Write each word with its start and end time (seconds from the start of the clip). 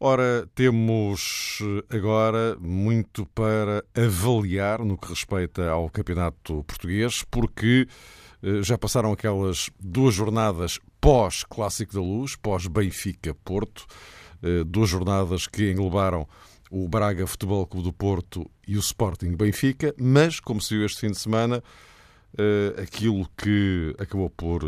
Ora, 0.00 0.48
temos 0.56 1.60
eh, 1.62 1.96
agora 1.96 2.56
muito 2.60 3.24
para 3.26 3.84
avaliar 3.94 4.84
no 4.84 4.98
que 4.98 5.08
respeita 5.08 5.70
ao 5.70 5.88
Campeonato 5.88 6.64
Português, 6.64 7.24
porque 7.30 7.86
eh, 8.42 8.60
já 8.62 8.76
passaram 8.76 9.12
aquelas 9.12 9.70
duas 9.78 10.12
jornadas 10.12 10.80
pós-Clássico 11.00 11.94
da 11.94 12.00
Luz, 12.00 12.34
pós-Benfica-Porto, 12.34 13.86
eh, 14.42 14.64
duas 14.64 14.90
jornadas 14.90 15.46
que 15.46 15.70
englobaram 15.70 16.26
o 16.70 16.88
Braga 16.88 17.24
Futebol 17.24 17.64
Clube 17.64 17.86
do 17.86 17.92
Porto 17.92 18.50
e 18.66 18.76
o 18.76 18.80
Sporting 18.80 19.36
Benfica, 19.36 19.94
mas, 19.96 20.40
como 20.40 20.60
se 20.60 20.74
viu 20.74 20.84
este 20.84 21.02
fim 21.02 21.12
de 21.12 21.18
semana, 21.18 21.62
aquilo 22.82 23.28
que 23.36 23.94
acabou 23.96 24.28
por 24.28 24.64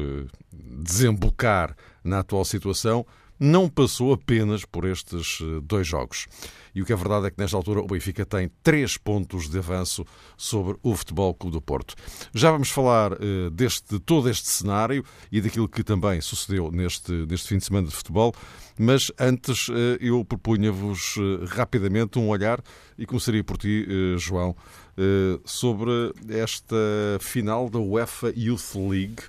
desembocar 0.52 1.74
na 2.04 2.20
atual 2.20 2.44
situação 2.44 3.04
não 3.38 3.68
passou 3.68 4.12
apenas 4.12 4.64
por 4.64 4.84
estes 4.84 5.40
uh, 5.40 5.60
dois 5.60 5.86
jogos. 5.86 6.26
E 6.74 6.82
o 6.82 6.84
que 6.84 6.92
é 6.92 6.96
verdade 6.96 7.26
é 7.26 7.30
que 7.30 7.38
nesta 7.38 7.56
altura 7.56 7.80
o 7.80 7.86
Benfica 7.86 8.24
tem 8.26 8.50
três 8.62 8.96
pontos 8.96 9.48
de 9.48 9.58
avanço 9.58 10.04
sobre 10.36 10.76
o 10.82 10.94
Futebol 10.94 11.34
Clube 11.34 11.56
do 11.56 11.60
Porto. 11.60 11.94
Já 12.34 12.50
vamos 12.50 12.70
falar 12.70 13.12
uh, 13.12 13.50
deste 13.50 13.98
todo 14.00 14.28
este 14.28 14.48
cenário 14.48 15.04
e 15.30 15.40
daquilo 15.40 15.68
que 15.68 15.82
também 15.82 16.20
sucedeu 16.20 16.70
neste, 16.70 17.12
neste 17.12 17.48
fim 17.48 17.58
de 17.58 17.64
semana 17.64 17.86
de 17.86 17.94
futebol, 17.94 18.34
mas 18.78 19.10
antes 19.18 19.68
uh, 19.68 19.74
eu 20.00 20.24
propunha-vos 20.24 21.16
rapidamente 21.48 22.18
um 22.18 22.28
olhar 22.28 22.62
e 22.98 23.06
começaria 23.06 23.42
por 23.42 23.56
ti, 23.56 23.86
João, 24.18 24.56
eh, 24.98 25.38
sobre 25.44 25.90
esta 26.26 26.74
final 27.20 27.68
da 27.68 27.78
UEFA 27.78 28.32
Youth 28.34 28.74
League, 28.74 29.22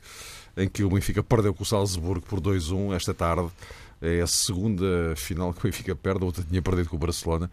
em 0.55 0.69
que 0.69 0.81
o 0.81 0.89
Benfica 0.89 1.21
perdeu 1.21 1.53
com 1.53 1.63
o 1.63 1.65
Salzburgo 1.65 2.25
por 2.25 2.39
2-1 2.39 2.95
esta 2.95 3.13
tarde. 3.13 3.49
É 4.01 4.21
a 4.21 4.27
segunda 4.27 5.15
final 5.15 5.53
que 5.53 5.59
o 5.59 5.63
Benfica 5.63 5.95
perde, 5.95 6.23
a 6.23 6.25
outra 6.25 6.43
tinha 6.43 6.61
perdido 6.61 6.89
com 6.89 6.95
o 6.95 6.99
Barcelona. 6.99 7.49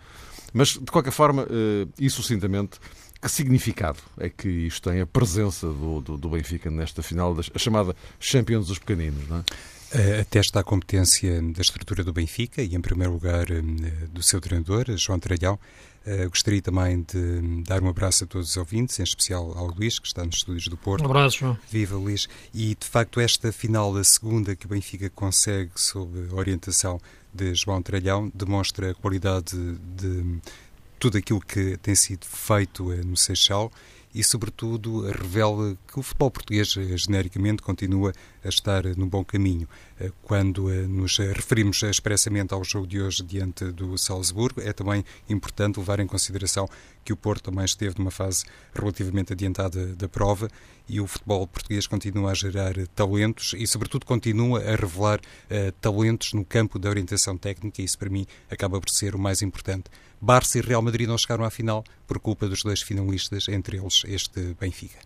Mas, 0.52 0.68
de 0.68 0.90
qualquer 0.90 1.10
forma, 1.10 1.46
eh, 1.50 1.86
e 1.98 2.08
sucintamente, 2.08 2.78
que 3.20 3.30
significado 3.30 3.98
é 4.18 4.28
que 4.28 4.48
isto 4.48 4.90
tem 4.90 5.00
a 5.00 5.06
presença 5.06 5.66
do, 5.66 6.00
do, 6.00 6.16
do 6.18 6.28
Benfica 6.28 6.70
nesta 6.70 7.02
final, 7.02 7.36
a 7.54 7.58
chamada 7.58 7.96
Champions 8.20 8.66
dos 8.66 8.78
Pequeninos, 8.78 9.28
não 9.28 9.38
é? 9.38 9.44
Eh, 9.92 10.20
Atesta 10.20 10.62
competência 10.62 11.40
da 11.40 11.62
estrutura 11.62 12.04
do 12.04 12.12
Benfica 12.12 12.62
e, 12.62 12.74
em 12.74 12.80
primeiro 12.80 13.12
lugar, 13.12 13.46
do 14.12 14.22
seu 14.22 14.40
treinador, 14.40 14.86
João 14.96 15.18
Tralhão, 15.18 15.58
Uh, 16.06 16.28
gostaria 16.28 16.60
também 16.60 17.02
de 17.02 17.62
dar 17.62 17.82
um 17.82 17.88
abraço 17.88 18.24
a 18.24 18.26
todos 18.26 18.50
os 18.50 18.56
ouvintes, 18.56 19.00
em 19.00 19.02
especial 19.02 19.56
ao 19.56 19.68
Luís, 19.68 19.98
que 19.98 20.06
está 20.06 20.24
nos 20.24 20.36
estúdios 20.36 20.68
do 20.68 20.76
Porto. 20.76 21.02
Um 21.02 21.06
abraço, 21.06 21.38
João. 21.38 21.58
Viva, 21.70 21.96
Luís. 21.96 22.28
E, 22.52 22.74
de 22.74 22.86
facto, 22.86 23.20
esta 23.20 23.50
final, 23.50 23.96
a 23.96 24.04
segunda 24.04 24.54
que 24.54 24.66
o 24.66 24.68
Benfica 24.68 25.08
consegue 25.08 25.70
sob 25.76 26.28
a 26.30 26.34
orientação 26.34 27.00
de 27.32 27.54
João 27.54 27.80
Tralhão, 27.80 28.30
demonstra 28.34 28.90
a 28.90 28.94
qualidade 28.94 29.56
de 29.96 30.40
tudo 30.98 31.18
aquilo 31.18 31.40
que 31.40 31.76
tem 31.78 31.94
sido 31.94 32.26
feito 32.26 32.90
uh, 32.90 33.04
no 33.04 33.16
Seixal 33.16 33.72
e, 34.14 34.22
sobretudo, 34.22 35.10
revela 35.10 35.76
que 35.88 35.98
o 35.98 36.02
futebol 36.02 36.30
português, 36.30 36.76
uh, 36.76 36.96
genericamente, 36.96 37.62
continua 37.62 38.12
a 38.44 38.48
estar 38.48 38.84
no 38.96 39.06
bom 39.06 39.24
caminho. 39.24 39.68
Eh, 39.98 40.12
quando 40.22 40.70
eh, 40.70 40.82
nos 40.82 41.16
referimos 41.18 41.82
expressamente 41.82 42.52
ao 42.52 42.62
jogo 42.62 42.86
de 42.86 43.00
hoje 43.00 43.22
diante 43.22 43.64
do 43.72 43.96
Salzburgo, 43.96 44.60
é 44.60 44.72
também 44.72 45.04
importante 45.28 45.78
levar 45.78 45.98
em 45.98 46.06
consideração 46.06 46.68
que 47.04 47.12
o 47.12 47.16
Porto 47.16 47.44
também 47.44 47.64
esteve 47.64 47.98
numa 47.98 48.10
fase 48.10 48.44
relativamente 48.74 49.32
adiantada 49.32 49.94
da 49.94 50.08
prova 50.08 50.48
e 50.88 51.00
o 51.00 51.06
futebol 51.06 51.46
português 51.46 51.86
continua 51.86 52.32
a 52.32 52.34
gerar 52.34 52.74
talentos 52.94 53.54
e, 53.56 53.66
sobretudo, 53.66 54.04
continua 54.04 54.60
a 54.60 54.76
revelar 54.76 55.18
uh, 55.18 55.72
talentos 55.80 56.32
no 56.32 56.44
campo 56.44 56.78
da 56.78 56.88
orientação 56.88 57.36
técnica 57.36 57.80
e 57.80 57.84
isso, 57.84 57.98
para 57.98 58.10
mim, 58.10 58.26
acaba 58.50 58.80
por 58.80 58.90
ser 58.90 59.14
o 59.14 59.18
mais 59.18 59.42
importante. 59.42 59.84
Barça 60.24 60.58
e 60.58 60.62
Real 60.62 60.80
Madrid 60.80 61.06
não 61.06 61.18
chegaram 61.18 61.44
à 61.44 61.50
final 61.50 61.84
por 62.06 62.18
culpa 62.18 62.48
dos 62.48 62.62
dois 62.62 62.80
finalistas, 62.80 63.46
entre 63.46 63.76
eles 63.76 64.02
este 64.06 64.56
Benfica. 64.58 64.98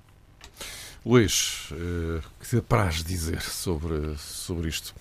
Luís, 1.05 1.71
uh, 1.73 2.23
que 2.39 2.49
te 2.49 2.56
apraz 2.59 3.03
dizer 3.03 3.43
sobre, 3.43 4.17
sobre 4.17 4.69
isto? 4.69 4.95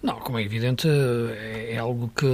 Não, 0.00 0.20
como 0.20 0.38
é 0.38 0.42
evidente, 0.44 0.86
é, 0.88 1.72
é 1.72 1.78
algo 1.78 2.08
que, 2.14 2.26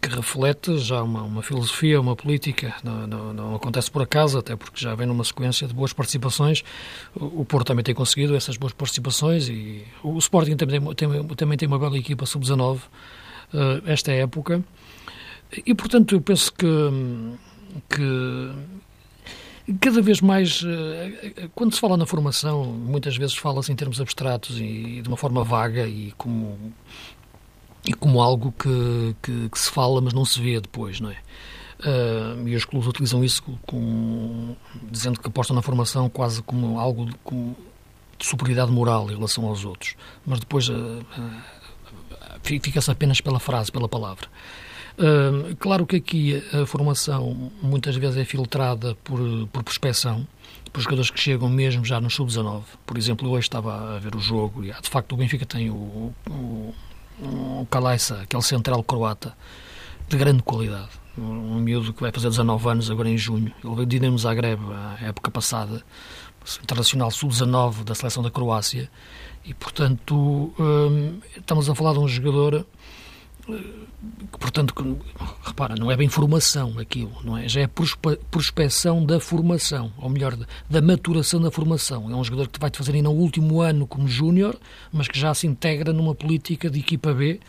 que 0.00 0.08
reflete 0.08 0.78
já 0.78 1.00
uma, 1.00 1.22
uma 1.22 1.42
filosofia, 1.42 2.00
uma 2.00 2.16
política. 2.16 2.74
Não, 2.82 3.06
não, 3.06 3.32
não, 3.32 3.54
acontece 3.54 3.88
por 3.88 4.02
acaso, 4.02 4.38
até 4.38 4.56
porque 4.56 4.80
já 4.80 4.96
vem 4.96 5.06
numa 5.06 5.22
sequência 5.22 5.68
de 5.68 5.74
boas 5.74 5.92
participações. 5.92 6.64
O, 7.14 7.42
o 7.42 7.44
Porto 7.44 7.68
também 7.68 7.84
tem 7.84 7.94
conseguido 7.94 8.34
essas 8.34 8.56
boas 8.56 8.72
participações 8.72 9.48
e 9.48 9.84
o 10.02 10.18
Sporting 10.18 10.56
também 10.56 10.80
tem, 10.94 11.08
tem 11.08 11.28
também 11.36 11.56
tem 11.56 11.68
uma 11.68 11.78
bela 11.78 11.96
equipa 11.96 12.26
sub-19 12.26 12.78
uh, 12.78 13.82
esta 13.86 14.10
época. 14.10 14.64
E, 15.52 15.74
portanto, 15.74 16.14
eu 16.14 16.20
penso 16.20 16.52
que, 16.52 16.66
que 17.88 18.52
cada 19.80 20.00
vez 20.00 20.20
mais, 20.20 20.62
eh, 20.64 21.32
eh, 21.36 21.48
quando 21.54 21.74
se 21.74 21.80
fala 21.80 21.96
na 21.96 22.06
formação, 22.06 22.64
muitas 22.64 23.16
vezes 23.16 23.36
fala-se 23.36 23.72
em 23.72 23.76
termos 23.76 24.00
abstratos 24.00 24.58
e 24.60 25.00
de 25.02 25.08
uma 25.08 25.16
forma 25.16 25.42
vaga 25.42 25.86
e 25.86 26.12
como, 26.16 26.74
e 27.84 27.92
como 27.92 28.20
algo 28.20 28.52
que, 28.52 29.16
que, 29.22 29.48
que 29.48 29.58
se 29.58 29.70
fala, 29.70 30.00
mas 30.00 30.12
não 30.12 30.24
se 30.24 30.40
vê 30.40 30.60
depois, 30.60 31.00
não 31.00 31.10
é? 31.10 31.16
Uh, 31.78 32.48
e 32.48 32.56
os 32.56 32.64
clubes 32.64 32.88
utilizam 32.88 33.22
isso 33.22 33.42
com, 33.66 34.56
dizendo 34.90 35.20
que 35.20 35.28
apostam 35.28 35.54
na 35.54 35.60
formação 35.60 36.08
quase 36.08 36.42
como 36.42 36.80
algo 36.80 37.04
de, 37.04 37.12
de 38.18 38.26
superioridade 38.26 38.72
moral 38.72 39.10
em 39.10 39.14
relação 39.14 39.44
aos 39.46 39.64
outros. 39.64 39.94
Mas 40.24 40.40
depois 40.40 40.68
uh, 40.68 40.72
uh, 40.72 42.40
fica-se 42.42 42.90
apenas 42.90 43.20
pela 43.20 43.38
frase, 43.38 43.70
pela 43.70 43.88
palavra. 43.88 44.26
Claro 45.58 45.86
que 45.86 45.96
aqui 45.96 46.42
a 46.52 46.64
formação 46.64 47.52
muitas 47.62 47.94
vezes 47.96 48.16
é 48.16 48.24
filtrada 48.24 48.94
por, 49.04 49.20
por 49.52 49.62
prospecção, 49.62 50.26
por 50.72 50.80
jogadores 50.80 51.10
que 51.10 51.20
chegam 51.20 51.48
mesmo 51.48 51.84
já 51.84 52.00
no 52.00 52.08
sub-19. 52.08 52.62
Por 52.84 52.96
exemplo, 52.96 53.28
hoje 53.30 53.46
estava 53.46 53.96
a 53.96 53.98
ver 53.98 54.14
o 54.14 54.20
jogo 54.20 54.64
e, 54.64 54.72
de 54.72 54.88
facto, 54.88 55.12
o 55.12 55.16
Benfica 55.16 55.44
tem 55.44 55.70
o, 55.70 56.14
o, 56.30 56.74
o 57.20 57.66
aquele 58.22 58.42
central 58.42 58.82
croata, 58.82 59.36
de 60.08 60.16
grande 60.16 60.42
qualidade. 60.42 60.90
Um 61.18 61.60
miúdo 61.60 61.92
que 61.92 62.00
vai 62.00 62.12
fazer 62.12 62.28
19 62.28 62.68
anos 62.68 62.90
agora 62.90 63.08
em 63.08 63.16
junho. 63.16 63.52
Ele 63.64 63.74
veio 63.74 63.86
de 63.86 63.98
Dinamo 63.98 64.18
Zagreb, 64.18 64.60
a 64.70 65.06
época 65.06 65.30
passada, 65.30 65.82
internacional 66.62 67.10
sub-19 67.10 67.84
da 67.84 67.94
seleção 67.94 68.22
da 68.22 68.30
Croácia. 68.30 68.90
E, 69.44 69.54
portanto, 69.54 70.52
estamos 71.36 71.70
a 71.70 71.74
falar 71.74 71.92
de 71.94 72.00
um 72.00 72.08
jogador 72.08 72.66
portanto, 74.38 74.74
repara, 75.42 75.74
não 75.76 75.90
é 75.90 75.96
bem 75.96 76.08
formação 76.08 76.78
aquilo, 76.78 77.12
não 77.24 77.36
é? 77.36 77.48
Já 77.48 77.60
é 77.60 77.68
prospeção 78.30 79.04
da 79.04 79.20
formação, 79.20 79.92
ou 79.98 80.08
melhor, 80.08 80.36
da 80.68 80.82
maturação 80.82 81.40
da 81.40 81.50
formação. 81.50 82.10
É 82.10 82.14
um 82.14 82.24
jogador 82.24 82.48
que 82.48 82.58
vai 82.58 82.70
te 82.70 82.78
fazer 82.78 82.94
ainda 82.94 83.10
o 83.10 83.16
último 83.16 83.60
ano 83.60 83.86
como 83.86 84.08
júnior, 84.08 84.58
mas 84.92 85.08
que 85.08 85.18
já 85.18 85.32
se 85.32 85.46
integra 85.46 85.92
numa 85.92 86.14
política 86.14 86.68
de 86.68 86.80
equipa 86.80 87.12
B, 87.12 87.40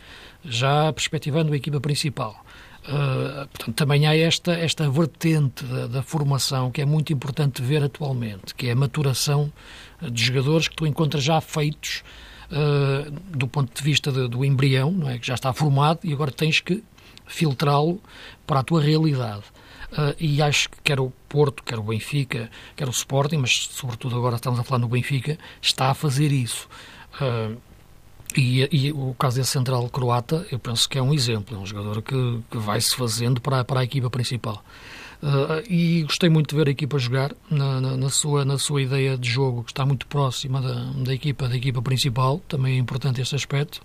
já 0.46 0.92
perspectivando 0.94 1.54
a 1.54 1.58
equipa 1.58 1.80
principal. 1.80 2.44
Uh, 2.88 3.46
portanto, 3.50 3.76
também 3.76 4.08
há 4.08 4.16
esta, 4.16 4.54
esta 4.54 4.90
vertente 4.90 5.66
da, 5.66 5.88
da, 5.88 6.02
formação 6.02 6.72
que 6.72 6.82
é 6.82 6.86
muito 6.86 7.12
importante 7.12 7.62
ver 7.62 7.84
atualmente, 7.84 8.56
que 8.56 8.68
é 8.68 8.72
a 8.72 8.76
maturação 8.78 9.52
de 10.02 10.24
jogadores 10.24 10.70
que 10.70 10.76
tu 10.76 10.88
encontras 10.88 11.22
já 11.22 11.42
feitos 11.42 12.02
uh, 12.52 13.12
do 13.36 13.48
ponto 13.48 13.74
de 13.76 13.84
vista 13.84 14.12
de, 14.12 14.28
do 14.28 14.44
embrião, 14.44 14.92
não 14.92 15.10
é? 15.10 15.18
que 15.18 15.28
já 15.28 15.36
está 15.36 15.54
formado 15.54 16.00
e 16.04 16.14
agora 16.14 16.32
tens 16.32 16.60
que 16.60 16.84
filtrá-lo 17.26 18.02
para 18.46 18.62
a 18.62 18.64
tua 18.64 18.82
realidade. 18.82 19.44
Uh, 19.92 20.16
e 20.20 20.42
acho 20.42 20.70
que 20.70 20.78
quer 20.84 21.00
o 21.00 21.12
Porto, 21.30 21.64
quer 21.64 21.80
o 21.80 21.84
Benfica, 21.84 22.50
quer 22.76 22.88
o 22.88 22.92
Sporting, 22.92 23.38
mas 23.38 23.70
sobretudo 23.72 24.18
agora 24.18 24.36
estamos 24.36 24.60
a 24.60 24.64
falar 24.64 24.80
no 24.80 24.88
Benfica, 24.88 25.38
está 25.62 25.90
a 25.90 25.94
fazer 25.94 26.32
isso. 26.32 26.68
Uh, 27.22 27.58
e, 28.36 28.68
e, 28.72 28.92
o 28.92 29.16
caso 29.18 29.38
desse 29.38 29.52
central 29.52 29.88
croata, 29.90 30.46
eu 30.52 30.60
penso 30.60 30.88
que 30.90 30.98
é 30.98 31.02
um 31.02 31.14
exemplo, 31.14 31.56
é 31.56 31.60
um 31.60 31.66
jogador 31.66 32.02
que, 32.02 32.40
que 32.52 32.58
vai-se 32.58 32.96
fazendo 32.96 33.40
para, 33.40 33.64
para 33.64 33.80
a 33.80 33.84
equipa 33.84 34.10
principal. 34.10 34.64
Uh, 35.22 35.64
e 35.68 36.04
gostei 36.04 36.30
muito 36.30 36.52
de 36.52 36.56
ver 36.56 36.68
a 36.68 36.72
equipa 36.72 37.00
jogar 37.00 37.34
na, 37.50 37.82
na, 37.82 37.98
na, 37.98 38.10
sua, 38.10 38.46
na 38.46 38.58
sua 38.60 38.84
ideia 38.84 39.18
de 39.18 39.28
jogo, 39.28 39.64
que 39.64 39.72
está 39.72 39.84
muito 39.84 40.06
próxima 40.06 40.62
da, 40.62 40.74
da, 41.04 41.14
equipa, 41.14 41.50
da 41.50 41.58
equipa 41.58 41.82
principal, 41.82 42.40
também 42.48 42.76
é 42.76 42.78
importante 42.78 43.20
este 43.20 43.36
aspecto. 43.36 43.82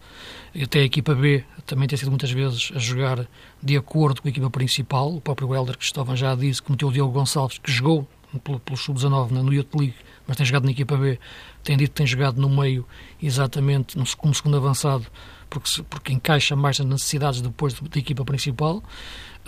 Até 0.61 0.81
a 0.81 0.85
equipa 0.85 1.15
B 1.15 1.43
também 1.65 1.89
tem 1.89 1.97
sido 1.97 2.11
muitas 2.11 2.31
vezes 2.31 2.71
a 2.75 2.79
jogar 2.79 3.27
de 3.63 3.77
acordo 3.77 4.21
com 4.21 4.29
a 4.29 4.31
equipa 4.31 4.51
principal. 4.51 5.15
O 5.15 5.21
próprio 5.23 5.55
Helder 5.55 5.79
Cristóvão 5.79 6.15
já 6.15 6.35
disse 6.35 6.63
que 6.63 6.71
meteu 6.71 6.89
o 6.89 6.93
Diogo 6.93 7.13
Gonçalves, 7.13 7.57
que 7.59 7.73
jogou 7.73 8.07
pelo, 8.45 8.61
pelo 8.61 8.77
Sub-19 8.77 9.31
no 9.31 9.53
Youth 9.53 9.75
League, 9.75 9.95
mas 10.27 10.37
tem 10.37 10.47
jogado 10.47 10.65
na 10.65 10.71
equipa 10.71 10.97
B, 10.97 11.19
tem 11.63 11.77
dito 11.77 11.91
que 11.91 11.97
tem 11.97 12.07
jogado 12.07 12.41
no 12.41 12.49
meio 12.49 12.87
exatamente 13.23 13.99
no, 13.99 14.05
como 14.17 14.35
segundo 14.35 14.57
avançado, 14.57 15.07
porque, 15.49 15.83
porque 15.89 16.13
encaixa 16.13 16.57
mais 16.57 16.79
nas 16.79 16.89
necessidades 16.89 17.41
depois 17.41 17.75
da 17.75 17.99
equipa 17.99 18.25
principal. 18.25 18.83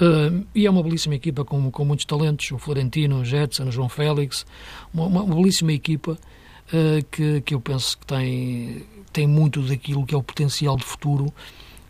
Uh, 0.01 0.45
e 0.55 0.67
é 0.67 0.71
uma 0.71 0.83
belíssima 0.83 1.15
equipa 1.15 1.45
com, 1.45 1.71
com 1.71 1.85
muitos 1.85 2.05
talentos, 2.05 2.51
o 2.51 2.59
Florentino, 2.59 3.21
o 3.21 3.25
Jetson, 3.25 3.65
o 3.65 3.71
João 3.71 3.89
Félix, 3.89 4.45
uma, 4.93 5.07
uma, 5.07 5.35
belíssima 5.35 5.73
equipa 5.73 6.13
uh, 6.13 7.05
que, 7.13 7.41
que 7.43 7.55
eu 7.55 7.61
penso 7.61 7.97
que 7.99 8.07
tem, 8.07 8.85
tem 9.13 9.27
muito 9.27 9.63
daquilo 9.63 10.05
que 10.05 10.13
é 10.13 10.19
o 10.19 10.23
potencial 10.23 10.77
de 10.77 10.85
futuro 10.85 11.33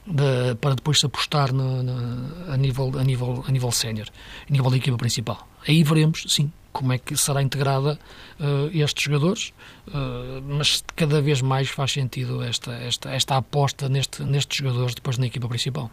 de, 0.07 0.55
para 0.61 0.75
depois 0.75 1.01
se 1.01 1.07
apostar 1.07 1.53
no, 1.53 1.83
no, 1.83 2.53
a 2.53 2.57
nível, 2.59 2.93
a 2.99 3.03
nível, 3.03 3.43
a 3.49 3.51
nível 3.51 3.71
sénior, 3.73 4.09
a 4.49 4.53
nível 4.53 4.71
da 4.71 4.77
equipa 4.77 4.99
principal. 4.99 5.49
Aí 5.67 5.83
veremos, 5.83 6.27
sim, 6.29 6.53
como 6.75 6.93
é 6.93 6.99
que 6.99 7.17
será 7.17 7.41
integrada 7.41 7.99
uh, 8.39 8.69
estes 8.77 9.05
jogadores, 9.05 9.55
uh, 9.89 10.43
mas 10.47 10.85
cada 10.95 11.23
vez 11.23 11.41
mais 11.41 11.71
faz 11.71 11.93
sentido 11.93 12.43
esta, 12.43 12.73
esta, 12.73 13.11
esta 13.11 13.37
aposta 13.39 13.89
neste, 13.89 14.23
nestes 14.23 14.59
jogadores 14.59 14.95
depois 14.95 15.17
na 15.17 15.27
equipa 15.27 15.49
principal. 15.49 15.91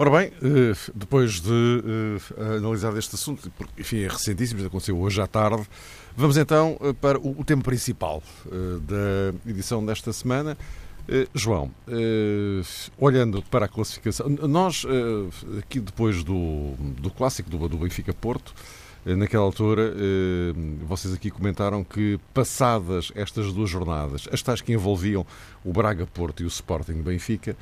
Ora 0.00 0.10
bem, 0.10 0.32
eh, 0.42 0.74
depois 0.94 1.42
de 1.42 1.84
eh, 2.38 2.56
analisar 2.56 2.96
este 2.96 3.16
assunto, 3.16 3.50
porque 3.50 3.82
enfim, 3.82 3.98
é 3.98 4.08
recentíssimo, 4.08 4.64
aconteceu 4.64 4.98
hoje 4.98 5.20
à 5.20 5.26
tarde, 5.26 5.62
vamos 6.16 6.38
então 6.38 6.78
eh, 6.80 6.94
para 6.94 7.18
o 7.18 7.44
tema 7.44 7.62
principal 7.62 8.22
da 8.80 9.50
edição 9.50 9.84
desta 9.84 10.10
semana. 10.10 10.56
João, 11.34 11.70
olhando 12.96 13.42
para 13.50 13.66
a 13.66 13.68
classificação, 13.68 14.28
nós 14.28 14.86
aqui 15.58 15.80
depois 15.80 16.22
do, 16.22 16.74
do 16.78 17.10
clássico 17.10 17.50
do, 17.50 17.68
do 17.68 17.76
Benfica 17.78 18.14
Porto, 18.14 18.54
naquela 19.04 19.44
altura, 19.44 19.94
vocês 20.86 21.14
aqui 21.14 21.30
comentaram 21.30 21.82
que 21.82 22.18
passadas 22.34 23.10
estas 23.14 23.52
duas 23.52 23.70
jornadas, 23.70 24.28
as 24.30 24.42
tais 24.42 24.60
que 24.60 24.72
envolviam 24.72 25.24
o 25.64 25.72
Braga 25.72 26.06
Porto 26.06 26.42
e 26.42 26.44
o 26.44 26.48
Sporting 26.48 27.00
Benfica, 27.02 27.56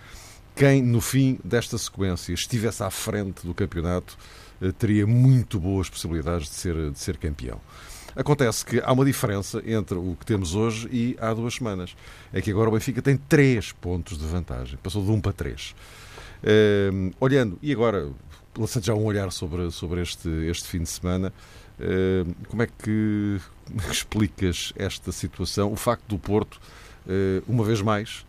quem 0.58 0.82
no 0.82 1.00
fim 1.00 1.38
desta 1.44 1.78
sequência 1.78 2.32
estivesse 2.32 2.82
à 2.82 2.90
frente 2.90 3.46
do 3.46 3.54
campeonato 3.54 4.18
eh, 4.60 4.72
teria 4.72 5.06
muito 5.06 5.60
boas 5.60 5.88
possibilidades 5.88 6.48
de 6.48 6.54
ser, 6.54 6.90
de 6.90 6.98
ser 6.98 7.16
campeão. 7.16 7.60
Acontece 8.16 8.64
que 8.64 8.80
há 8.80 8.92
uma 8.92 9.04
diferença 9.04 9.62
entre 9.64 9.96
o 9.96 10.16
que 10.18 10.26
temos 10.26 10.56
hoje 10.56 10.88
e 10.90 11.16
há 11.20 11.32
duas 11.32 11.54
semanas. 11.54 11.94
É 12.32 12.40
que 12.40 12.50
agora 12.50 12.68
o 12.68 12.72
Benfica 12.72 13.00
tem 13.00 13.16
três 13.16 13.70
pontos 13.70 14.18
de 14.18 14.26
vantagem. 14.26 14.76
Passou 14.82 15.04
de 15.04 15.10
um 15.12 15.20
para 15.20 15.32
três. 15.32 15.76
Uh, 16.42 17.14
olhando, 17.20 17.56
e 17.62 17.72
agora, 17.72 18.10
lançando 18.58 18.84
já 18.84 18.94
um 18.94 19.04
olhar 19.04 19.30
sobre, 19.32 19.70
sobre 19.70 20.02
este, 20.02 20.28
este 20.28 20.68
fim 20.68 20.82
de 20.82 20.88
semana, 20.88 21.32
uh, 21.78 22.46
como 22.48 22.62
é 22.62 22.66
que 22.66 23.40
explicas 23.90 24.72
esta 24.76 25.12
situação? 25.12 25.72
O 25.72 25.76
facto 25.76 26.04
do 26.08 26.18
Porto, 26.18 26.60
uh, 27.06 27.42
uma 27.46 27.64
vez 27.64 27.80
mais, 27.80 28.26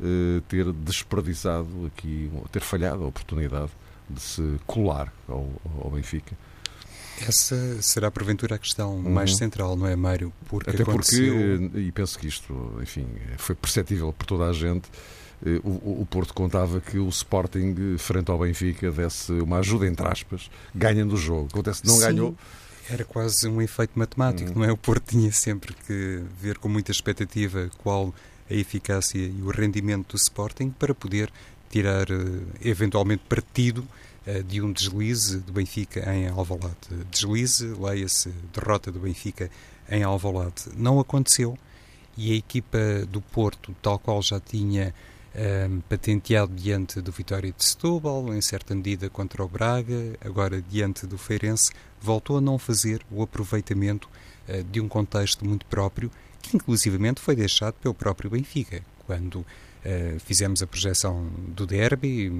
eh, 0.00 0.40
ter 0.48 0.72
desperdiçado 0.72 1.86
aqui, 1.86 2.30
ter 2.52 2.62
falhado 2.62 3.02
a 3.02 3.06
oportunidade 3.08 3.70
de 4.08 4.20
se 4.20 4.42
colar 4.64 5.12
ao, 5.26 5.50
ao 5.82 5.90
Benfica. 5.90 6.36
Essa 7.20 7.82
será 7.82 8.08
porventura 8.08 8.54
a 8.54 8.58
questão 8.58 8.94
uhum. 8.94 9.10
mais 9.10 9.36
central, 9.36 9.74
não 9.76 9.88
é, 9.88 9.96
Mário? 9.96 10.32
Porque 10.46 10.70
Até 10.70 10.84
aconteceu... 10.84 11.34
porque, 11.34 11.80
e 11.80 11.90
penso 11.90 12.16
que 12.16 12.28
isto, 12.28 12.78
enfim, 12.80 13.08
foi 13.38 13.56
perceptível 13.56 14.12
por 14.12 14.24
toda 14.24 14.44
a 14.44 14.52
gente, 14.52 14.88
eh, 14.88 14.92
o, 15.64 16.02
o, 16.02 16.06
Porto 16.10 16.34
contava 16.34 16.80
que 16.80 16.98
o 16.98 17.08
Sporting, 17.08 17.96
frente 17.98 18.30
ao 18.30 18.38
Benfica, 18.38 18.90
desse 18.90 19.32
uma 19.32 19.58
ajuda, 19.58 19.86
entre 19.86 20.06
aspas, 20.06 20.50
ganhando 20.74 21.14
o 21.14 21.16
jogo. 21.16 21.48
Acontece 21.50 21.82
que 21.82 21.88
não 21.88 21.94
Sim. 21.94 22.00
ganhou. 22.00 22.36
Era 22.90 23.04
quase 23.04 23.46
um 23.46 23.60
efeito 23.60 23.98
matemático, 23.98 24.50
uhum. 24.50 24.60
não 24.60 24.64
é? 24.64 24.72
O 24.72 24.76
Porto 24.76 25.10
tinha 25.10 25.30
sempre 25.30 25.74
que 25.86 26.22
ver 26.40 26.58
com 26.58 26.68
muita 26.68 26.90
expectativa 26.90 27.70
qual 27.78 28.14
a 28.50 28.54
eficácia 28.54 29.20
e 29.20 29.42
o 29.42 29.50
rendimento 29.50 30.12
do 30.12 30.16
Sporting 30.16 30.70
para 30.70 30.94
poder 30.94 31.30
tirar 31.70 32.10
eh, 32.10 32.14
eventualmente 32.62 33.22
partido 33.28 33.86
eh, 34.26 34.42
de 34.42 34.60
um 34.62 34.72
deslize 34.72 35.38
do 35.38 35.52
Benfica 35.52 36.00
em 36.14 36.28
Alvalade. 36.28 36.74
Deslize, 37.10 37.66
leia-se, 37.78 38.30
derrota 38.54 38.90
do 38.90 39.00
Benfica 39.00 39.50
em 39.90 40.02
Alvalade. 40.02 40.64
Não 40.76 40.98
aconteceu 40.98 41.58
e 42.16 42.32
a 42.32 42.34
equipa 42.34 42.78
do 43.08 43.20
Porto, 43.20 43.74
tal 43.80 43.98
qual 43.98 44.20
já 44.22 44.40
tinha 44.40 44.94
um, 45.38 45.40
ehm, 45.40 45.80
patenteado 45.88 46.52
diante 46.54 47.00
do 47.00 47.12
Vitória 47.12 47.52
de 47.56 47.64
Setúbal, 47.64 48.34
em 48.34 48.40
certa 48.40 48.74
medida 48.74 49.08
contra 49.08 49.44
o 49.44 49.48
Braga, 49.48 50.14
agora 50.20 50.60
diante 50.60 51.06
do 51.06 51.16
Feirense, 51.16 51.70
voltou 52.00 52.38
a 52.38 52.40
não 52.40 52.58
fazer 52.58 53.00
o 53.10 53.22
aproveitamento 53.22 54.08
uh, 54.48 54.62
de 54.64 54.80
um 54.80 54.88
contexto 54.88 55.44
muito 55.44 55.64
próprio 55.66 56.10
que 56.42 56.56
inclusivamente 56.56 57.20
foi 57.20 57.34
deixado 57.34 57.74
pelo 57.74 57.94
próprio 57.94 58.30
Benfica, 58.30 58.82
quando 59.06 59.36
uh, 59.40 59.44
fizemos 60.24 60.62
a 60.62 60.66
projeção 60.66 61.28
do 61.48 61.66
derby, 61.66 62.30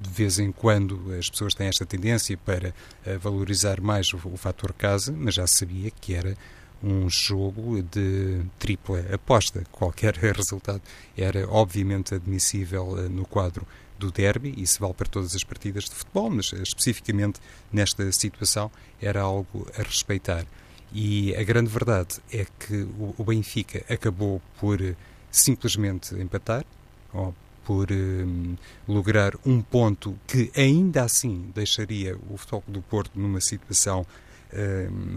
de 0.00 0.10
vez 0.10 0.38
em 0.38 0.52
quando 0.52 1.12
as 1.18 1.28
pessoas 1.28 1.54
têm 1.54 1.68
esta 1.68 1.86
tendência 1.86 2.36
para 2.36 2.70
uh, 3.06 3.18
valorizar 3.18 3.80
mais 3.80 4.12
o, 4.12 4.20
o 4.24 4.36
fator 4.36 4.72
casa, 4.72 5.14
mas 5.16 5.34
já 5.34 5.46
sabia 5.46 5.90
que 5.90 6.14
era 6.14 6.36
um 6.82 7.08
jogo 7.08 7.82
de 7.82 8.42
tripla 8.58 9.04
aposta. 9.12 9.64
Qualquer 9.70 10.14
resultado 10.34 10.82
era 11.16 11.48
obviamente 11.48 12.14
admissível 12.14 12.90
uh, 12.90 13.08
no 13.08 13.24
quadro 13.26 13.66
do 13.98 14.10
derby, 14.10 14.54
isso 14.56 14.80
vale 14.80 14.94
para 14.94 15.06
todas 15.06 15.36
as 15.36 15.44
partidas 15.44 15.84
de 15.84 15.94
futebol, 15.94 16.30
mas 16.30 16.52
especificamente 16.54 17.38
nesta 17.70 18.10
situação 18.12 18.70
era 19.00 19.20
algo 19.20 19.66
a 19.78 19.82
respeitar. 19.82 20.46
E 20.92 21.36
a 21.36 21.44
grande 21.44 21.68
verdade 21.68 22.16
é 22.32 22.46
que 22.58 22.88
o 22.98 23.22
Benfica 23.22 23.84
acabou 23.92 24.40
por 24.58 24.80
eh, 24.80 24.96
simplesmente 25.30 26.14
empatar, 26.14 26.64
ou 27.12 27.34
por 27.64 27.92
um, 27.92 28.56
lograr 28.88 29.34
um 29.46 29.62
ponto 29.62 30.18
que 30.26 30.50
ainda 30.56 31.04
assim 31.04 31.52
deixaria 31.54 32.16
o 32.28 32.36
Futebol 32.36 32.64
do 32.66 32.82
Porto 32.82 33.12
numa 33.14 33.40
situação 33.40 34.04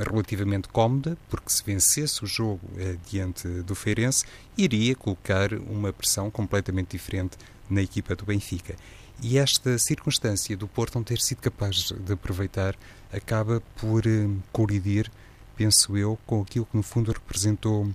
relativamente 0.09 0.68
cómoda, 0.68 1.18
porque 1.30 1.50
se 1.50 1.63
vencesse 1.63 2.24
o 2.24 2.27
jogo 2.27 2.62
uh, 2.74 3.00
diante 3.09 3.47
do 3.63 3.74
Feirense, 3.74 4.25
iria 4.57 4.95
colocar 4.95 5.53
uma 5.53 5.91
pressão 5.91 6.30
completamente 6.30 6.91
diferente 6.91 7.38
na 7.69 7.81
equipa 7.81 8.15
do 8.15 8.25
Benfica. 8.25 8.75
E 9.21 9.38
esta 9.38 9.77
circunstância 9.77 10.56
do 10.56 10.68
Porto 10.68 10.95
não 10.95 11.03
ter 11.03 11.19
sido 11.19 11.39
capaz 11.39 11.91
de 11.91 12.13
aproveitar 12.13 12.75
acaba 13.12 13.62
por 13.77 14.06
um, 14.07 14.39
colidir 14.51 15.09
penso 15.56 15.97
eu, 15.97 16.17
com 16.25 16.41
aquilo 16.41 16.65
que 16.65 16.75
no 16.75 16.84
fundo 16.84 17.12
representou 17.12 17.89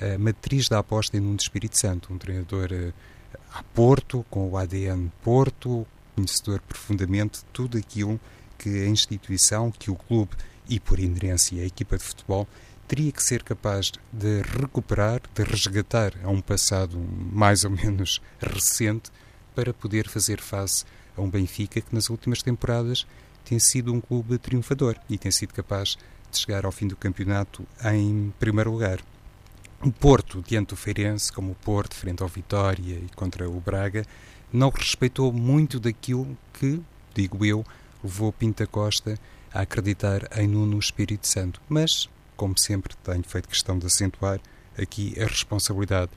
a 0.00 0.18
matriz 0.18 0.68
da 0.68 0.78
aposta 0.78 1.16
em 1.16 1.20
Nuno 1.20 1.36
de 1.36 1.42
Espírito 1.42 1.78
Santo, 1.78 2.12
um 2.12 2.18
treinador 2.18 2.68
eh, 2.72 2.92
a 3.52 3.62
Porto, 3.62 4.24
com 4.30 4.48
o 4.48 4.56
ADN 4.56 5.10
Porto, 5.22 5.86
conhecedor 6.14 6.60
profundamente 6.60 7.40
de 7.40 7.44
tudo 7.52 7.76
aquilo 7.76 8.18
que 8.58 8.68
a 8.68 8.86
instituição, 8.86 9.70
que 9.70 9.90
o 9.90 9.96
clube 9.96 10.30
e 10.70 10.80
por 10.80 11.00
inerência 11.00 11.62
a 11.62 11.66
equipa 11.66 11.98
de 11.98 12.04
futebol 12.04 12.48
teria 12.86 13.12
que 13.12 13.22
ser 13.22 13.42
capaz 13.42 13.92
de 14.12 14.42
recuperar, 14.42 15.20
de 15.34 15.42
resgatar 15.42 16.12
a 16.24 16.30
um 16.30 16.40
passado 16.40 16.98
mais 16.98 17.64
ou 17.64 17.70
menos 17.70 18.22
recente 18.40 19.10
para 19.54 19.74
poder 19.74 20.08
fazer 20.08 20.40
face 20.40 20.84
a 21.16 21.20
um 21.20 21.28
Benfica 21.28 21.80
que 21.80 21.94
nas 21.94 22.08
últimas 22.08 22.42
temporadas 22.42 23.06
tem 23.44 23.58
sido 23.58 23.92
um 23.92 24.00
clube 24.00 24.38
triunfador 24.38 24.96
e 25.08 25.18
tem 25.18 25.30
sido 25.30 25.52
capaz 25.52 25.98
de 26.30 26.38
chegar 26.38 26.64
ao 26.64 26.72
fim 26.72 26.86
do 26.86 26.96
campeonato 26.96 27.66
em 27.92 28.32
primeiro 28.38 28.70
lugar. 28.70 29.00
O 29.82 29.90
Porto, 29.90 30.42
diante 30.46 30.68
do 30.68 30.76
Feirense, 30.76 31.32
como 31.32 31.52
o 31.52 31.54
Porto, 31.56 31.94
frente 31.94 32.22
ao 32.22 32.28
Vitória 32.28 32.94
e 32.94 33.08
contra 33.16 33.48
o 33.48 33.60
Braga, 33.60 34.04
não 34.52 34.68
respeitou 34.68 35.32
muito 35.32 35.80
daquilo 35.80 36.36
que, 36.52 36.80
digo 37.14 37.44
eu, 37.44 37.64
levou 38.02 38.32
Pinta 38.32 38.66
Costa 38.66 39.18
a 39.52 39.60
acreditar 39.62 40.28
em 40.38 40.46
Nuno 40.46 40.78
Espírito 40.78 41.26
Santo. 41.26 41.60
Mas, 41.68 42.08
como 42.36 42.58
sempre, 42.58 42.94
tenho 43.02 43.24
feito 43.24 43.48
questão 43.48 43.78
de 43.78 43.86
acentuar 43.86 44.40
aqui 44.78 45.14
a 45.20 45.26
responsabilidade 45.26 46.10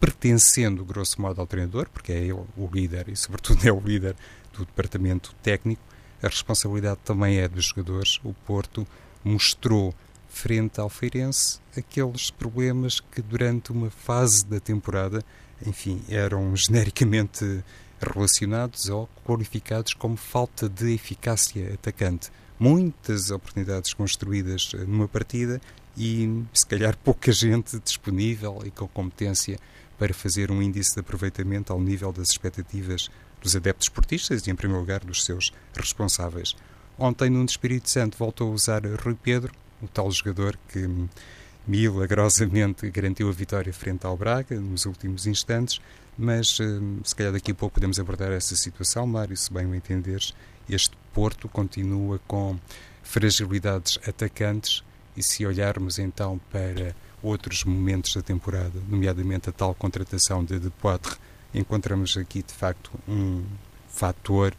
pertencendo, 0.00 0.84
grosso 0.84 1.20
modo, 1.22 1.40
ao 1.40 1.46
treinador, 1.46 1.88
porque 1.88 2.12
é 2.12 2.16
ele 2.16 2.32
o 2.32 2.68
líder 2.72 3.08
e, 3.08 3.16
sobretudo, 3.16 3.62
é 3.66 3.72
o 3.72 3.80
líder 3.80 4.16
do 4.52 4.64
departamento 4.64 5.34
técnico. 5.42 5.82
A 6.22 6.26
responsabilidade 6.26 7.00
também 7.04 7.38
é 7.38 7.48
dos 7.48 7.66
jogadores. 7.66 8.18
O 8.24 8.32
Porto 8.32 8.86
mostrou 9.24 9.94
frente 10.28 10.80
ao 10.80 10.88
Feirense 10.88 11.60
aqueles 11.76 12.30
problemas 12.30 13.00
que 13.00 13.20
durante 13.20 13.70
uma 13.70 13.90
fase 13.90 14.44
da 14.46 14.58
temporada, 14.58 15.22
enfim, 15.64 16.02
eram 16.08 16.56
genericamente 16.56 17.62
relacionados 18.00 18.88
ou 18.88 19.08
qualificados 19.24 19.94
como 19.94 20.16
falta 20.16 20.68
de 20.68 20.92
eficácia 20.92 21.74
atacante. 21.74 22.30
Muitas 22.62 23.32
oportunidades 23.32 23.92
construídas 23.92 24.70
numa 24.86 25.08
partida 25.08 25.60
e 25.96 26.44
se 26.54 26.64
calhar 26.64 26.96
pouca 26.96 27.32
gente 27.32 27.76
disponível 27.80 28.62
e 28.64 28.70
com 28.70 28.86
competência 28.86 29.58
para 29.98 30.14
fazer 30.14 30.48
um 30.48 30.62
índice 30.62 30.94
de 30.94 31.00
aproveitamento 31.00 31.72
ao 31.72 31.80
nível 31.80 32.12
das 32.12 32.30
expectativas 32.30 33.10
dos 33.40 33.56
adeptos 33.56 33.86
esportistas 33.86 34.46
e, 34.46 34.50
em 34.52 34.54
primeiro 34.54 34.80
lugar, 34.80 35.00
dos 35.00 35.24
seus 35.24 35.52
responsáveis. 35.74 36.54
ontem, 36.96 37.28
no 37.28 37.44
Espírito 37.44 37.90
Santo, 37.90 38.16
voltou 38.16 38.52
a 38.52 38.54
usar 38.54 38.86
Rui 38.86 39.16
Pedro, 39.20 39.52
o 39.82 39.88
tal 39.88 40.08
jogador 40.12 40.56
que 40.68 40.88
milagrosamente 41.66 42.88
garantiu 42.92 43.28
a 43.28 43.32
vitória 43.32 43.72
frente 43.72 44.06
ao 44.06 44.16
Braga 44.16 44.60
nos 44.60 44.86
últimos 44.86 45.26
instantes, 45.26 45.80
mas 46.16 46.58
se 47.02 47.16
calhar 47.16 47.32
daqui 47.32 47.50
a 47.50 47.54
pouco 47.56 47.74
podemos 47.74 47.98
abordar 47.98 48.30
essa 48.30 48.54
situação, 48.54 49.04
Mário, 49.04 49.36
se 49.36 49.52
bem 49.52 49.66
o 49.66 49.74
entenderes. 49.74 50.32
Este 50.68 50.96
Porto 51.12 51.48
continua 51.48 52.18
com 52.26 52.58
fragilidades 53.02 53.98
atacantes 54.06 54.82
e 55.16 55.22
se 55.22 55.44
olharmos 55.44 55.98
então 55.98 56.40
para 56.50 56.94
outros 57.22 57.64
momentos 57.64 58.14
da 58.14 58.22
temporada, 58.22 58.80
nomeadamente 58.88 59.48
a 59.48 59.52
tal 59.52 59.74
contratação 59.74 60.44
de 60.44 60.58
De 60.58 60.70
Poitre, 60.70 61.16
encontramos 61.54 62.16
aqui 62.16 62.42
de 62.42 62.52
facto 62.52 62.90
um 63.06 63.44
fator 63.88 64.54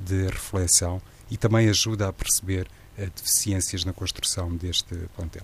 de 0.00 0.26
reflexão 0.28 1.02
e 1.30 1.36
também 1.36 1.68
ajuda 1.68 2.08
a 2.08 2.12
perceber 2.12 2.68
as 2.96 3.10
deficiências 3.10 3.84
na 3.84 3.92
construção 3.92 4.54
deste 4.56 4.94
plantel. 5.16 5.42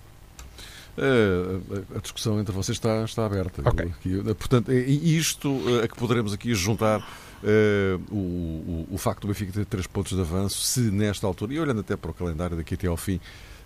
A, 0.96 1.96
a, 1.96 2.00
discussão 2.00 2.38
entre 2.38 2.52
vocês 2.52 2.76
está, 2.76 3.02
está 3.02 3.24
aberta. 3.24 3.66
Okay. 3.68 3.92
Portanto, 4.34 4.70
isto 4.72 5.58
a 5.82 5.88
que 5.88 5.96
poderemos 5.96 6.32
aqui 6.32 6.54
juntar 6.54 7.06
uh, 7.42 8.14
o, 8.14 8.16
o, 8.16 8.94
o, 8.94 8.98
facto 8.98 9.22
do 9.22 9.28
Benfica 9.28 9.52
ter 9.52 9.66
três 9.66 9.86
pontos 9.86 10.12
de 10.12 10.20
avanço, 10.20 10.62
se 10.62 10.80
nesta 10.80 11.26
altura, 11.26 11.54
e 11.54 11.60
olhando 11.60 11.80
até 11.80 11.96
para 11.96 12.10
o 12.10 12.14
calendário 12.14 12.56
daqui 12.56 12.74
até 12.74 12.86
ao 12.86 12.96
fim, 12.96 13.20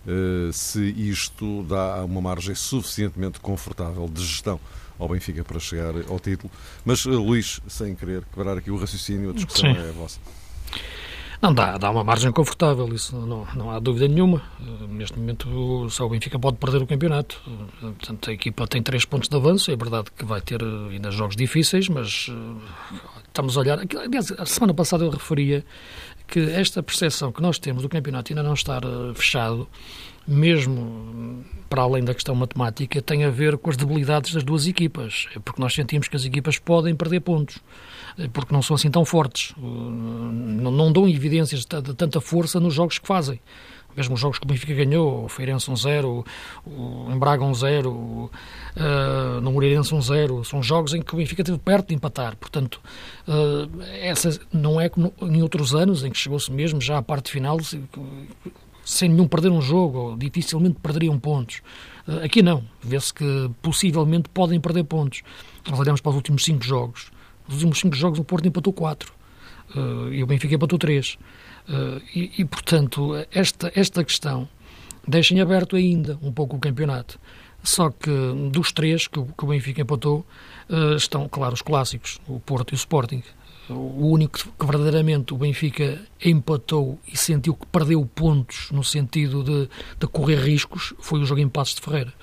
uh, 0.05 0.51
se 0.51 0.81
isto 0.91 1.63
dá 1.63 2.03
uma 2.03 2.21
margem 2.21 2.55
suficientemente 2.55 3.39
confortável 3.39 4.07
de 4.07 4.25
gestão 4.25 4.59
ao 4.99 5.07
Benfica 5.07 5.43
para 5.43 5.59
chegar 5.59 5.93
ao 6.07 6.19
título. 6.19 6.51
Mas, 6.83 7.05
uh, 7.05 7.21
Luís, 7.21 7.61
sem 7.67 7.95
querer 7.95 8.23
quebrar 8.33 8.57
aqui 8.57 8.71
o 8.71 8.77
raciocínio, 8.77 9.29
a 9.29 9.33
discussão 9.33 9.73
Sim. 9.73 9.79
é 9.79 9.89
a 9.89 9.91
vossa. 9.91 10.19
Não, 11.41 11.53
dá, 11.53 11.77
dá 11.77 11.91
uma 11.91 12.03
margem 12.03 12.31
confortável, 12.31 12.87
isso 12.93 13.15
não, 13.15 13.45
não 13.55 13.69
há 13.69 13.79
dúvida 13.79 14.07
nenhuma. 14.07 14.41
Neste 14.89 15.17
momento, 15.19 15.87
só 15.89 16.05
o 16.05 16.09
Benfica 16.09 16.39
pode 16.39 16.57
perder 16.57 16.81
o 16.81 16.87
campeonato. 16.87 17.39
Portanto, 17.79 18.29
a 18.29 18.33
equipa 18.33 18.67
tem 18.67 18.81
três 18.81 19.05
pontos 19.05 19.29
de 19.29 19.35
avanço. 19.35 19.69
É 19.69 19.75
verdade 19.75 20.07
que 20.17 20.25
vai 20.25 20.41
ter 20.41 20.63
ainda 20.63 21.11
jogos 21.11 21.35
difíceis, 21.35 21.89
mas 21.89 22.31
estamos 23.27 23.55
a 23.55 23.59
olhar. 23.59 23.79
Aliás, 23.79 24.31
a 24.31 24.45
semana 24.45 24.73
passada 24.73 25.05
eu 25.05 25.11
referia 25.11 25.63
que 26.27 26.39
esta 26.51 26.83
percepção 26.83 27.31
que 27.31 27.41
nós 27.41 27.57
temos 27.57 27.83
do 27.83 27.89
campeonato 27.89 28.31
ainda 28.31 28.43
não 28.43 28.53
estar 28.53 28.83
eh, 28.83 29.13
fechado, 29.15 29.67
mesmo 30.27 31.45
para 31.69 31.83
além 31.83 32.03
da 32.03 32.13
questão 32.13 32.35
matemática, 32.35 33.01
tem 33.01 33.23
a 33.23 33.29
ver 33.29 33.57
com 33.57 33.69
as 33.69 33.77
debilidades 33.77 34.33
das 34.33 34.43
duas 34.43 34.67
equipas. 34.67 35.27
É 35.35 35.39
porque 35.39 35.61
nós 35.61 35.73
sentimos 35.73 36.07
que 36.07 36.15
as 36.15 36.25
equipas 36.25 36.59
podem 36.59 36.95
perder 36.95 37.21
pontos, 37.21 37.59
é 38.17 38.27
porque 38.27 38.53
não 38.53 38.61
são 38.61 38.75
assim 38.75 38.91
tão 38.91 39.05
fortes, 39.05 39.53
eh, 39.57 39.61
não, 39.61 40.71
não 40.71 40.91
dão 40.91 41.07
evidências 41.07 41.65
de 41.65 41.93
tanta 41.93 42.19
força 42.19 42.59
nos 42.59 42.73
jogos 42.73 42.99
que 42.99 43.07
fazem 43.07 43.39
mesmo 43.97 44.13
os 44.13 44.21
jogos 44.21 44.37
que 44.37 44.45
o 44.45 44.47
Benfica 44.47 44.73
ganhou, 44.75 45.25
o 45.25 45.27
Feirense 45.27 45.69
1-0, 45.69 46.23
um 46.67 47.11
Embraga 47.11 47.43
1-0, 47.43 47.87
uh, 47.87 48.29
no 49.41 49.51
Moreirense 49.51 49.91
1-0, 49.91 50.43
são 50.43 50.61
jogos 50.61 50.93
em 50.93 51.01
que 51.01 51.13
o 51.15 51.17
Benfica 51.17 51.41
esteve 51.41 51.57
perto 51.57 51.89
de 51.89 51.95
empatar, 51.95 52.35
portanto, 52.37 52.79
uh, 53.27 53.81
essa 53.99 54.39
não 54.53 54.79
é 54.79 54.87
como 54.87 55.11
em 55.23 55.41
outros 55.41 55.73
anos, 55.73 56.03
em 56.03 56.11
que 56.11 56.17
chegou-se 56.17 56.51
mesmo 56.51 56.79
já 56.79 56.99
à 56.99 57.01
parte 57.01 57.31
final, 57.31 57.57
sem 58.85 59.09
nenhum 59.09 59.27
perder 59.27 59.49
um 59.49 59.61
jogo, 59.61 59.97
ou 59.97 60.15
dificilmente 60.15 60.77
perderiam 60.79 61.17
pontos. 61.19 61.61
Uh, 62.07 62.23
aqui 62.23 62.43
não, 62.43 62.63
vê-se 62.81 63.11
que 63.11 63.49
possivelmente 63.63 64.29
podem 64.29 64.61
perder 64.61 64.83
pontos. 64.83 65.23
Nós 65.67 65.79
olhamos 65.79 66.01
para 66.01 66.11
os 66.11 66.15
últimos 66.15 66.45
5 66.45 66.63
jogos, 66.63 67.11
os 67.47 67.55
últimos 67.55 67.79
5 67.79 67.95
jogos 67.95 68.19
o 68.19 68.23
Porto 68.23 68.47
empatou 68.47 68.71
4, 68.71 69.11
uh, 69.75 70.13
e 70.13 70.21
o 70.21 70.27
Benfica 70.27 70.53
empatou 70.53 70.77
3. 70.77 71.17
Uh, 71.67 72.01
e, 72.15 72.31
e, 72.37 72.45
portanto, 72.45 73.11
esta, 73.31 73.71
esta 73.75 74.03
questão 74.03 74.47
deixa 75.07 75.33
em 75.33 75.41
aberto 75.41 75.75
ainda 75.75 76.17
um 76.21 76.31
pouco 76.31 76.55
o 76.55 76.59
campeonato. 76.59 77.19
Só 77.63 77.89
que 77.89 78.09
dos 78.51 78.71
três 78.71 79.07
que, 79.07 79.21
que 79.21 79.43
o 79.43 79.47
Benfica 79.47 79.81
empatou, 79.81 80.25
uh, 80.69 80.95
estão, 80.95 81.27
claro, 81.27 81.53
os 81.53 81.61
clássicos, 81.61 82.19
o 82.27 82.39
Porto 82.39 82.71
e 82.71 82.75
o 82.75 82.77
Sporting. 82.77 83.23
O 83.69 84.07
único 84.07 84.39
que, 84.57 84.65
verdadeiramente 84.65 85.33
o 85.33 85.37
Benfica 85.37 85.99
empatou 86.23 86.97
e 87.11 87.17
sentiu 87.17 87.53
que 87.53 87.65
perdeu 87.65 88.05
pontos 88.05 88.69
no 88.71 88.81
sentido 88.83 89.43
de, 89.43 89.69
de 89.99 90.07
correr 90.07 90.37
riscos 90.37 90.93
foi 90.99 91.19
o 91.19 91.25
jogo 91.25 91.41
em 91.41 91.49
Passos 91.49 91.75
de 91.75 91.81
Ferreira. 91.81 92.13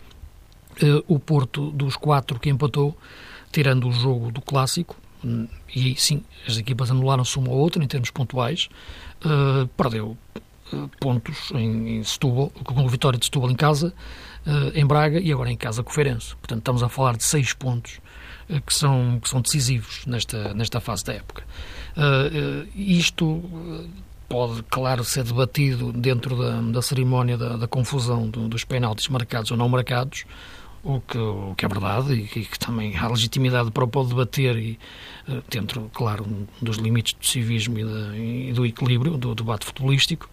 Uh, 0.82 1.04
o 1.06 1.18
Porto, 1.18 1.70
dos 1.70 1.96
quatro 1.96 2.40
que 2.40 2.48
empatou, 2.48 2.96
tirando 3.52 3.86
o 3.86 3.92
jogo 3.92 4.32
do 4.32 4.40
clássico, 4.40 4.96
e 5.74 5.94
sim, 5.96 6.22
as 6.46 6.56
equipas 6.56 6.90
anularam-se 6.90 7.38
uma 7.38 7.50
ou 7.50 7.58
outra 7.58 7.82
em 7.82 7.86
termos 7.86 8.10
pontuais, 8.10 8.68
uh, 9.24 9.66
perdeu 9.76 10.16
uh, 10.72 10.90
pontos 11.00 11.50
em, 11.52 11.98
em 11.98 12.04
Setúbal, 12.04 12.50
com 12.50 12.80
a 12.80 12.88
vitória 12.88 13.18
de 13.18 13.24
Setúbal 13.24 13.50
em 13.50 13.56
casa, 13.56 13.92
uh, 14.46 14.78
em 14.78 14.86
Braga 14.86 15.18
e 15.20 15.32
agora 15.32 15.50
em 15.50 15.56
casa 15.56 15.82
com 15.82 15.90
o 15.90 15.94
Feirense. 15.94 16.34
Portanto, 16.36 16.58
estamos 16.58 16.82
a 16.82 16.88
falar 16.88 17.16
de 17.16 17.24
seis 17.24 17.52
pontos 17.52 18.00
que, 18.66 18.74
são, 18.74 19.18
que 19.20 19.28
são 19.28 19.40
decisivos 19.40 20.04
nesta, 20.06 20.52
nesta 20.52 20.78
fase 20.78 21.02
da 21.02 21.14
época. 21.14 21.44
isto 22.76 23.42
pode, 24.28 24.62
claro, 24.64 25.02
ser 25.02 25.24
debatido 25.24 25.92
dentro 25.92 26.36
da, 26.36 26.60
da 26.60 26.82
cerimónia 26.82 27.38
da, 27.38 27.56
da 27.56 27.66
confusão 27.66 28.28
do, 28.28 28.46
dos 28.46 28.62
penaltis 28.62 29.08
marcados 29.08 29.50
ou 29.50 29.56
não 29.56 29.68
marcados, 29.68 30.24
o 30.84 31.00
que, 31.00 31.16
o 31.16 31.54
que 31.56 31.64
é 31.64 31.68
verdade 31.68 32.12
e 32.12 32.28
que, 32.28 32.44
que 32.44 32.58
também 32.58 32.94
há 32.96 33.08
legitimidade 33.08 33.70
para 33.70 33.84
o 33.84 33.88
pode 33.88 34.10
debater 34.10 34.56
e 34.56 34.78
uh, 35.26 35.42
dentro, 35.50 35.90
claro, 35.94 36.26
dos 36.60 36.76
limites 36.76 37.14
do 37.14 37.26
civismo 37.26 37.78
e, 37.78 38.50
e 38.50 38.52
do 38.52 38.66
equilíbrio 38.66 39.16
do 39.16 39.34
debate 39.34 39.64
futebolístico, 39.64 40.28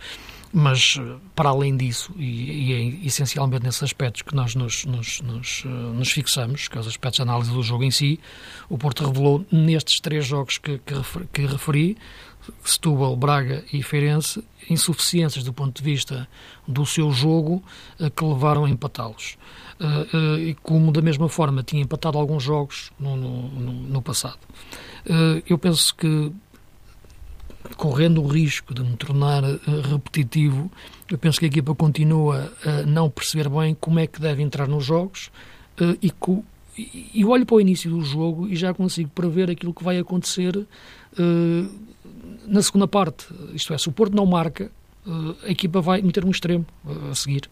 mas 0.54 0.98
eh, 1.00 1.16
para 1.34 1.50
além 1.50 1.78
disso, 1.78 2.12
e, 2.18 2.24
e, 2.24 2.74
é 2.74 3.06
essencialmente 3.08 3.64
nesses 3.64 3.84
aspectos 3.84 4.22
que 4.22 4.36
nós 4.36 4.54
nos, 4.54 4.84
nos, 4.84 5.22
nos, 5.22 5.64
uh, 5.64 5.70
nos, 5.70 6.12
fixamos, 6.12 6.68
que 6.68 6.78
é 6.78 6.82
os 6.82 6.88
aspectos 6.88 7.18
de 7.18 7.22
análise 7.22 7.52
do 7.52 7.64
jogo 7.64 7.86
em 7.86 7.92
si, 7.92 8.20
o 8.70 8.78
Porto 8.78 9.06
revelou 9.06 9.46
nestes 9.50 10.02
três 10.02 10.26
jogos 10.26 10.58
que, 10.58 10.78
que, 10.80 10.94
refer, 10.94 11.28
que 11.32 11.46
referi, 11.46 11.98
Setúbal, 12.66 13.16
Braga 13.16 13.64
e 13.72 13.82
Feirense, 13.82 14.44
insuficiências 14.70 15.44
do 15.46 15.54
ponto 15.54 15.82
de 15.82 15.84
vista 15.90 16.28
do 16.68 16.86
seu 16.86 17.12
jogo 17.12 17.64
que 18.16 18.26
levaram 18.26 18.66
a 18.66 18.70
empatá-los. 18.70 19.38
Uh, 19.82 20.52
uh, 20.52 20.56
como 20.62 20.92
da 20.92 21.02
mesma 21.02 21.28
forma 21.28 21.64
tinha 21.64 21.82
empatado 21.82 22.16
alguns 22.16 22.44
jogos 22.44 22.92
no, 23.00 23.18
no, 23.18 23.50
no 23.50 24.00
passado. 24.00 24.38
Uh, 25.08 25.42
eu 25.50 25.58
penso 25.58 25.96
que, 25.96 26.32
correndo 27.78 28.22
o 28.22 28.28
risco 28.28 28.76
de 28.76 28.84
me 28.84 28.96
tornar 28.96 29.42
repetitivo, 29.90 30.72
eu 31.10 31.18
penso 31.18 31.40
que 31.40 31.46
a 31.46 31.48
equipa 31.48 31.74
continua 31.74 32.54
a 32.64 32.84
não 32.84 33.10
perceber 33.10 33.50
bem 33.50 33.76
como 33.80 34.00
é 34.00 34.06
que 34.06 34.22
deve 34.22 34.44
entrar 34.44 34.68
nos 34.68 34.86
jogos 34.86 35.32
e, 36.00 36.12
co, 36.12 36.44
e, 36.78 37.26
olho 37.26 37.46
para 37.46 37.56
o 37.56 37.62
início 37.62 37.90
do 37.90 38.04
jogo 38.04 38.48
e 38.48 38.56
já 38.56 38.74
consigo 38.74 39.10
prever 39.10 39.50
aquilo 39.50 39.74
que 39.74 39.84
vai 39.84 39.98
acontecer 39.98 40.66
na 42.48 42.62
segunda 42.62 42.88
parte. 42.88 43.28
Isto 43.54 43.74
é, 43.74 43.78
se 43.78 43.90
o 43.90 43.92
Porto 43.92 44.16
não 44.16 44.26
marca, 44.26 44.72
a 45.44 45.50
equipa 45.50 45.82
vai 45.82 46.02
meter 46.02 46.26
um 46.26 46.32
extremo 46.32 46.66
a 47.12 47.16
seguir 47.16 47.50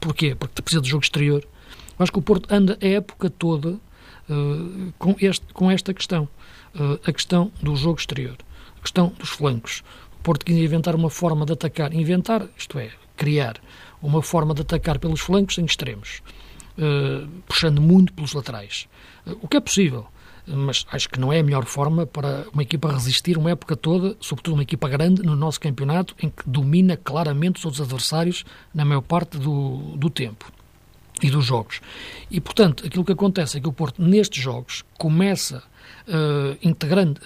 Porquê? 0.00 0.34
Porque 0.34 0.62
precisa 0.62 0.82
de 0.82 0.88
jogo 0.88 1.04
exterior. 1.04 1.46
Eu 1.98 2.02
acho 2.02 2.12
que 2.12 2.18
o 2.18 2.22
Porto 2.22 2.52
anda 2.52 2.78
a 2.80 2.86
época 2.86 3.30
toda 3.30 3.70
uh, 3.70 4.92
com, 4.98 5.16
este, 5.20 5.44
com 5.52 5.70
esta 5.70 5.94
questão. 5.94 6.28
Uh, 6.74 7.00
a 7.04 7.12
questão 7.12 7.50
do 7.62 7.74
jogo 7.74 7.98
exterior. 7.98 8.36
A 8.78 8.80
questão 8.82 9.12
dos 9.18 9.30
flancos. 9.30 9.82
O 10.18 10.22
Porto 10.22 10.44
quis 10.44 10.56
inventar 10.56 10.94
uma 10.94 11.10
forma 11.10 11.46
de 11.46 11.52
atacar. 11.52 11.92
Inventar, 11.94 12.46
isto 12.56 12.78
é, 12.78 12.90
criar 13.16 13.56
uma 14.02 14.22
forma 14.22 14.54
de 14.54 14.62
atacar 14.62 14.98
pelos 14.98 15.20
flancos 15.20 15.56
em 15.58 15.64
extremos. 15.64 16.22
Uh, 16.76 17.26
puxando 17.46 17.80
muito 17.80 18.12
pelos 18.12 18.34
laterais. 18.34 18.86
o 19.40 19.48
que 19.48 19.56
é 19.56 19.60
possível 19.60 20.06
mas 20.46 20.86
acho 20.90 21.08
que 21.08 21.18
não 21.18 21.32
é 21.32 21.40
a 21.40 21.42
melhor 21.42 21.64
forma 21.64 22.06
para 22.06 22.46
uma 22.52 22.62
equipa 22.62 22.92
resistir 22.92 23.36
uma 23.36 23.50
época 23.50 23.76
toda, 23.76 24.16
sobretudo 24.20 24.54
uma 24.54 24.62
equipa 24.62 24.88
grande 24.88 25.22
no 25.22 25.34
nosso 25.34 25.60
campeonato, 25.60 26.14
em 26.22 26.28
que 26.28 26.48
domina 26.48 26.96
claramente 26.96 27.58
os 27.58 27.64
outros 27.64 27.80
adversários 27.80 28.44
na 28.74 28.84
maior 28.84 29.02
parte 29.02 29.38
do, 29.38 29.96
do 29.96 30.08
tempo 30.10 30.52
e 31.22 31.30
dos 31.30 31.44
jogos. 31.44 31.80
E, 32.30 32.40
portanto, 32.40 32.86
aquilo 32.86 33.04
que 33.04 33.12
acontece 33.12 33.56
é 33.56 33.60
que 33.60 33.68
o 33.68 33.72
Porto, 33.72 34.02
nestes 34.02 34.42
jogos, 34.42 34.84
começa 34.98 35.62
uh, 36.08 36.58
integrando, 36.62 37.20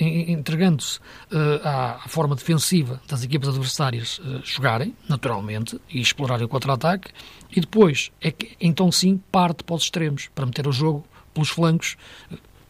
entregando-se 0.00 0.98
uh, 0.98 1.60
à 1.62 2.08
forma 2.08 2.34
defensiva 2.34 3.00
das 3.06 3.22
equipas 3.22 3.50
adversárias 3.50 4.18
uh, 4.20 4.40
jogarem, 4.42 4.94
naturalmente, 5.08 5.78
e 5.90 6.00
explorarem 6.00 6.46
o 6.46 6.48
contra-ataque, 6.48 7.10
e 7.54 7.60
depois 7.60 8.10
é 8.20 8.30
que, 8.30 8.56
então 8.60 8.90
sim, 8.90 9.20
parte 9.30 9.64
para 9.64 9.74
os 9.74 9.82
extremos, 9.82 10.30
para 10.34 10.46
meter 10.46 10.66
o 10.66 10.72
jogo 10.72 11.04
pelos 11.32 11.50
flancos, 11.50 11.96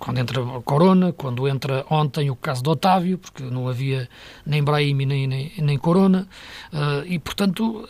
quando 0.00 0.19
entra 0.19 0.40
a 0.40 0.62
Corona, 0.62 1.12
quando 1.12 1.47
entra 1.47 1.85
ontem 1.90 2.31
o 2.31 2.35
caso 2.35 2.62
do 2.62 2.71
Otávio, 2.71 3.19
porque 3.19 3.43
não 3.43 3.69
havia 3.69 4.09
nem 4.47 4.64
Brahim 4.64 5.05
nem, 5.05 5.26
nem, 5.26 5.52
nem 5.59 5.79
Corona, 5.79 6.26
uh, 6.73 7.07
e 7.07 7.19
portanto 7.19 7.87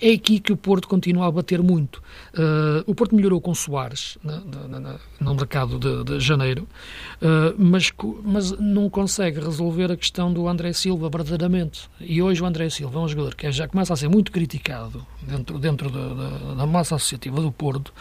é 0.00 0.12
aqui 0.12 0.40
que 0.40 0.52
o 0.52 0.56
Porto 0.56 0.88
continua 0.88 1.26
a 1.26 1.30
bater 1.30 1.62
muito. 1.62 2.02
Uh, 2.34 2.82
o 2.86 2.94
Porto 2.94 3.14
melhorou 3.14 3.40
com 3.40 3.54
Soares 3.54 4.18
no 5.20 5.34
mercado 5.34 5.78
de, 5.78 6.04
de 6.04 6.20
janeiro, 6.20 6.68
uh, 7.22 7.54
mas, 7.58 7.92
mas 8.24 8.52
não 8.52 8.88
consegue 8.88 9.40
resolver 9.40 9.90
a 9.90 9.96
questão 9.96 10.32
do 10.32 10.48
André 10.48 10.72
Silva 10.72 11.08
verdadeiramente. 11.08 11.88
E 12.00 12.22
hoje 12.22 12.42
o 12.42 12.46
André 12.46 12.70
Silva 12.70 12.98
é 12.98 13.02
um 13.02 13.08
jogador 13.08 13.34
que 13.34 13.50
já 13.50 13.66
começa 13.66 13.92
a 13.92 13.96
ser 13.96 14.08
muito 14.08 14.30
criticado 14.30 15.04
dentro, 15.22 15.58
dentro 15.58 15.90
da, 15.90 16.14
da, 16.14 16.54
da 16.54 16.66
massa 16.66 16.96
associativa 16.96 17.40
do 17.40 17.50
Porto, 17.50 17.92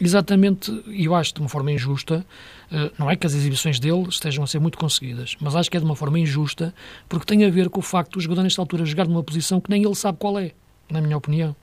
exatamente, 0.00 0.70
e 0.86 1.04
eu 1.04 1.14
acho 1.14 1.34
de 1.34 1.40
uma 1.40 1.48
forma 1.48 1.72
injusta, 1.72 2.24
eh, 2.70 2.90
não 2.98 3.10
é 3.10 3.16
que 3.16 3.26
as 3.26 3.34
exibições 3.34 3.78
dele 3.80 4.06
estejam 4.08 4.44
a 4.44 4.46
ser 4.46 4.58
muito 4.58 4.78
conseguidas, 4.78 5.36
mas 5.40 5.56
acho 5.56 5.70
que 5.70 5.76
é 5.76 5.80
de 5.80 5.86
uma 5.86 5.96
forma 5.96 6.18
injusta, 6.18 6.74
porque 7.08 7.24
tem 7.26 7.44
a 7.44 7.50
ver 7.50 7.70
com 7.70 7.80
o 7.80 7.82
facto 7.82 8.14
do 8.14 8.20
jogador, 8.20 8.42
nesta 8.42 8.60
altura, 8.60 8.84
jogar 8.84 9.06
numa 9.06 9.22
posição 9.22 9.60
que 9.60 9.70
nem 9.70 9.82
ele 9.82 9.94
sabe 9.94 10.18
qual 10.18 10.38
é, 10.38 10.52
na 10.90 11.00
minha 11.00 11.16
opinião. 11.16 11.54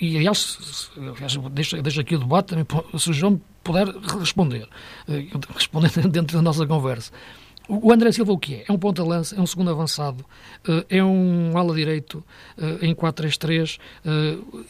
E, 0.00 0.16
aliás, 0.16 0.90
deixo, 1.52 2.00
aqui 2.00 2.14
o 2.14 2.18
debate, 2.18 2.54
se 2.98 3.10
o 3.10 3.12
João 3.12 3.40
puder 3.62 3.88
responder, 4.18 4.68
eh, 5.08 5.26
responder 5.54 5.90
dentro 6.08 6.36
da 6.36 6.42
nossa 6.42 6.66
conversa. 6.66 7.12
O 7.68 7.92
André 7.92 8.12
Silva 8.12 8.32
o 8.32 8.38
que 8.38 8.54
é? 8.54 8.64
É 8.68 8.72
um 8.72 8.78
ponta-lança, 8.78 9.34
é 9.34 9.40
um 9.40 9.46
segundo 9.46 9.70
avançado, 9.70 10.24
eh, 10.68 10.98
é 10.98 11.04
um 11.04 11.58
ala 11.58 11.74
direito 11.74 12.24
em 12.80 12.94
4-3-3. 12.94 13.78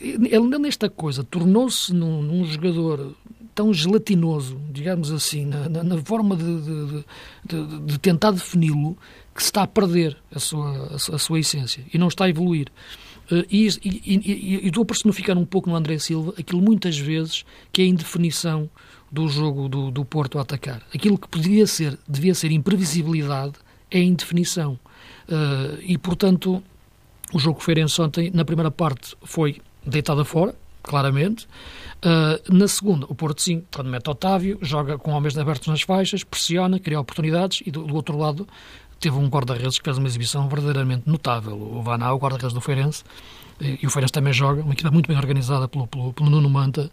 Ele, 0.01 0.59
nesta 0.59 0.89
coisa, 0.89 1.23
tornou-se 1.23 1.93
num, 1.93 2.23
num 2.23 2.45
jogador 2.45 3.15
tão 3.57 3.73
gelatinoso, 3.73 4.61
digamos 4.71 5.11
assim, 5.11 5.47
na, 5.47 5.83
na, 5.83 5.99
forma 6.03 6.37
de, 6.37 6.61
de, 6.61 7.05
de, 7.45 7.81
de 7.87 7.99
tentar 7.99 8.31
defini-lo, 8.31 8.97
que 9.35 9.43
se 9.43 9.49
está 9.49 9.63
a 9.63 9.67
perder 9.67 10.17
a 10.31 10.39
sua, 10.39 10.95
a 10.95 11.19
sua 11.19 11.41
essência 11.41 11.85
e 11.93 11.99
não 11.99 12.09
está 12.09 12.27
a 12.27 12.29
evoluir. 12.29 12.69
Uh, 13.31 13.45
e, 13.51 13.67
e, 13.85 14.65
e, 14.65 14.69
e 14.69 14.85
personificar 14.85 15.37
um 15.37 15.45
pouco 15.45 15.69
no 15.69 15.75
André 15.77 15.99
Silva 15.99 16.35
aquilo 16.39 16.63
muitas 16.63 16.97
vezes 16.97 17.45
que 17.73 17.83
é 17.83 17.85
a 17.85 17.89
indefinição 17.89 18.71
do 19.11 19.29
jogo 19.29 19.69
do, 19.69 19.91
do 19.91 20.05
Porto 20.05 20.39
a 20.39 20.43
atacar. 20.43 20.83
Aquilo 20.95 21.19
que 21.19 21.29
poderia 21.29 21.67
ser, 21.67 21.99
devia 22.09 22.35
ser 22.35 22.51
imprevisibilidade, 22.53 23.55
é 23.91 24.01
indefinição. 24.01 24.79
Uh, 25.29 25.79
e, 25.83 25.97
portanto, 25.99 26.63
o 27.33 27.39
jogo 27.39 27.61
Feirense 27.61 28.01
ontem, 28.01 28.31
na 28.33 28.45
primeira 28.45 28.71
parte, 28.71 29.17
foi 29.23 29.61
deitado 29.85 30.25
fora, 30.25 30.55
claramente. 30.83 31.47
Uh, 31.97 32.55
na 32.55 32.69
segunda, 32.69 33.07
o 33.09 33.15
Porto 33.15 33.43
sim, 33.43 33.65
quando 33.75 33.89
mete 33.89 34.09
Otávio, 34.09 34.59
joga 34.63 34.99
com 34.99 35.11
homens 35.13 35.37
abertos 35.37 35.67
nas 35.69 35.83
faixas, 35.83 36.23
pressiona, 36.23 36.79
cria 36.79 37.01
oportunidades 37.01 37.63
e 37.67 37.71
do, 37.71 37.85
do 37.85 37.95
outro 37.95 38.17
lado 38.17 38.47
teve 39.01 39.17
um 39.17 39.29
guarda-redes 39.29 39.79
que 39.79 39.85
fez 39.85 39.99
uma 39.99 40.07
exibição 40.07 40.49
verdadeiramente 40.49 41.09
notável. 41.09 41.57
O 41.57 41.83
Vanau, 41.83 42.17
o 42.17 42.19
guarda-redes 42.19 42.53
do 42.53 42.61
Feirense, 42.61 43.05
e, 43.61 43.87
o 43.87 43.91
Feirense 43.91 44.13
também 44.13 44.33
joga, 44.33 44.63
uma 44.63 44.73
equipa 44.73 44.91
muito 44.91 45.09
bem 45.09 45.17
organizada 45.17 45.67
pelo, 45.67 45.87
pelo, 45.87 46.13
pelo 46.13 46.29
Nuno 46.29 46.49
Manta, 46.51 46.91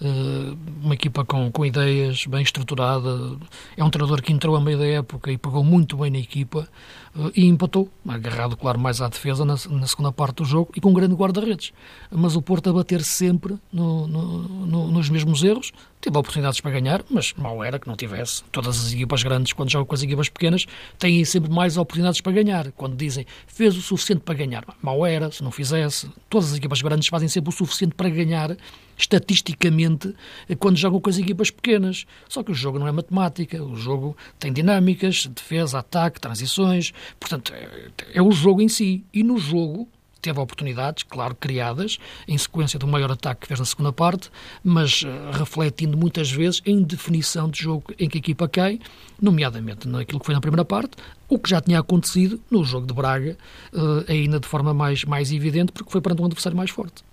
uh, 0.00 0.58
uma 0.82 0.94
equipa 0.94 1.24
com, 1.24 1.50
com 1.50 1.64
ideias, 1.64 2.26
bem 2.26 2.42
estruturada. 2.42 3.36
É 3.76 3.84
um 3.84 3.90
treinador 3.90 4.20
que 4.22 4.32
entrou 4.32 4.56
a 4.56 4.60
meio 4.60 4.78
da 4.78 4.86
época 4.86 5.30
e 5.30 5.38
pegou 5.38 5.62
muito 5.62 5.96
bem 5.96 6.10
na 6.10 6.18
equipa 6.18 6.68
uh, 7.14 7.30
e 7.34 7.46
empatou, 7.46 7.88
agarrado, 8.06 8.56
claro, 8.56 8.78
mais 8.78 9.00
à 9.00 9.08
defesa 9.08 9.44
na, 9.44 9.54
na 9.70 9.86
segunda 9.86 10.10
parte 10.10 10.36
do 10.36 10.44
jogo 10.44 10.72
e 10.76 10.80
com 10.80 10.90
um 10.90 10.94
grande 10.94 11.14
guarda-redes. 11.14 11.72
Mas 12.10 12.34
o 12.34 12.42
Porto 12.42 12.70
a 12.70 12.72
bater 12.72 13.02
sempre 13.02 13.56
no, 13.72 14.06
no, 14.06 14.42
no, 14.66 14.86
nos 14.88 15.08
mesmos 15.08 15.44
erros, 15.44 15.72
teve 16.00 16.16
oportunidades 16.16 16.60
para 16.60 16.70
ganhar, 16.70 17.04
mas 17.10 17.34
mal 17.34 17.62
era 17.62 17.78
que 17.78 17.86
não 17.86 17.96
tivesse. 17.96 18.42
Todas 18.50 18.86
as 18.86 18.92
equipas 18.92 19.22
grandes, 19.22 19.52
quando 19.52 19.70
jogam 19.70 19.86
com 19.86 19.94
as 19.94 20.02
equipas 20.02 20.28
pequenas, 20.28 20.66
têm 20.98 21.24
sempre 21.24 21.50
mais 21.50 21.76
oportunidades 21.76 22.20
para 22.20 22.32
ganhar. 22.32 22.72
Quando 22.72 22.96
dizem 22.96 23.26
fez 23.46 23.76
o 23.76 23.82
suficiente 23.82 24.22
para 24.22 24.34
ganhar, 24.34 24.64
mal 24.82 25.04
era, 25.04 25.30
se 25.30 25.42
não 25.44 25.50
fizesse. 25.50 25.99
Todas 26.28 26.52
as 26.52 26.58
equipas 26.58 26.82
grandes 26.82 27.08
fazem 27.08 27.28
sempre 27.28 27.50
o 27.50 27.52
suficiente 27.52 27.94
para 27.94 28.08
ganhar, 28.08 28.56
estatisticamente, 28.96 30.14
quando 30.58 30.76
jogam 30.76 31.00
com 31.00 31.10
as 31.10 31.18
equipas 31.18 31.50
pequenas. 31.50 32.06
Só 32.28 32.42
que 32.42 32.52
o 32.52 32.54
jogo 32.54 32.78
não 32.78 32.86
é 32.86 32.92
matemática, 32.92 33.62
o 33.62 33.76
jogo 33.76 34.16
tem 34.38 34.52
dinâmicas, 34.52 35.26
defesa, 35.26 35.78
ataque, 35.78 36.20
transições. 36.20 36.92
Portanto, 37.18 37.52
é, 37.54 37.90
é 38.14 38.22
o 38.22 38.30
jogo 38.30 38.60
em 38.60 38.68
si. 38.68 39.04
E 39.12 39.22
no 39.22 39.38
jogo 39.38 39.88
teve 40.20 40.38
oportunidades, 40.38 41.02
claro, 41.02 41.34
criadas, 41.34 41.98
em 42.28 42.36
sequência 42.36 42.78
do 42.78 42.86
maior 42.86 43.10
ataque 43.10 43.42
que 43.42 43.46
fez 43.48 43.58
na 43.58 43.66
segunda 43.66 43.92
parte, 43.92 44.30
mas 44.62 45.02
uh, 45.02 45.08
refletindo 45.32 45.96
muitas 45.96 46.30
vezes 46.30 46.62
em 46.64 46.82
definição 46.82 47.48
de 47.48 47.62
jogo 47.62 47.92
em 47.98 48.08
que 48.08 48.18
a 48.18 48.20
equipa 48.20 48.48
cai, 48.48 48.80
nomeadamente 49.20 49.88
naquilo 49.88 50.20
que 50.20 50.26
foi 50.26 50.34
na 50.34 50.40
primeira 50.40 50.64
parte, 50.64 50.96
o 51.28 51.38
que 51.38 51.50
já 51.50 51.60
tinha 51.60 51.80
acontecido 51.80 52.40
no 52.50 52.64
jogo 52.64 52.86
de 52.86 52.94
Braga, 52.94 53.36
uh, 53.72 54.10
ainda 54.10 54.38
de 54.38 54.46
forma 54.46 54.74
mais, 54.74 55.04
mais 55.04 55.32
evidente, 55.32 55.72
porque 55.72 55.90
foi 55.90 56.00
perante 56.00 56.22
um 56.22 56.26
adversário 56.26 56.56
mais 56.56 56.70
forte. 56.70 57.04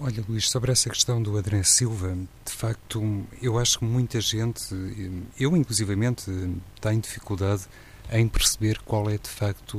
Olha, 0.00 0.24
Luís, 0.28 0.50
sobre 0.50 0.72
essa 0.72 0.90
questão 0.90 1.22
do 1.22 1.38
Adrien 1.38 1.62
Silva, 1.62 2.16
de 2.44 2.52
facto, 2.52 3.24
eu 3.40 3.56
acho 3.58 3.78
que 3.78 3.84
muita 3.84 4.20
gente, 4.20 4.74
eu 5.38 5.56
inclusivamente, 5.56 6.24
tem 6.80 6.98
dificuldade 6.98 7.62
em 8.10 8.28
perceber 8.28 8.78
qual 8.80 9.10
é 9.10 9.18
de 9.18 9.28
facto 9.28 9.78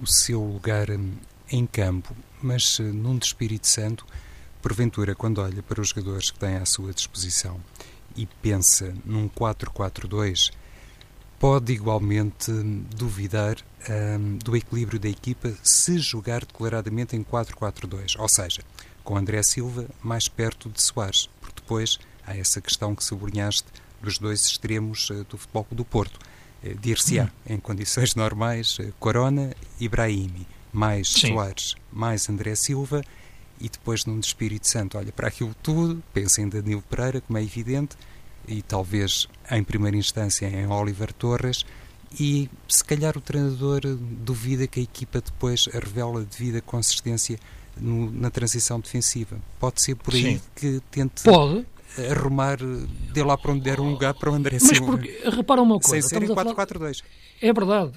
o 0.00 0.06
seu 0.06 0.42
lugar 0.42 0.90
hum, 0.90 1.12
em 1.50 1.66
campo, 1.66 2.14
mas 2.42 2.78
eh, 2.80 2.82
num 2.82 3.18
de 3.18 3.26
Espírito 3.26 3.66
Santo, 3.66 4.06
porventura, 4.62 5.14
quando 5.14 5.40
olha 5.40 5.62
para 5.62 5.80
os 5.80 5.88
jogadores 5.88 6.30
que 6.30 6.38
tem 6.38 6.56
à 6.56 6.64
sua 6.64 6.92
disposição 6.92 7.60
e 8.16 8.26
pensa 8.26 8.94
num 9.04 9.28
4-4-2, 9.28 10.52
pode 11.38 11.72
igualmente 11.72 12.50
hum, 12.50 12.84
duvidar 12.94 13.56
um, 13.88 14.38
do 14.38 14.56
equilíbrio 14.56 14.98
da 14.98 15.08
equipa 15.08 15.52
se 15.62 15.98
jogar 15.98 16.44
declaradamente 16.44 17.16
em 17.16 17.22
4-4-2, 17.22 18.18
ou 18.18 18.28
seja, 18.28 18.62
com 19.04 19.16
André 19.16 19.42
Silva 19.42 19.86
mais 20.02 20.28
perto 20.28 20.68
de 20.68 20.82
Soares, 20.82 21.28
porque 21.40 21.60
depois 21.60 21.98
há 22.26 22.36
essa 22.36 22.60
questão 22.60 22.94
que 22.94 23.04
sublinhaste 23.04 23.66
dos 24.02 24.18
dois 24.18 24.44
extremos 24.44 25.08
uh, 25.10 25.24
do 25.24 25.38
futebol 25.38 25.66
do 25.70 25.84
Porto. 25.84 26.18
Eh, 26.62 26.74
dir-se-á, 26.74 27.24
hum. 27.24 27.54
em 27.54 27.58
condições 27.58 28.14
normais, 28.14 28.76
eh, 28.80 28.90
Corona 28.98 29.54
e 29.78 29.88
Brahimi, 29.88 30.46
mais 30.72 31.08
Sim. 31.08 31.28
Soares, 31.28 31.74
mais 31.92 32.28
André 32.28 32.54
Silva, 32.54 33.02
e 33.60 33.68
depois 33.68 34.04
num 34.04 34.18
Espírito 34.18 34.68
Santo 34.68 34.98
olha 34.98 35.12
para 35.12 35.28
aquilo 35.28 35.54
tudo, 35.62 36.02
pensa 36.12 36.40
em 36.40 36.48
Danilo 36.48 36.82
Pereira, 36.82 37.20
como 37.20 37.38
é 37.38 37.42
evidente, 37.42 37.96
e 38.46 38.62
talvez 38.62 39.28
em 39.50 39.62
primeira 39.62 39.96
instância 39.96 40.46
em 40.46 40.66
Oliver 40.66 41.12
Torres, 41.12 41.64
e 42.18 42.48
se 42.66 42.82
calhar 42.84 43.16
o 43.16 43.20
treinador 43.20 43.80
duvida 43.84 44.66
que 44.66 44.80
a 44.80 44.82
equipa 44.82 45.20
depois 45.20 45.66
revela 45.66 46.24
devida 46.24 46.60
consistência 46.60 47.38
no, 47.76 48.10
na 48.10 48.30
transição 48.30 48.80
defensiva. 48.80 49.38
Pode 49.60 49.82
ser 49.82 49.94
por 49.94 50.14
aí 50.14 50.38
Sim. 50.38 50.40
que 50.56 50.80
tente 50.90 51.22
Pode 51.22 51.66
arrumar, 52.06 52.58
de 52.58 53.22
lá 53.22 53.36
para 53.36 53.52
onde 53.52 53.62
der 53.62 53.80
um 53.80 53.90
lugar 53.90 54.14
para 54.14 54.30
o 54.30 54.34
André 54.34 54.58
Silva. 54.58 54.92
Mas 54.92 55.06
porque, 55.06 55.30
repara 55.30 55.62
uma 55.62 55.78
coisa. 55.78 56.08
Sem 56.08 56.20
ser 56.20 56.22
em 56.22 56.34
4-4-2. 56.34 57.02
É 57.40 57.52
verdade. 57.52 57.92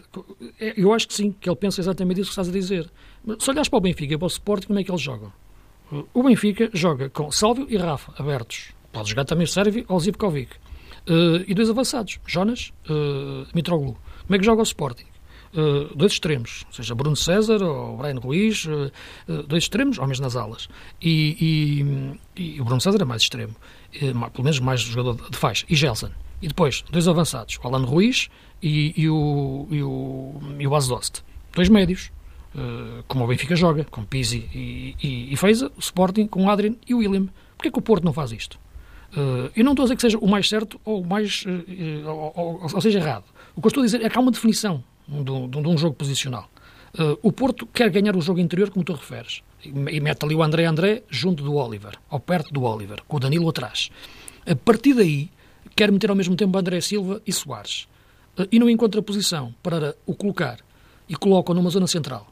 É, 0.60 0.74
eu 0.78 0.94
acho 0.94 1.08
que 1.08 1.14
sim, 1.14 1.32
que 1.32 1.50
ele 1.50 1.56
pensa 1.56 1.82
exatamente 1.82 2.22
isso 2.22 2.30
que 2.30 2.34
estás 2.34 2.50
a 2.50 2.52
dizer. 2.52 2.90
Se 3.40 3.50
olhares 3.50 3.70
para 3.70 3.78
o 3.78 3.82
Benfica 3.82 4.14
e 4.14 4.18
para 4.18 4.26
o 4.26 4.28
Sport, 4.28 4.66
como 4.66 4.80
é 4.80 4.84
que 4.84 4.92
eles 4.92 5.02
jogam? 5.02 5.32
O 6.14 6.24
Benfica 6.24 6.70
joga 6.74 7.10
com 7.10 7.32
Sálvio 7.32 7.68
e 7.70 7.78
Rafa 7.78 8.14
abertos. 8.18 8.70
Pode 8.92 9.10
jogar 9.10 9.26
também 9.26 9.46
Sérvio 9.46 9.86
ou 9.88 10.00
Zivkovic. 10.00 10.52
Uh, 11.08 11.44
e 11.48 11.54
dois 11.54 11.70
avançados, 11.70 12.20
Jonas, 12.26 12.72
uh, 12.90 13.48
Mitroglou. 13.54 13.98
Como 14.26 14.36
é 14.36 14.40
que 14.40 14.46
joga 14.46 14.62
o 14.62 14.64
Sporting? 14.64 15.06
Uh, 15.54 15.94
dois 15.96 16.14
extremos, 16.14 16.66
seja 16.72 16.96
Bruno 16.96 17.16
César 17.16 17.62
ou 17.62 17.98
Brian 17.98 18.20
Ruiz, 18.20 18.66
uh, 18.66 18.90
dois 19.48 19.64
extremos, 19.64 20.00
homens 20.00 20.20
nas 20.20 20.36
alas. 20.36 20.70
E, 21.02 22.16
e, 22.38 22.52
e, 22.56 22.62
o 22.62 22.64
Bruno 22.64 22.80
César 22.80 23.02
é 23.02 23.06
mais 23.06 23.24
extremo, 23.24 23.54
pelo 24.00 24.44
menos 24.44 24.60
mais 24.60 24.82
jogador 24.82 25.30
de 25.30 25.38
faixa. 25.38 25.66
E 25.70 25.76
Gelson. 25.76 26.10
E 26.42 26.48
depois, 26.48 26.84
dois 26.90 27.08
avançados, 27.08 27.60
o 27.64 27.68
Alan 27.68 27.86
Ruiz 27.86 28.30
e, 28.62 28.94
e 28.98 29.10
o, 29.10 29.68
e 29.70 29.84
o, 29.84 30.34
e 30.60 30.68
o 30.68 30.70
Dost. 30.70 31.24
Dois 31.54 31.70
médios, 31.70 32.12
como 33.08 33.26
o 33.26 33.28
Benfica 33.28 33.56
joga, 33.56 33.84
com 33.84 34.04
Pizzi 34.04 34.50
e, 34.54 34.96
e, 35.04 35.34
e 35.34 35.38
Feiza, 35.38 35.72
o 35.78 35.80
Sporting 35.80 36.26
com 36.26 36.50
Adrian 36.50 36.76
e 36.88 36.96
o 36.96 36.98
William. 36.98 37.28
Porquê 37.56 37.70
que 37.70 37.78
o 37.78 37.82
Porto 37.82 38.04
não 38.04 38.12
faz 38.12 38.32
isto? 38.32 38.60
Uh, 39.16 39.52
eu 39.56 39.64
não 39.64 39.74
estou 39.74 39.84
a 39.84 39.86
dizer 39.86 39.96
que 39.98 40.02
seja 40.02 40.18
o 40.18 40.28
mais 40.28 40.48
certo 40.48 40.80
ou, 40.86 41.04
mais, 41.04 41.44
uh, 41.46 42.10
ou, 42.10 42.34
ou, 42.36 42.62
ou, 42.64 42.82
seja 42.82 42.98
errado. 42.98 43.26
O 43.56 43.62
que 43.62 43.68
eu 43.68 43.70
estou 43.70 43.82
a 43.82 43.86
dizer 43.86 44.02
é 44.02 44.10
que 44.10 44.18
há 44.18 44.22
uma 44.22 44.32
definição 44.32 44.84
de, 45.08 45.48
de, 45.48 45.62
de 45.62 45.68
um 45.68 45.78
jogo 45.78 45.96
posicional. 45.96 46.50
Uh, 46.98 47.18
o 47.22 47.32
Porto 47.32 47.66
quer 47.66 47.90
ganhar 47.90 48.16
o 48.16 48.22
jogo 48.22 48.40
interior, 48.40 48.70
como 48.70 48.84
tu 48.84 48.94
referes, 48.94 49.42
e, 49.64 50.00
mete 50.00 50.26
ali 50.26 50.36
o 50.36 50.44
André 50.44 50.66
André 50.66 51.04
junto 51.10 51.44
do 51.44 51.56
Oliver, 51.56 51.98
ou 52.10 52.20
perto 52.20 52.54
do 52.54 52.64
Oliver, 52.64 53.02
com 53.08 53.18
o 53.18 53.20
Danilo 53.20 53.48
atrás. 53.48 53.90
A 54.46 54.56
partir 54.56 54.94
daí, 54.94 55.30
quer 55.76 55.92
meter 55.92 56.10
ao 56.10 56.16
mesmo 56.16 56.36
tempo 56.36 56.58
André 56.58 56.82
Silva 56.82 57.22
e 57.26 57.32
Soares. 57.32 57.88
Uh, 58.38 58.48
e 58.52 58.60
não 58.60 58.70
encontra 58.70 59.02
posição 59.02 59.54
para 59.64 59.96
o 60.06 60.14
colocar 60.14 60.60
e 61.08 61.16
coloca 61.16 61.54
numa 61.54 61.70
zona 61.70 61.88
central. 61.88 62.28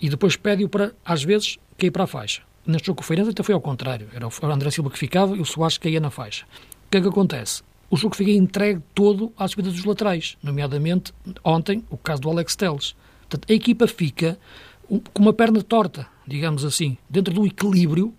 E 0.00 0.08
depois 0.08 0.36
pede-o 0.36 0.68
para, 0.68 0.92
às 1.04 1.24
vezes, 1.24 1.58
cair 1.76 1.90
para 1.90 2.04
a 2.04 2.06
faixa. 2.06 2.42
Neste 2.64 2.86
jogo 2.86 2.98
com 2.98 3.02
o 3.02 3.06
Feirense 3.06 3.30
até 3.30 3.42
foi 3.42 3.54
ao 3.54 3.60
contrário. 3.60 4.08
Era 4.12 4.26
o 4.26 4.46
André 4.46 4.70
Silva 4.70 4.90
que 4.90 4.98
ficava 4.98 5.36
e 5.36 5.40
o 5.40 5.44
Soares 5.44 5.78
caía 5.78 6.00
na 6.00 6.10
faixa. 6.10 6.44
O 6.86 6.90
que 6.90 6.98
é 6.98 7.00
que 7.00 7.08
acontece? 7.08 7.62
o 7.90 7.96
jogo 7.96 8.16
fica 8.16 8.30
entregue 8.30 8.82
todo 8.94 9.32
às 9.38 9.52
subidas 9.52 9.74
dos 9.74 9.84
laterais, 9.84 10.36
nomeadamente 10.42 11.12
ontem 11.44 11.84
o 11.90 11.96
caso 11.96 12.22
do 12.22 12.30
Alex 12.30 12.56
Teles. 12.56 12.96
Portanto, 13.28 13.50
a 13.50 13.52
equipa 13.52 13.86
fica 13.86 14.38
com 14.88 15.22
uma 15.22 15.32
perna 15.32 15.62
torta 15.62 16.06
digamos 16.26 16.64
assim, 16.64 16.98
dentro 17.08 17.32
do 17.32 17.46
equilíbrio, 17.46 18.12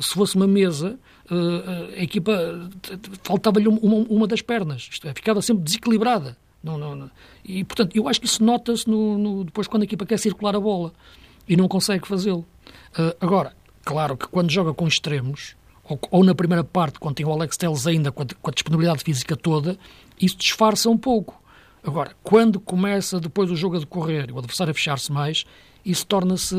se 0.00 0.14
fosse 0.14 0.36
uma 0.36 0.46
mesa, 0.46 0.98
a 1.96 2.02
equipa 2.02 2.32
faltava-lhe 3.22 3.68
uma, 3.68 4.06
uma, 4.08 4.26
das 4.26 4.40
pernas, 4.40 4.88
isto 4.90 5.06
é, 5.06 5.12
ficava 5.12 5.42
sempre 5.42 5.64
desequilibrada. 5.64 6.36
Não, 6.62 6.76
não, 6.76 6.94
não. 6.94 7.10
E, 7.44 7.64
portanto, 7.64 7.96
eu 7.96 8.06
acho 8.08 8.20
que 8.20 8.26
isso 8.26 8.42
nota-se 8.42 8.88
no, 8.88 9.16
no, 9.16 9.44
depois 9.44 9.66
quando 9.66 9.82
a 9.82 9.84
equipa 9.84 10.04
quer 10.04 10.18
circular 10.18 10.54
a 10.54 10.60
bola 10.60 10.92
e 11.48 11.56
não 11.56 11.66
consegue 11.68 12.06
fazê-lo. 12.06 12.44
Uh, 12.92 13.16
agora, 13.18 13.54
claro 13.82 14.16
que 14.16 14.28
quando 14.28 14.50
joga 14.50 14.74
com 14.74 14.86
extremos, 14.86 15.56
ou, 15.82 15.98
ou, 16.10 16.22
na 16.22 16.34
primeira 16.34 16.62
parte, 16.62 17.00
quando 17.00 17.14
tem 17.14 17.24
o 17.24 17.32
Alex 17.32 17.56
Telles 17.56 17.86
ainda 17.86 18.12
com 18.12 18.22
a, 18.22 18.26
com 18.42 18.50
a 18.50 18.52
disponibilidade 18.52 19.02
física 19.02 19.34
toda, 19.36 19.78
isso 20.20 20.36
disfarça 20.36 20.90
um 20.90 20.98
pouco. 20.98 21.39
Agora, 21.82 22.14
quando 22.22 22.60
começa 22.60 23.18
depois 23.18 23.50
o 23.50 23.56
jogo 23.56 23.76
a 23.76 23.80
decorrer 23.80 24.30
o 24.32 24.38
adversário 24.38 24.70
a 24.70 24.74
fechar-se 24.74 25.10
mais, 25.10 25.44
isso 25.84 26.06
torna-se 26.06 26.54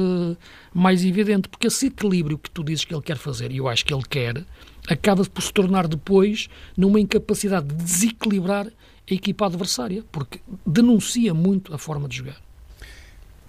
mais 0.73 1.03
evidente, 1.05 1.47
porque 1.47 1.67
esse 1.67 1.87
equilíbrio 1.87 2.37
que 2.37 2.49
tu 2.49 2.63
dizes 2.63 2.85
que 2.85 2.93
ele 2.93 3.03
quer 3.03 3.17
fazer, 3.17 3.51
e 3.51 3.57
eu 3.57 3.67
acho 3.67 3.85
que 3.85 3.93
ele 3.93 4.03
quer, 4.03 4.43
acaba 4.87 5.23
por 5.25 5.41
se 5.41 5.53
tornar 5.53 5.87
depois 5.87 6.47
numa 6.75 6.99
incapacidade 6.99 7.67
de 7.67 7.75
desequilibrar 7.75 8.67
a 8.67 9.13
equipa 9.13 9.45
adversária, 9.45 10.03
porque 10.11 10.39
denuncia 10.65 11.33
muito 11.33 11.73
a 11.73 11.77
forma 11.77 12.07
de 12.07 12.17
jogar. 12.17 12.41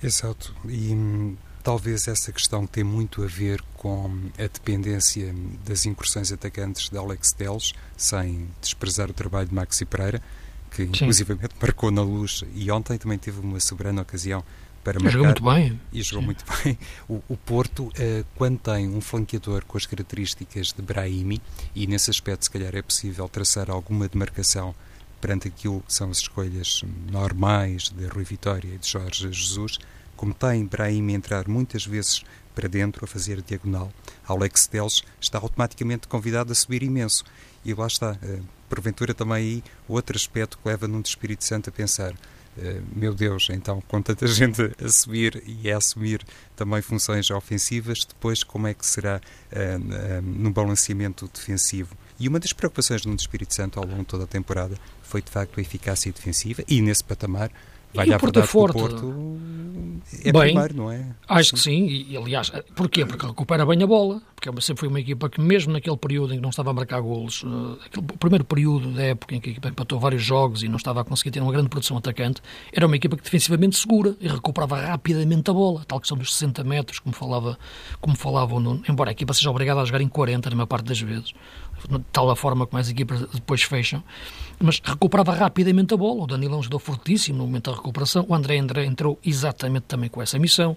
Exato. 0.02 0.54
E 0.68 0.92
hum, 0.92 1.36
talvez 1.62 2.08
essa 2.08 2.32
questão 2.32 2.66
tem 2.66 2.82
muito 2.84 3.22
a 3.22 3.26
ver 3.26 3.62
com 3.76 4.10
a 4.36 4.42
dependência 4.42 5.32
das 5.64 5.86
incursões 5.86 6.32
atacantes 6.32 6.90
de 6.90 6.98
Alex 6.98 7.32
Teles, 7.32 7.72
sem 7.96 8.48
desprezar 8.60 9.10
o 9.10 9.14
trabalho 9.14 9.48
de 9.48 9.54
Maxi 9.54 9.84
Pereira, 9.84 10.20
que 10.74 10.82
inclusivamente 10.84 11.54
marcou 11.60 11.90
na 11.90 12.02
luz 12.02 12.44
e 12.54 12.70
ontem 12.70 12.96
também 12.98 13.18
teve 13.18 13.40
uma 13.40 13.60
soberana 13.60 14.02
ocasião 14.02 14.44
para 14.82 14.98
marcar. 14.98 15.12
Jogou 15.12 15.26
muito 15.26 15.44
bem. 15.44 15.80
E 15.92 16.02
jogou 16.02 16.20
Sim. 16.20 16.26
muito 16.26 16.44
bem. 16.64 16.78
O, 17.08 17.22
o 17.28 17.36
Porto, 17.36 17.90
eh, 17.96 18.24
quando 18.34 18.58
tem 18.58 18.88
um 18.88 19.00
flanqueador 19.00 19.64
com 19.64 19.78
as 19.78 19.86
características 19.86 20.72
de 20.72 20.82
Brahimi, 20.82 21.40
e 21.74 21.86
nesse 21.86 22.10
aspecto 22.10 22.44
se 22.44 22.50
calhar 22.50 22.74
é 22.74 22.82
possível 22.82 23.28
traçar 23.28 23.70
alguma 23.70 24.08
demarcação 24.08 24.74
perante 25.20 25.46
aquilo 25.46 25.80
que 25.86 25.94
são 25.94 26.10
as 26.10 26.18
escolhas 26.18 26.82
normais 27.10 27.90
de 27.90 28.06
Rui 28.06 28.24
Vitória 28.24 28.74
e 28.74 28.78
de 28.78 28.88
Jorge 28.88 29.32
Jesus, 29.32 29.78
como 30.16 30.34
tem 30.34 30.66
Brahim 30.66 31.12
entrar 31.12 31.46
muitas 31.46 31.86
vezes 31.86 32.24
para 32.54 32.68
dentro 32.68 33.04
a 33.04 33.08
fazer 33.08 33.38
a 33.38 33.42
diagonal, 33.42 33.92
Alex 34.26 34.66
Teles 34.66 35.02
está 35.20 35.38
automaticamente 35.38 36.08
convidado 36.08 36.52
a 36.52 36.54
subir 36.54 36.82
imenso. 36.82 37.24
E 37.64 37.74
lá 37.74 37.86
está, 37.86 38.16
eh, 38.22 38.40
porventura 38.68 39.14
também 39.14 39.36
aí 39.36 39.64
outro 39.88 40.16
aspecto 40.16 40.58
que 40.58 40.68
leva 40.68 40.88
num 40.88 41.00
Espírito 41.00 41.44
Santo 41.44 41.68
a 41.70 41.72
pensar 41.72 42.14
eh, 42.58 42.80
meu 42.94 43.14
Deus, 43.14 43.48
então 43.50 43.80
com 43.88 44.02
tanta 44.02 44.26
gente 44.28 44.72
a 44.82 44.88
subir 44.88 45.42
e 45.46 45.70
a 45.70 45.78
assumir 45.78 46.22
também 46.54 46.82
funções 46.82 47.30
ofensivas, 47.30 48.04
depois 48.06 48.44
como 48.44 48.66
é 48.66 48.74
que 48.74 48.84
será 48.84 49.20
uh, 49.52 50.22
no 50.22 50.50
balanceamento 50.50 51.30
defensivo? 51.32 51.96
E 52.18 52.28
uma 52.28 52.38
das 52.38 52.52
preocupações 52.52 53.02
do 53.02 53.14
Espírito 53.14 53.54
Santo 53.54 53.78
ao 53.78 53.86
longo 53.86 54.00
de 54.00 54.06
toda 54.06 54.24
a 54.24 54.26
temporada 54.26 54.76
foi 55.02 55.22
de 55.22 55.30
facto 55.30 55.58
a 55.58 55.62
eficácia 55.62 56.12
defensiva 56.12 56.62
e 56.68 56.82
nesse 56.82 57.02
patamar 57.02 57.50
vai 57.94 58.08
e 58.08 58.14
o 58.14 58.18
Porto 58.18 58.40
é 58.40 58.42
forte. 58.42 58.76
O 58.76 58.80
Porto 58.80 59.32
é 60.24 60.32
bem, 60.32 60.42
primeiro, 60.42 60.76
não 60.76 60.90
é? 60.90 61.06
Acho 61.28 61.54
que 61.54 61.60
sim, 61.60 61.86
e, 61.86 62.16
aliás, 62.16 62.50
porquê? 62.74 63.04
Porque 63.06 63.26
recupera 63.26 63.64
bem 63.64 63.82
a 63.82 63.86
bola, 63.86 64.20
porque 64.34 64.48
é 64.48 64.60
sempre 64.60 64.80
foi 64.80 64.88
uma 64.88 65.00
equipa 65.00 65.28
que 65.28 65.40
mesmo 65.40 65.72
naquele 65.72 65.96
período 65.96 66.32
em 66.32 66.36
que 66.36 66.42
não 66.42 66.50
estava 66.50 66.70
a 66.70 66.72
marcar 66.72 67.00
golos, 67.00 67.42
uh, 67.42 67.78
aquele 67.84 68.06
primeiro 68.18 68.44
período 68.44 68.92
da 68.92 69.02
época 69.02 69.34
em 69.34 69.40
que 69.40 69.48
a 69.48 69.52
equipa 69.52 69.68
empatou 69.68 69.98
vários 69.98 70.22
jogos 70.22 70.62
e 70.62 70.68
não 70.68 70.76
estava 70.76 71.00
a 71.00 71.04
conseguir 71.04 71.30
ter 71.30 71.40
uma 71.40 71.52
grande 71.52 71.68
produção 71.68 71.96
atacante, 71.96 72.42
era 72.72 72.86
uma 72.86 72.96
equipa 72.96 73.16
que 73.16 73.22
defensivamente 73.22 73.76
segura 73.76 74.14
e 74.20 74.28
recuperava 74.28 74.80
rapidamente 74.80 75.50
a 75.50 75.54
bola, 75.54 75.84
tal 75.86 76.00
que 76.00 76.08
são 76.08 76.16
dos 76.16 76.34
60 76.34 76.62
metros, 76.64 76.98
como 76.98 77.14
falava, 77.14 77.58
como 78.00 78.16
falava 78.16 78.54
o 78.54 78.60
Nuno, 78.60 78.82
embora 78.88 79.10
a 79.10 79.12
equipa 79.12 79.32
seja 79.32 79.50
obrigada 79.50 79.80
a 79.80 79.84
jogar 79.84 80.02
em 80.02 80.08
40 80.08 80.50
na 80.50 80.56
maior 80.56 80.66
parte 80.66 80.86
das 80.86 81.00
vezes, 81.00 81.32
de 81.88 81.98
tal 82.12 82.30
a 82.30 82.36
forma 82.36 82.66
como 82.66 82.80
as 82.80 82.88
equipas 82.88 83.20
depois 83.28 83.62
fecham, 83.62 84.02
mas 84.60 84.80
recuperava 84.82 85.32
rapidamente 85.32 85.92
a 85.94 85.96
bola. 85.96 86.24
O 86.24 86.26
Danilão 86.26 86.60
ajudou 86.60 86.78
fortíssimo 86.78 87.38
no 87.38 87.44
momento 87.44 87.70
da 87.70 87.76
recuperação. 87.76 88.24
O 88.28 88.34
André 88.34 88.58
André 88.58 88.84
entrou 88.84 89.18
exatamente 89.24 89.84
também 89.84 90.08
com 90.08 90.22
essa 90.22 90.38
missão. 90.38 90.72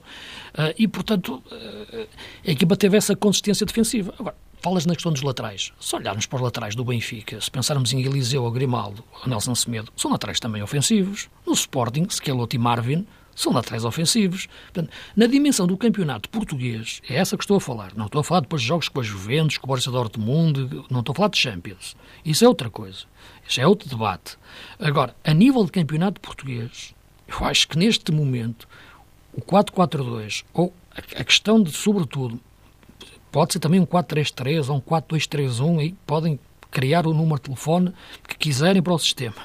Uh, 0.53 0.73
e, 0.77 0.87
portanto, 0.87 1.43
uh, 1.51 2.07
a 2.45 2.51
equipa 2.51 2.75
teve 2.75 2.97
essa 2.97 3.15
consistência 3.15 3.65
defensiva. 3.65 4.13
Agora, 4.19 4.35
falas 4.61 4.85
na 4.85 4.95
questão 4.95 5.11
dos 5.11 5.21
laterais. 5.21 5.71
Se 5.79 5.95
olharmos 5.95 6.25
para 6.25 6.37
os 6.37 6.41
laterais 6.41 6.75
do 6.75 6.83
Benfica, 6.83 7.39
se 7.39 7.51
pensarmos 7.51 7.93
em 7.93 8.01
Eliseu, 8.01 8.43
ou 8.43 8.51
Grimaldo, 8.51 9.03
ou 9.21 9.29
Nelson 9.29 9.53
Semedo, 9.53 9.91
são 9.95 10.11
laterais 10.11 10.39
também 10.39 10.63
ofensivos. 10.63 11.29
No 11.45 11.53
Sporting, 11.53 12.07
Skelotti 12.09 12.55
e 12.55 12.59
Marvin 12.59 13.05
são 13.35 13.51
laterais 13.51 13.83
ofensivos. 13.83 14.47
Portanto, 14.71 14.91
na 15.15 15.27
dimensão 15.27 15.67
do 15.67 15.77
campeonato 15.77 16.29
português, 16.29 17.01
é 17.07 17.15
essa 17.15 17.37
que 17.37 17.43
estou 17.43 17.57
a 17.57 17.61
falar. 17.61 17.93
Não 17.95 18.05
estou 18.05 18.21
a 18.21 18.23
falar 18.23 18.39
depois 18.39 18.61
de 18.61 18.67
jogos 18.67 18.87
com 18.87 19.01
a 19.01 19.03
Juventus, 19.03 19.57
com 19.57 19.65
o 19.65 19.69
Borussia 19.69 19.91
Dortmund, 19.91 20.83
não 20.89 21.01
estou 21.01 21.13
a 21.13 21.15
falar 21.15 21.29
de 21.29 21.37
Champions. 21.37 21.95
Isso 22.23 22.45
é 22.45 22.47
outra 22.47 22.69
coisa. 22.69 23.03
Isso 23.47 23.59
é 23.59 23.67
outro 23.67 23.89
debate. 23.89 24.37
Agora, 24.79 25.15
a 25.23 25.33
nível 25.33 25.65
de 25.65 25.71
campeonato 25.71 26.21
português, 26.21 26.95
eu 27.27 27.45
acho 27.45 27.67
que 27.67 27.77
neste 27.77 28.11
momento 28.11 28.67
o 29.33 29.41
4-4-2, 29.41 30.45
ou 30.53 30.73
a 30.95 31.23
questão 31.23 31.61
de, 31.61 31.71
sobretudo, 31.71 32.39
pode 33.31 33.51
ser 33.51 33.59
também 33.59 33.81
um 33.81 33.85
4-3-3 33.85 34.69
ou 34.69 34.77
um 34.77 34.81
4-2-3-1, 34.81 35.79
aí 35.79 35.95
podem 36.05 36.39
criar 36.75 37.07
o 37.07 37.13
número 37.13 37.35
de 37.35 37.43
telefone 37.43 37.93
que 38.27 38.37
quiserem 38.37 38.81
para 38.81 38.93
o 38.93 38.99
sistema. 38.99 39.37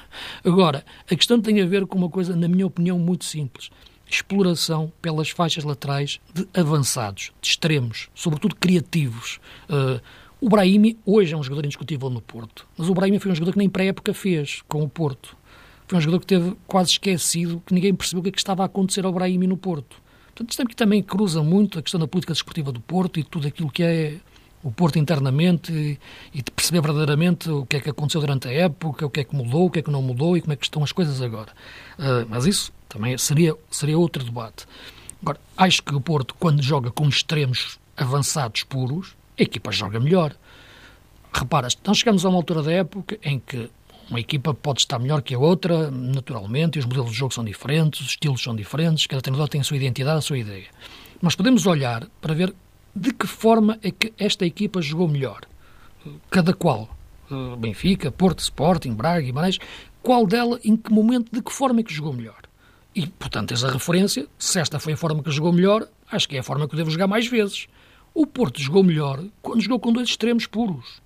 Agora, 0.43 0.83
a 1.09 1.15
questão 1.15 1.39
tem 1.39 1.61
a 1.61 1.65
ver 1.65 1.87
com 1.87 1.97
uma 1.97 2.09
coisa, 2.09 2.35
na 2.35 2.45
minha 2.45 2.67
opinião, 2.67 2.99
muito 2.99 3.23
simples. 3.23 3.69
Exploração 4.05 4.91
pelas 5.01 5.29
faixas 5.29 5.63
laterais 5.63 6.19
de 6.33 6.45
avançados, 6.53 7.31
de 7.41 7.47
extremos, 7.47 8.09
sobretudo 8.13 8.53
criativos. 8.57 9.39
Uh, 9.69 10.01
o 10.41 10.49
Brahimi 10.49 10.97
hoje 11.05 11.33
é 11.33 11.37
um 11.37 11.41
jogador 11.41 11.63
indiscutível 11.63 12.09
no 12.09 12.19
Porto, 12.19 12.67
mas 12.77 12.89
o 12.89 12.93
Brahimi 12.93 13.17
foi 13.17 13.31
um 13.31 13.35
jogador 13.35 13.53
que 13.53 13.59
nem 13.59 13.69
pré-época 13.69 14.13
fez 14.13 14.61
com 14.67 14.83
o 14.83 14.89
Porto. 14.89 15.37
Foi 15.87 15.99
um 15.99 16.01
jogador 16.01 16.19
que 16.19 16.27
teve 16.27 16.53
quase 16.67 16.89
esquecido, 16.91 17.63
que 17.65 17.73
ninguém 17.73 17.95
percebeu 17.95 18.19
o 18.19 18.23
que, 18.23 18.29
é 18.29 18.31
que 18.33 18.39
estava 18.39 18.63
a 18.63 18.65
acontecer 18.65 19.05
ao 19.05 19.13
Brahimi 19.13 19.47
no 19.47 19.55
Porto. 19.55 20.01
Portanto, 20.35 20.49
isto 20.49 20.61
é 20.63 20.65
também 20.75 21.01
cruza 21.01 21.41
muito 21.41 21.79
a 21.79 21.81
questão 21.81 21.99
da 21.99 22.07
política 22.07 22.33
desportiva 22.33 22.73
do 22.73 22.81
Porto 22.81 23.21
e 23.21 23.23
tudo 23.23 23.47
aquilo 23.47 23.71
que 23.71 23.83
é 23.83 24.17
o 24.63 24.71
Porto 24.71 24.99
internamente 24.99 25.71
e, 26.33 26.41
de 26.41 26.51
perceber 26.51 26.81
verdadeiramente 26.81 27.49
o 27.49 27.65
que 27.65 27.77
é 27.77 27.79
que 27.79 27.89
aconteceu 27.89 28.21
durante 28.21 28.47
a 28.47 28.51
época, 28.51 29.05
o 29.05 29.09
que 29.09 29.21
é 29.21 29.23
que 29.23 29.35
mudou, 29.35 29.65
o 29.65 29.69
que 29.69 29.79
é 29.79 29.81
que 29.81 29.91
não 29.91 30.01
mudou 30.01 30.37
e 30.37 30.41
como 30.41 30.53
é 30.53 30.55
que 30.55 30.65
estão 30.65 30.83
as 30.83 30.91
coisas 30.91 31.21
agora. 31.21 31.51
Uh, 31.97 32.25
mas 32.29 32.45
isso 32.45 32.71
também 32.87 33.17
seria, 33.17 33.55
seria 33.69 33.97
outro 33.97 34.23
debate. 34.23 34.65
Agora, 35.21 35.39
acho 35.57 35.81
que 35.83 35.93
o 35.93 36.01
Porto, 36.01 36.35
quando 36.39 36.61
joga 36.61 36.91
com 36.91 37.07
extremos 37.07 37.79
avançados 37.95 38.63
puros, 38.63 39.15
a 39.39 39.43
equipa 39.43 39.71
joga 39.71 39.99
melhor. 39.99 40.35
Repara, 41.33 41.67
nós 41.85 41.97
chegamos 41.97 42.25
a 42.25 42.29
uma 42.29 42.37
altura 42.37 42.61
da 42.61 42.71
época 42.71 43.17
em 43.23 43.39
que 43.39 43.69
uma 44.09 44.19
equipa 44.19 44.53
pode 44.53 44.81
estar 44.81 44.99
melhor 44.99 45.21
que 45.21 45.33
a 45.33 45.39
outra, 45.39 45.89
naturalmente, 45.89 46.77
e 46.77 46.79
os 46.79 46.85
modelos 46.85 47.11
de 47.11 47.17
jogo 47.17 47.33
são 47.33 47.45
diferentes, 47.45 48.01
os 48.01 48.07
estilos 48.07 48.43
são 48.43 48.53
diferentes, 48.53 49.07
cada 49.07 49.21
treinador 49.21 49.47
tem 49.47 49.61
a 49.61 49.63
sua 49.63 49.77
identidade, 49.77 50.17
a 50.17 50.21
sua 50.21 50.37
ideia. 50.37 50.67
Mas 51.21 51.33
podemos 51.33 51.65
olhar 51.65 52.05
para 52.19 52.33
ver 52.33 52.53
de 52.95 53.13
que 53.13 53.27
forma 53.27 53.79
é 53.81 53.91
que 53.91 54.13
esta 54.17 54.45
equipa 54.45 54.81
jogou 54.81 55.07
melhor? 55.07 55.41
Cada 56.29 56.53
qual? 56.53 56.89
Eh, 57.31 57.55
Benfica, 57.57 58.11
Porto, 58.11 58.39
Sporting, 58.39 58.93
Braga, 58.93 59.21
Guimarães, 59.21 59.57
qual 60.01 60.25
dela, 60.27 60.59
em 60.63 60.75
que 60.75 60.91
momento, 60.91 61.31
de 61.31 61.41
que 61.41 61.51
forma 61.51 61.79
é 61.79 61.83
que 61.83 61.93
jogou 61.93 62.13
melhor? 62.13 62.41
E, 62.93 63.07
portanto, 63.07 63.53
essa 63.53 63.71
referência, 63.71 64.27
se 64.37 64.59
esta 64.59 64.79
foi 64.79 64.93
a 64.93 64.97
forma 64.97 65.23
que 65.23 65.31
jogou 65.31 65.53
melhor, 65.53 65.87
acho 66.11 66.27
que 66.27 66.35
é 66.35 66.39
a 66.39 66.43
forma 66.43 66.67
que 66.67 66.73
eu 66.73 66.77
devo 66.77 66.91
jogar 66.91 67.07
mais 67.07 67.27
vezes. 67.27 67.67
O 68.13 68.27
Porto 68.27 68.59
jogou 68.59 68.83
melhor 68.83 69.23
quando 69.41 69.61
jogou 69.61 69.79
com 69.79 69.93
dois 69.93 70.09
extremos 70.09 70.45
puros 70.45 71.01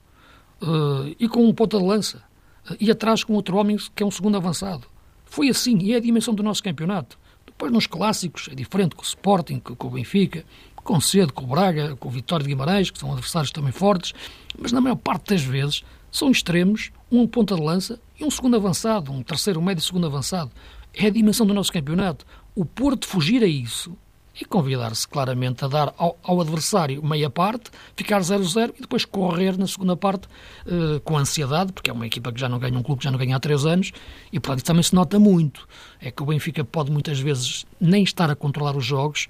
uh, 0.62 1.16
e 1.20 1.30
com 1.30 1.46
um 1.46 1.54
ponta 1.54 1.78
de 1.78 1.84
lança 1.84 2.24
uh, 2.72 2.76
e 2.80 2.90
atrás 2.90 3.24
com 3.24 3.34
outro 3.34 3.58
homem 3.58 3.78
que 3.94 4.02
é 4.02 4.06
um 4.06 4.10
segundo 4.10 4.36
avançado. 4.36 4.88
Foi 5.26 5.50
assim 5.50 5.78
e 5.78 5.94
é 5.94 5.98
a 5.98 6.00
dimensão 6.00 6.34
do 6.34 6.42
nosso 6.42 6.64
campeonato. 6.64 7.20
Depois, 7.46 7.72
nos 7.72 7.86
clássicos, 7.86 8.50
é 8.52 8.56
diferente 8.56 8.96
com 8.96 9.04
o 9.04 9.06
Sporting, 9.06 9.60
com 9.60 9.88
o 9.88 9.92
Benfica, 9.92 10.44
com 10.86 10.98
o 10.98 11.02
Cedo, 11.02 11.34
com 11.34 11.44
o 11.44 11.48
Braga, 11.48 11.96
com 11.96 12.08
o 12.08 12.12
Vitória 12.12 12.44
de 12.44 12.50
Guimarães, 12.50 12.92
que 12.92 13.00
são 13.00 13.12
adversários 13.12 13.52
também 13.52 13.72
fortes, 13.72 14.14
mas 14.58 14.72
na 14.72 14.80
maior 14.80 14.96
parte 14.96 15.34
das 15.34 15.42
vezes 15.42 15.84
são 16.12 16.32
extremos, 16.32 16.92
um 17.12 17.28
ponta 17.28 17.56
de 17.56 17.62
lança 17.62 18.00
e 18.18 18.24
um 18.24 18.30
segundo 18.30 18.56
avançado, 18.56 19.12
um 19.12 19.24
terceiro, 19.24 19.62
médio 19.62 19.84
segundo 19.84 20.06
avançado. 20.06 20.52
É 20.94 21.08
a 21.08 21.10
dimensão 21.10 21.46
do 21.46 21.54
nosso 21.54 21.74
campeonato. 21.74 22.24
O 22.54 22.64
Porto 22.64 23.08
fugir 23.08 23.44
a 23.44 23.48
isso 23.48 23.98
e 24.40 24.46
convidar-se 24.46 25.08
claramente 25.08 25.66
a 25.66 25.68
dar 25.68 25.94
ao, 25.98 26.18
ao, 26.22 26.40
adversário 26.40 27.04
meia 27.04 27.30
parte, 27.30 27.72
ficar 27.96 28.22
0-0 28.22 28.76
e 28.78 28.82
depois 28.82 29.06
correr 29.06 29.58
na 29.58 29.66
segunda 29.66 29.96
parte 29.96 30.28
uh, 30.68 31.00
com 31.02 31.18
ansiedade, 31.18 31.72
porque 31.72 31.90
é 31.90 31.94
uma 31.94 32.06
equipa 32.06 32.32
que 32.32 32.40
já 32.40 32.50
não 32.50 32.60
ganha 32.60 32.78
um 32.78 32.84
clube 32.84 33.00
que 33.00 33.06
já 33.06 33.12
não 33.12 33.18
ganha 33.18 33.36
há 33.36 33.40
três 33.40 33.66
anos 33.66 33.92
e, 34.32 34.40
portanto, 34.40 34.66
também 34.66 34.84
se 34.84 34.94
nota 34.94 35.18
muito. 35.18 35.68
É 36.00 36.12
que 36.12 36.22
o 36.22 36.26
Benfica 36.26 36.64
pode 36.64 36.92
muitas 36.92 37.20
vezes 37.20 37.66
nem 37.80 38.04
estar 38.04 38.30
a 38.30 38.36
controlar 38.36 38.76
os 38.76 38.86
jogos 38.86 39.28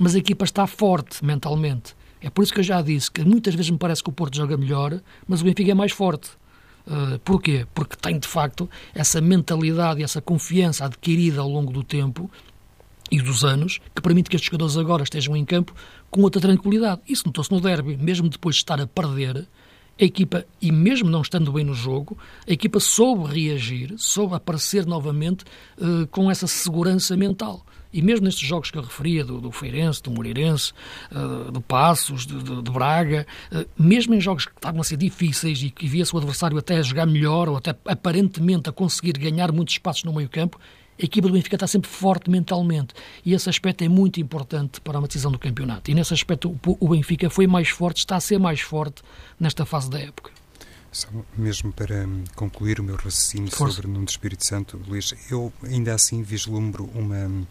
mas 0.00 0.14
a 0.14 0.18
equipa 0.18 0.46
está 0.46 0.66
forte 0.66 1.22
mentalmente. 1.22 1.94
É 2.22 2.30
por 2.30 2.42
isso 2.42 2.54
que 2.54 2.60
eu 2.60 2.64
já 2.64 2.80
disse 2.80 3.10
que 3.10 3.22
muitas 3.22 3.54
vezes 3.54 3.70
me 3.70 3.76
parece 3.76 4.02
que 4.02 4.08
o 4.08 4.12
Porto 4.12 4.34
joga 4.34 4.56
melhor, 4.56 4.98
mas 5.28 5.42
o 5.42 5.44
Benfica 5.44 5.70
é 5.70 5.74
mais 5.74 5.92
forte. 5.92 6.30
Uh, 6.86 7.18
porquê? 7.18 7.66
Porque 7.74 7.96
tem 7.96 8.18
de 8.18 8.26
facto 8.26 8.68
essa 8.94 9.20
mentalidade 9.20 10.00
e 10.00 10.02
essa 10.02 10.22
confiança 10.22 10.86
adquirida 10.86 11.42
ao 11.42 11.48
longo 11.48 11.70
do 11.70 11.84
tempo 11.84 12.30
e 13.10 13.20
dos 13.20 13.44
anos 13.44 13.78
que 13.94 14.00
permite 14.00 14.30
que 14.30 14.36
estes 14.36 14.50
jogadores 14.50 14.78
agora 14.78 15.02
estejam 15.02 15.36
em 15.36 15.44
campo 15.44 15.74
com 16.10 16.22
outra 16.22 16.40
tranquilidade. 16.40 17.02
Isso 17.06 17.24
notou-se 17.26 17.52
no 17.52 17.60
derby, 17.60 17.98
mesmo 17.98 18.28
depois 18.30 18.56
de 18.56 18.62
estar 18.62 18.80
a 18.80 18.86
perder, 18.86 19.46
a 20.00 20.04
equipa, 20.04 20.46
e 20.62 20.72
mesmo 20.72 21.10
não 21.10 21.20
estando 21.20 21.52
bem 21.52 21.64
no 21.64 21.74
jogo, 21.74 22.16
a 22.48 22.52
equipa 22.52 22.80
soube 22.80 23.34
reagir, 23.34 23.94
soube 23.98 24.34
aparecer 24.34 24.86
novamente 24.86 25.44
uh, 25.76 26.06
com 26.06 26.30
essa 26.30 26.46
segurança 26.46 27.14
mental. 27.18 27.66
E 27.92 28.02
mesmo 28.02 28.24
nestes 28.24 28.46
jogos 28.46 28.70
que 28.70 28.78
eu 28.78 28.82
referia, 28.82 29.24
do, 29.24 29.40
do 29.40 29.50
Feirense, 29.50 30.02
do 30.02 30.10
Moreirense, 30.10 30.72
uh, 31.10 31.50
do 31.50 31.60
Passos, 31.60 32.26
de, 32.26 32.42
de, 32.42 32.62
de 32.62 32.70
Braga, 32.70 33.26
uh, 33.52 33.66
mesmo 33.78 34.14
em 34.14 34.20
jogos 34.20 34.46
que 34.46 34.52
estavam 34.52 34.80
a 34.80 34.84
ser 34.84 34.96
difíceis 34.96 35.62
e 35.62 35.70
que 35.70 35.86
via-se 35.86 36.14
o 36.14 36.18
adversário 36.18 36.56
até 36.56 36.76
a 36.76 36.82
jogar 36.82 37.06
melhor 37.06 37.48
ou 37.48 37.56
até 37.56 37.74
aparentemente 37.84 38.68
a 38.68 38.72
conseguir 38.72 39.12
ganhar 39.18 39.50
muitos 39.52 39.74
espaços 39.74 40.04
no 40.04 40.12
meio 40.12 40.28
campo, 40.28 40.58
a 41.00 41.04
equipa 41.04 41.28
do 41.28 41.32
Benfica 41.32 41.56
está 41.56 41.66
sempre 41.66 41.88
forte 41.88 42.30
mentalmente 42.30 42.94
e 43.24 43.32
esse 43.32 43.48
aspecto 43.48 43.82
é 43.82 43.88
muito 43.88 44.20
importante 44.20 44.80
para 44.82 44.98
uma 44.98 45.06
decisão 45.06 45.32
do 45.32 45.38
campeonato. 45.38 45.90
E 45.90 45.94
nesse 45.94 46.12
aspecto 46.12 46.58
o 46.64 46.88
Benfica 46.88 47.30
foi 47.30 47.46
mais 47.46 47.70
forte, 47.70 47.98
está 47.98 48.16
a 48.16 48.20
ser 48.20 48.38
mais 48.38 48.60
forte 48.60 49.02
nesta 49.38 49.64
fase 49.64 49.88
da 49.88 49.98
época. 49.98 50.30
Só 50.92 51.08
mesmo 51.38 51.72
para 51.72 52.06
hum, 52.06 52.24
concluir 52.34 52.80
o 52.80 52.82
meu 52.82 52.96
raciocínio 52.96 53.50
Força. 53.50 53.76
sobre 53.76 53.90
Nuno 53.90 54.04
do 54.04 54.08
Espírito 54.08 54.44
Santo, 54.44 54.80
Luís, 54.88 55.14
eu 55.30 55.52
ainda 55.62 55.94
assim 55.94 56.22
vislumbro 56.22 56.90
uma 56.94 57.16
hum, 57.16 57.46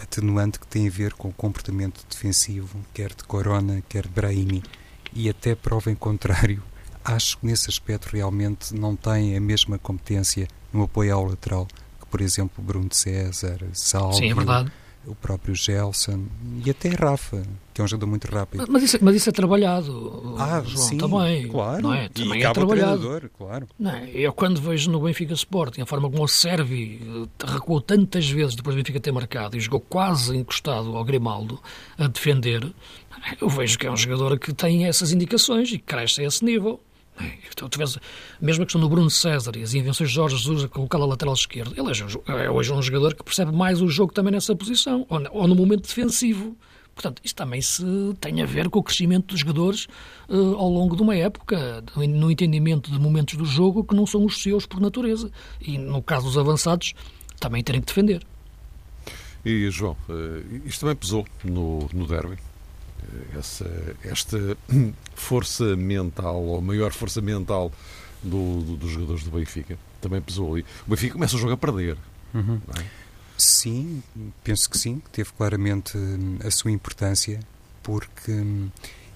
atenuante 0.00 0.58
que 0.58 0.66
tem 0.66 0.86
a 0.86 0.90
ver 0.90 1.12
com 1.14 1.28
o 1.28 1.32
comportamento 1.32 2.04
defensivo, 2.08 2.78
quer 2.92 3.08
de 3.14 3.24
Corona, 3.24 3.82
quer 3.88 4.02
de 4.02 4.12
Brahimi, 4.12 4.62
e 5.12 5.28
até 5.28 5.54
prova 5.54 5.90
em 5.90 5.94
contrário, 5.94 6.62
acho 7.04 7.38
que 7.38 7.46
nesse 7.46 7.68
aspecto 7.68 8.10
realmente 8.12 8.74
não 8.74 8.94
tem 8.94 9.36
a 9.36 9.40
mesma 9.40 9.78
competência 9.78 10.46
no 10.72 10.84
apoio 10.84 11.14
ao 11.14 11.24
lateral 11.24 11.66
por 12.10 12.20
exemplo, 12.20 12.62
Bruno 12.62 12.88
César, 12.92 13.58
Salvo, 13.72 14.14
Sim, 14.14 14.30
é 14.30 14.34
verdade. 14.34 14.72
O 15.06 15.14
próprio 15.14 15.54
Gelson 15.54 16.26
e 16.64 16.70
até 16.70 16.90
Rafa, 16.90 17.42
que 17.72 17.80
é 17.80 17.84
um 17.84 17.88
jogador 17.88 18.06
muito 18.06 18.26
rápido. 18.26 18.66
Mas 18.68 18.82
isso, 18.82 18.98
mas 19.00 19.16
isso 19.16 19.28
é 19.30 19.32
trabalhado, 19.32 20.36
ah, 20.38 20.62
João, 20.64 20.88
sim, 20.88 20.98
também. 20.98 21.48
Claro, 21.48 21.82
não 21.82 21.94
é? 21.94 22.08
também 22.08 22.44
é 22.44 22.52
trabalhado. 22.52 23.30
claro. 23.36 23.66
Não, 23.78 23.90
é? 23.90 24.10
eu 24.12 24.32
quando 24.32 24.60
vejo 24.60 24.90
no 24.90 25.00
Benfica 25.00 25.32
Sporting 25.32 25.80
a 25.80 25.86
forma 25.86 26.10
como 26.10 26.22
o 26.22 26.28
Servi 26.28 27.00
eh, 27.02 27.46
recuou 27.46 27.80
tantas 27.80 28.28
vezes 28.28 28.54
depois 28.54 28.76
do 28.76 28.78
Benfica 28.78 29.00
ter 29.00 29.12
marcado 29.12 29.56
e 29.56 29.60
jogou 29.60 29.80
quase 29.80 30.36
encostado 30.36 30.94
ao 30.96 31.04
Grimaldo 31.04 31.58
a 31.98 32.06
defender, 32.06 32.70
eu 33.40 33.48
vejo 33.48 33.78
que 33.78 33.86
é 33.86 33.90
um 33.90 33.96
jogador 33.96 34.38
que 34.38 34.52
tem 34.52 34.86
essas 34.86 35.12
indicações 35.12 35.72
e 35.72 35.78
cresce 35.78 36.22
a 36.22 36.26
esse 36.26 36.44
nível. 36.44 36.80
Tu 37.54 37.78
vês, 37.78 37.98
mesmo 38.40 38.62
a 38.62 38.66
questão 38.66 38.80
do 38.80 38.88
Bruno 38.88 39.10
César 39.10 39.52
e 39.56 39.62
as 39.62 39.74
invenções 39.74 40.08
de 40.08 40.14
Jorge 40.14 40.36
Jesus 40.36 40.64
a 40.64 40.68
colocá-lo 40.68 41.04
a 41.04 41.06
lateral 41.08 41.34
esquerdo, 41.34 41.74
ele 41.76 41.90
é, 41.90 42.44
é, 42.44 42.50
hoje 42.50 42.72
um 42.72 42.82
jogador 42.82 43.14
que 43.14 43.22
percebe 43.22 43.52
mais 43.52 43.82
o 43.82 43.88
jogo 43.88 44.12
também 44.12 44.32
nessa 44.32 44.54
posição, 44.54 45.06
ou, 45.08 45.48
no 45.48 45.54
momento 45.54 45.82
defensivo. 45.82 46.56
Portanto, 46.94 47.22
isto 47.24 47.36
também 47.36 47.62
se 47.62 47.84
tem 48.20 48.42
a 48.42 48.46
ver 48.46 48.68
com 48.68 48.78
o 48.78 48.82
crescimento 48.82 49.28
dos 49.28 49.40
jogadores 49.40 49.86
uh, 50.28 50.54
ao 50.56 50.68
longo 50.68 50.96
de 50.96 51.02
uma 51.02 51.16
época, 51.16 51.82
no 51.96 52.30
entendimento 52.30 52.90
de 52.90 52.98
momentos 52.98 53.36
do 53.36 53.44
jogo 53.44 53.84
que 53.84 53.94
não 53.94 54.06
são 54.06 54.24
os 54.24 54.42
seus 54.42 54.66
por 54.66 54.80
natureza. 54.80 55.30
E 55.60 55.78
no 55.78 56.02
caso 56.02 56.26
dos 56.26 56.36
avançados, 56.36 56.94
também 57.38 57.62
terem 57.62 57.80
que 57.80 57.86
defender. 57.86 58.22
E, 59.44 59.70
João, 59.70 59.96
uh, 60.08 60.66
isto 60.66 60.80
também 60.80 60.96
pesou 60.96 61.26
no, 61.42 61.88
no 61.92 62.06
derby? 62.06 62.36
Essa, 63.36 63.96
esta 64.04 64.56
força 65.14 65.76
mental, 65.76 66.42
ou 66.42 66.60
maior 66.60 66.92
força 66.92 67.20
mental 67.20 67.72
do, 68.22 68.62
do, 68.62 68.76
dos 68.76 68.90
jogadores 68.90 69.24
do 69.24 69.30
Benfica, 69.30 69.78
também 70.00 70.20
pesou 70.20 70.54
ali. 70.54 70.64
O 70.86 70.90
Benfica 70.90 71.14
começa 71.14 71.36
o 71.36 71.38
jogo 71.38 71.52
a 71.52 71.56
perder. 71.56 71.96
Uhum. 72.34 72.60
É? 72.78 72.84
Sim, 73.36 74.02
penso 74.44 74.68
que 74.68 74.78
sim, 74.78 75.00
que 75.00 75.10
teve 75.10 75.32
claramente 75.32 75.96
hum, 75.96 76.38
a 76.44 76.50
sua 76.50 76.70
importância, 76.70 77.40
porque 77.82 78.30
hum, 78.30 78.68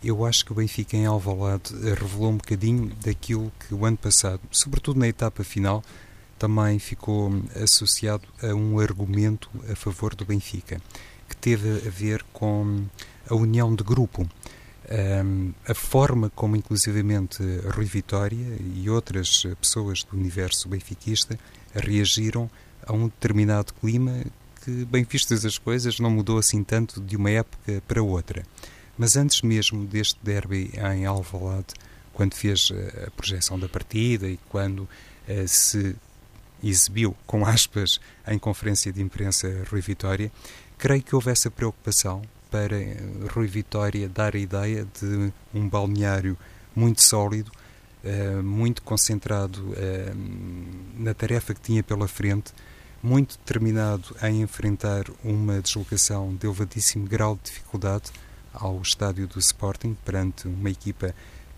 eu 0.03 0.25
acho 0.25 0.44
que 0.44 0.53
o 0.53 0.55
Benfica 0.55 0.97
em 0.97 1.07
Alvalade 1.07 1.75
revelou 1.75 2.31
um 2.31 2.37
bocadinho 2.37 2.90
daquilo 3.05 3.53
que 3.61 3.75
o 3.75 3.85
ano 3.85 3.97
passado, 3.97 4.40
sobretudo 4.51 4.99
na 4.99 5.09
etapa 5.09 5.44
final, 5.44 5.83
também 6.38 6.79
ficou 6.79 7.31
hum, 7.31 7.44
associado 7.62 8.27
a 8.42 8.55
um 8.55 8.79
argumento 8.79 9.51
a 9.70 9.77
favor 9.77 10.14
do 10.14 10.25
Benfica, 10.25 10.81
que 11.29 11.37
teve 11.37 11.87
a 11.87 11.90
ver 11.90 12.25
com 12.33 12.85
a 13.28 13.34
união 13.34 13.74
de 13.74 13.82
grupo. 13.82 14.28
Um, 14.90 15.52
a 15.66 15.74
forma 15.74 16.30
como, 16.30 16.56
inclusivamente, 16.56 17.42
Rui 17.74 17.87
Vitória 17.87 18.58
e 18.74 18.88
outras 18.90 19.44
pessoas 19.60 20.02
do 20.02 20.16
universo 20.16 20.68
benfiquista 20.68 21.38
reagiram 21.74 22.50
a 22.87 22.92
um 22.92 23.06
determinado 23.06 23.72
clima 23.74 24.24
que, 24.62 24.84
bem 24.84 25.04
vistas 25.04 25.44
as 25.44 25.56
coisas, 25.56 25.98
não 25.98 26.10
mudou 26.10 26.38
assim 26.38 26.62
tanto 26.62 27.00
de 27.00 27.16
uma 27.16 27.30
época 27.30 27.82
para 27.88 28.02
outra. 28.02 28.44
Mas 28.96 29.16
antes 29.16 29.42
mesmo 29.42 29.84
deste 29.87 30.18
derby 30.22 30.70
em 30.74 31.06
Alvalade, 31.06 31.74
quando 32.12 32.34
fez 32.34 32.70
a 33.06 33.10
projeção 33.10 33.58
da 33.58 33.68
partida 33.68 34.28
e 34.28 34.38
quando 34.48 34.80
uh, 34.80 35.48
se 35.48 35.96
exibiu, 36.62 37.16
com 37.26 37.44
aspas, 37.44 38.00
em 38.26 38.38
conferência 38.38 38.92
de 38.92 39.02
imprensa 39.02 39.48
Rui 39.70 39.80
Vitória, 39.80 40.30
creio 40.78 41.02
que 41.02 41.14
houve 41.14 41.30
essa 41.30 41.50
preocupação 41.50 42.22
para 42.54 42.76
Rui 43.34 43.48
Vitória 43.48 44.08
dar 44.08 44.36
a 44.36 44.38
ideia 44.38 44.86
de 45.00 45.32
um 45.52 45.68
balneário 45.68 46.38
muito 46.72 47.02
sólido, 47.02 47.50
uh, 48.04 48.40
muito 48.44 48.80
concentrado 48.80 49.60
uh, 49.60 50.96
na 50.96 51.12
tarefa 51.12 51.52
que 51.52 51.60
tinha 51.60 51.82
pela 51.82 52.06
frente, 52.06 52.52
muito 53.02 53.36
determinado 53.38 54.14
em 54.22 54.42
enfrentar 54.42 55.06
uma 55.24 55.60
deslocação 55.60 56.32
de 56.36 56.46
elevadíssimo 56.46 57.08
grau 57.08 57.34
de 57.34 57.50
dificuldade 57.50 58.12
ao 58.52 58.80
estádio 58.80 59.26
do 59.26 59.40
Sporting, 59.40 59.96
perante 60.04 60.46
uma 60.46 60.70
equipa 60.70 61.12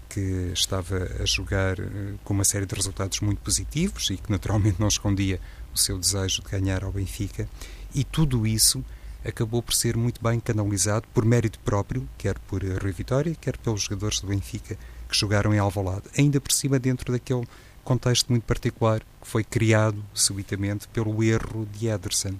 que 0.08 0.50
estava 0.54 0.96
a 1.20 1.26
jogar 1.26 1.76
com 2.24 2.32
uma 2.32 2.44
série 2.44 2.64
de 2.64 2.74
resultados 2.74 3.20
muito 3.20 3.42
positivos 3.42 4.08
e 4.08 4.16
que 4.16 4.32
naturalmente 4.32 4.80
não 4.80 4.88
escondia 4.88 5.38
o 5.74 5.76
seu 5.76 5.98
desejo 5.98 6.40
de 6.42 6.48
ganhar 6.48 6.84
ao 6.84 6.90
Benfica, 6.90 7.46
e 7.94 8.02
tudo 8.02 8.46
isso 8.46 8.82
acabou 9.26 9.62
por 9.62 9.74
ser 9.74 9.96
muito 9.96 10.22
bem 10.22 10.38
canalizado 10.38 11.06
por 11.12 11.24
mérito 11.24 11.58
próprio, 11.60 12.08
quer 12.16 12.38
por 12.40 12.62
Rui 12.62 12.92
Vitória, 12.92 13.36
quer 13.40 13.56
pelos 13.58 13.82
jogadores 13.82 14.20
do 14.20 14.28
Benfica 14.28 14.76
que 15.08 15.16
jogaram 15.16 15.54
em 15.54 15.58
Alvalade, 15.58 16.04
ainda 16.16 16.40
por 16.40 16.52
cima 16.52 16.78
dentro 16.78 17.12
daquele 17.12 17.46
contexto 17.84 18.30
muito 18.30 18.44
particular 18.44 19.00
que 19.20 19.28
foi 19.28 19.44
criado 19.44 20.04
subitamente 20.12 20.88
pelo 20.88 21.22
erro 21.22 21.66
de 21.72 21.88
Ederson. 21.88 22.34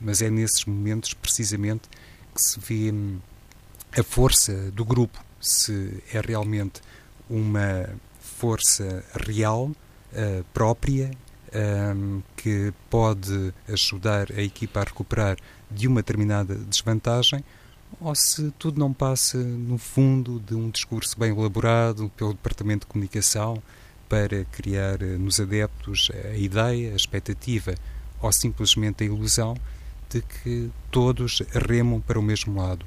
Mas 0.00 0.20
é 0.20 0.28
nesses 0.28 0.64
momentos 0.64 1.14
precisamente 1.14 1.88
que 2.34 2.42
se 2.42 2.58
vê 2.58 2.92
hum, 2.92 3.18
a 3.96 4.02
força 4.02 4.70
do 4.72 4.84
grupo, 4.84 5.22
se 5.40 6.02
é 6.12 6.20
realmente 6.20 6.80
uma 7.28 7.88
força 8.20 9.04
real, 9.26 9.66
uh, 9.66 10.44
própria, 10.52 11.10
um, 11.54 12.22
que 12.36 12.72
pode 12.88 13.52
ajudar 13.68 14.30
a 14.32 14.42
equipa 14.42 14.80
a 14.80 14.84
recuperar 14.84 15.36
de 15.70 15.86
uma 15.86 16.00
determinada 16.00 16.54
desvantagem, 16.54 17.44
ou 18.00 18.14
se 18.14 18.50
tudo 18.58 18.78
não 18.78 18.92
passa, 18.92 19.38
no 19.38 19.78
fundo, 19.78 20.40
de 20.40 20.54
um 20.54 20.70
discurso 20.70 21.18
bem 21.18 21.30
elaborado 21.30 22.10
pelo 22.16 22.32
Departamento 22.32 22.86
de 22.86 22.92
Comunicação 22.92 23.62
para 24.08 24.44
criar 24.46 25.02
eh, 25.02 25.16
nos 25.18 25.40
adeptos 25.40 26.10
a 26.30 26.36
ideia, 26.36 26.92
a 26.92 26.96
expectativa 26.96 27.74
ou 28.20 28.32
simplesmente 28.32 29.02
a 29.02 29.06
ilusão 29.06 29.56
de 30.08 30.22
que 30.22 30.70
todos 30.90 31.42
remam 31.50 32.00
para 32.00 32.18
o 32.18 32.22
mesmo 32.22 32.60
lado. 32.60 32.84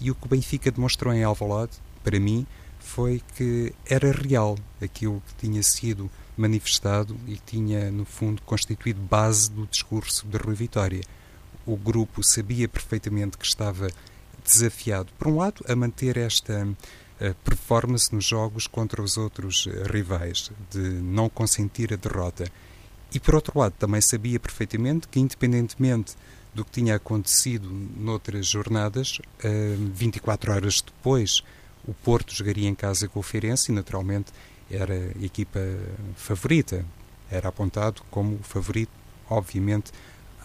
E 0.00 0.10
o 0.10 0.14
que 0.14 0.26
o 0.26 0.28
Benfica 0.28 0.70
demonstrou 0.70 1.12
em 1.14 1.24
Alvalade, 1.24 1.72
para 2.04 2.20
mim, 2.20 2.46
foi 2.78 3.22
que 3.34 3.72
era 3.88 4.12
real 4.12 4.56
aquilo 4.80 5.22
que 5.26 5.46
tinha 5.46 5.62
sido 5.62 6.10
manifestado 6.36 7.16
e 7.26 7.36
tinha, 7.36 7.90
no 7.90 8.04
fundo, 8.04 8.42
constituído 8.42 9.00
base 9.00 9.50
do 9.50 9.66
discurso 9.66 10.26
de 10.26 10.36
Rui 10.36 10.54
Vitória. 10.54 11.02
O 11.64 11.76
grupo 11.76 12.22
sabia 12.22 12.68
perfeitamente 12.68 13.38
que 13.38 13.46
estava 13.46 13.88
desafiado, 14.44 15.12
por 15.18 15.28
um 15.28 15.36
lado, 15.36 15.64
a 15.68 15.74
manter 15.74 16.16
esta 16.16 16.68
eh, 17.18 17.34
performance 17.42 18.14
nos 18.14 18.24
jogos 18.24 18.66
contra 18.66 19.02
os 19.02 19.16
outros 19.16 19.66
eh, 19.66 19.84
rivais, 19.90 20.50
de 20.70 20.78
não 20.78 21.28
consentir 21.28 21.92
a 21.92 21.96
derrota. 21.96 22.44
E, 23.12 23.18
por 23.18 23.34
outro 23.34 23.58
lado, 23.58 23.72
também 23.78 24.00
sabia 24.00 24.38
perfeitamente 24.38 25.08
que, 25.08 25.18
independentemente 25.18 26.14
do 26.54 26.64
que 26.64 26.70
tinha 26.70 26.94
acontecido 26.96 27.68
noutras 27.96 28.46
jornadas, 28.46 29.18
24 29.94 30.50
eh, 30.50 30.54
horas 30.54 30.80
depois, 30.80 31.42
o 31.86 31.94
Porto 31.94 32.34
jogaria 32.34 32.68
em 32.68 32.74
casa 32.74 33.08
com 33.08 33.20
o 33.20 33.22
Feirense 33.22 33.72
e, 33.72 33.74
naturalmente, 33.74 34.32
era 34.70 34.94
a 34.94 35.24
equipa 35.24 35.60
favorita, 36.16 36.84
era 37.30 37.48
apontado 37.48 38.02
como 38.10 38.38
favorito, 38.42 38.92
obviamente, 39.28 39.92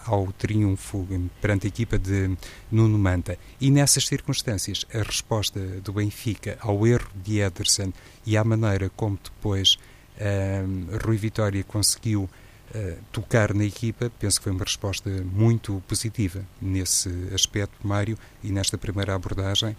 ao 0.04 0.32
triunfo 0.32 1.06
perante 1.40 1.66
a 1.66 1.68
equipa 1.68 1.98
de 1.98 2.36
Nuno 2.70 2.98
Manta. 2.98 3.38
E 3.60 3.70
nessas 3.70 4.06
circunstâncias, 4.06 4.84
a 4.92 5.02
resposta 5.02 5.60
do 5.60 5.92
Benfica 5.92 6.58
ao 6.60 6.86
erro 6.86 7.08
de 7.14 7.40
Ederson 7.40 7.92
e 8.26 8.36
à 8.36 8.44
maneira 8.44 8.90
como 8.90 9.18
depois 9.22 9.78
um, 10.20 10.98
Rui 11.04 11.16
Vitória 11.16 11.62
conseguiu 11.64 12.22
uh, 12.22 12.98
tocar 13.12 13.54
na 13.54 13.64
equipa, 13.64 14.10
penso 14.18 14.38
que 14.38 14.44
foi 14.44 14.52
uma 14.52 14.64
resposta 14.64 15.10
muito 15.32 15.82
positiva 15.86 16.44
nesse 16.60 17.08
aspecto, 17.32 17.86
Mário, 17.86 18.18
e 18.42 18.50
nesta 18.50 18.76
primeira 18.76 19.14
abordagem. 19.14 19.76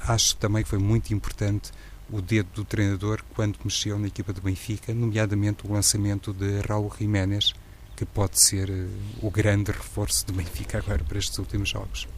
Acho 0.00 0.36
também 0.36 0.62
que 0.62 0.68
foi 0.68 0.78
muito 0.78 1.12
importante 1.12 1.70
o 2.12 2.20
dedo 2.20 2.48
do 2.54 2.64
treinador 2.64 3.22
quando 3.34 3.58
mexeu 3.64 3.98
na 3.98 4.08
equipa 4.08 4.32
do 4.32 4.40
Benfica, 4.40 4.92
nomeadamente 4.92 5.66
o 5.66 5.72
lançamento 5.72 6.32
de 6.32 6.60
Raul 6.60 6.92
Jiménez, 6.98 7.52
que 7.96 8.04
pode 8.04 8.42
ser 8.42 8.70
uh, 8.70 8.88
o 9.22 9.30
grande 9.30 9.70
reforço 9.70 10.26
do 10.26 10.32
Benfica 10.32 10.78
agora 10.78 11.04
para 11.04 11.18
estes 11.18 11.38
últimos 11.38 11.68
jogos. 11.68 12.08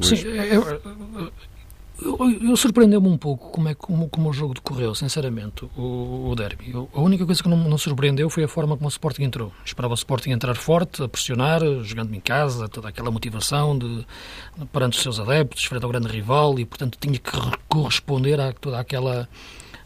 Sim, 0.00 0.16
eu, 0.26 0.62
eu, 2.00 2.48
eu 2.48 2.56
surpreendeu-me 2.56 3.08
um 3.08 3.16
pouco 3.16 3.50
como, 3.50 3.68
é, 3.68 3.74
como, 3.74 4.08
como 4.08 4.30
o 4.30 4.32
jogo 4.32 4.54
decorreu, 4.54 4.94
sinceramente, 4.94 5.64
o, 5.76 6.30
o 6.30 6.34
derby. 6.34 6.70
Eu, 6.72 6.88
a 6.94 7.00
única 7.00 7.24
coisa 7.26 7.42
que 7.42 7.48
não, 7.48 7.56
não 7.56 7.78
surpreendeu 7.78 8.30
foi 8.30 8.44
a 8.44 8.48
forma 8.48 8.76
como 8.76 8.86
o 8.86 8.88
Sporting 8.88 9.24
entrou. 9.24 9.52
Esperava 9.64 9.92
o 9.92 9.96
Sporting 9.96 10.30
entrar 10.30 10.54
forte, 10.54 11.02
a 11.02 11.08
pressionar, 11.08 11.60
jogando 11.82 12.14
em 12.14 12.20
casa, 12.20 12.68
toda 12.68 12.88
aquela 12.88 13.10
motivação 13.10 13.78
de, 13.78 14.06
perante 14.72 14.96
os 14.96 15.02
seus 15.02 15.20
adeptos, 15.20 15.64
frente 15.64 15.84
ao 15.84 15.90
grande 15.90 16.08
rival, 16.08 16.58
e 16.58 16.64
portanto 16.64 16.96
tinha 17.00 17.18
que 17.18 17.30
corresponder 17.68 18.40
a 18.40 18.52
toda 18.52 18.78
aquela 18.78 19.28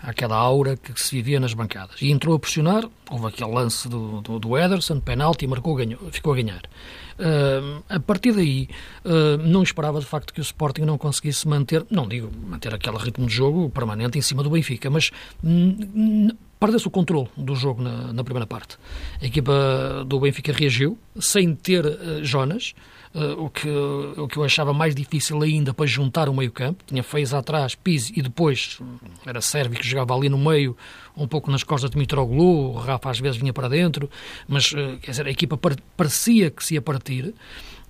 aquela 0.07 0.37
aura 0.37 0.77
que 0.77 0.99
se 1.01 1.15
vivia 1.17 1.41
nas 1.41 1.53
bancadas. 1.53 2.01
E 2.01 2.13
entrou 2.13 2.37
a 2.37 2.39
pressionar, 2.39 2.89
houve 3.11 3.27
aquele 3.27 3.51
lance 3.51 3.89
do, 3.89 4.21
do, 4.21 4.39
do 4.39 4.57
Ederson, 4.57 5.01
penalti, 5.01 5.47
marcou, 5.49 5.75
ganhou, 5.75 5.99
ficou 6.13 6.33
a 6.33 6.37
ganhar. 6.37 6.63
Uh, 7.19 7.83
a 7.89 7.99
partir 7.99 8.33
daí, 8.33 8.69
uh, 9.05 9.37
não 9.39 9.65
esperava 9.65 9.99
de 9.99 10.07
facto 10.07 10.33
que 10.33 10.41
o 10.41 10.43
Sporting 10.43 10.83
não 10.83 10.97
conseguisse 10.97 11.49
manter, 11.49 11.85
não 11.91 12.07
digo 12.07 12.31
manter 12.47 12.73
aquele 12.73 12.97
ritmo 12.99 13.27
de 13.27 13.35
jogo 13.35 13.69
permanente 13.69 14.17
em 14.17 14.23
cima 14.23 14.45
do 14.45 14.51
Benfica, 14.51 14.89
mas 14.89 15.11
perdeu-se 16.61 16.87
o 16.87 16.91
controle 16.91 17.29
do 17.37 17.57
jogo 17.57 17.83
na, 17.83 18.13
na, 18.13 18.23
primeira 18.23 18.47
parte. 18.47 18.77
A 19.21 19.27
equipa 19.27 20.05
do 20.07 20.21
Benfica 20.21 20.53
reagiu, 20.53 20.97
sem 21.19 21.53
ter 21.53 21.85
uh, 21.85 22.25
Jonas, 22.25 22.75
uh, 23.17 23.45
o, 23.45 23.51
que, 23.51 23.69
o 23.69 24.29
que 24.29 24.37
eu 24.37 24.45
achava 24.45 24.73
mais 24.73 24.95
difícil 24.95 25.43
ainda 25.43 25.73
para 25.73 25.87
juntar 25.87 26.29
o 26.29 26.35
meio-campo. 26.35 26.85
Tinha 26.87 27.03
Feiz 27.03 27.33
atrás, 27.33 27.75
Pise 27.75 28.13
e 28.15 28.23
depois 28.23 28.79
era 29.25 29.41
Sérvio 29.41 29.79
que 29.79 29.89
jogava 29.89 30.15
ali 30.15 30.29
no 30.29 30.39
meio, 30.39 30.77
um 31.17 31.27
pouco 31.27 31.51
nas 31.51 31.65
costas 31.65 31.91
de 31.91 31.97
Mitroglou, 31.97 32.75
o 32.75 32.79
Rafa 32.79 33.11
às 33.11 33.19
vezes 33.19 33.39
vinha 33.39 33.53
para 33.53 33.69
dentro, 33.69 34.11
mas 34.47 34.71
uh, 34.73 34.99
quer 35.01 35.13
dizer, 35.13 35.27
a 35.27 35.31
equipa 35.31 35.59
parecia 35.97 36.51
que 36.51 36.63
se 36.63 36.75
ia 36.75 36.83
partir. 36.83 37.35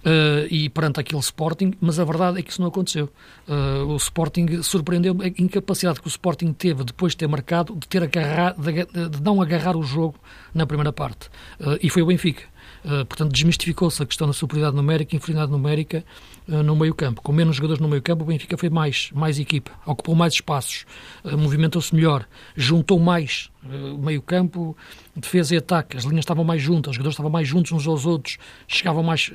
Uh, 0.05 0.47
e 0.49 0.69
perante 0.69 1.01
aquele 1.01 1.21
Sporting, 1.21 1.73
mas 1.81 1.99
a 1.99 2.05
verdade 2.05 2.39
é 2.39 2.43
que 2.43 2.53
isso 2.53 2.61
não 2.61 2.69
aconteceu. 2.69 3.11
Uh, 3.49 3.87
o 3.89 3.97
Sporting 3.97 4.63
surpreendeu 4.63 5.17
a 5.21 5.27
incapacidade 5.27 6.01
que 6.01 6.07
o 6.07 6.09
Sporting 6.09 6.53
teve 6.53 6.85
depois 6.85 7.15
de 7.15 7.17
ter 7.17 7.27
marcado, 7.27 7.75
de 7.75 7.89
ter 7.89 8.05
agarrado, 8.05 8.63
de, 8.63 9.09
de 9.09 9.21
não 9.21 9.43
agarrar 9.43 9.77
o 9.77 9.83
jogo 9.83 10.15
na 10.55 10.65
primeira 10.65 10.93
parte. 10.93 11.27
Uh, 11.59 11.77
e 11.83 11.91
foi 11.91 12.03
o 12.03 12.07
Benfica. 12.07 12.45
Uh, 12.87 13.05
portanto, 13.05 13.33
desmistificou-se 13.33 14.01
a 14.01 14.07
questão 14.07 14.29
da 14.29 14.33
superioridade 14.33 14.77
numérica 14.77 15.13
e 15.13 15.17
inferioridade 15.17 15.51
numérica 15.51 16.05
uh, 16.47 16.63
no 16.63 16.77
meio-campo. 16.77 17.21
Com 17.21 17.33
menos 17.33 17.57
jogadores 17.57 17.81
no 17.81 17.89
meio-campo, 17.89 18.23
o 18.23 18.27
Benfica 18.29 18.57
foi 18.57 18.71
mais, 18.71 19.11
mais 19.13 19.41
equipa, 19.41 19.73
ocupou 19.85 20.15
mais 20.15 20.35
espaços, 20.35 20.87
uh, 21.25 21.37
movimentou-se 21.37 21.93
melhor, 21.93 22.25
juntou 22.57 23.01
mais 23.01 23.51
meio-campo, 23.99 24.77
defesa 25.17 25.57
e 25.57 25.59
ataque. 25.59 25.97
As 25.97 26.05
linhas 26.05 26.21
estavam 26.21 26.45
mais 26.45 26.63
juntas, 26.63 26.91
os 26.91 26.95
jogadores 26.95 27.15
estavam 27.15 27.33
mais 27.33 27.49
juntos 27.49 27.73
uns 27.73 27.85
aos 27.89 28.07
outros, 28.07 28.39
chegavam 28.69 29.03
mais, 29.03 29.33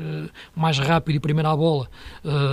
mais 0.56 0.80
rápido 0.80 1.18
e 1.18 1.20
primeiro 1.20 1.50
à 1.50 1.58
bola. 1.58 1.90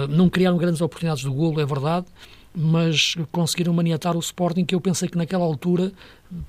não 0.08 0.28
criaram 0.28 0.58
grandes 0.58 0.80
oportunidades 0.80 1.22
de 1.22 1.30
golo, 1.30 1.60
é 1.60 1.64
verdade, 1.64 2.06
mas 2.54 3.14
conseguiram 3.30 3.72
maniatar 3.72 4.16
o 4.16 4.20
Sporting, 4.20 4.64
que 4.64 4.74
eu 4.74 4.80
pensei 4.80 5.08
que 5.08 5.16
naquela 5.16 5.44
altura 5.44 5.92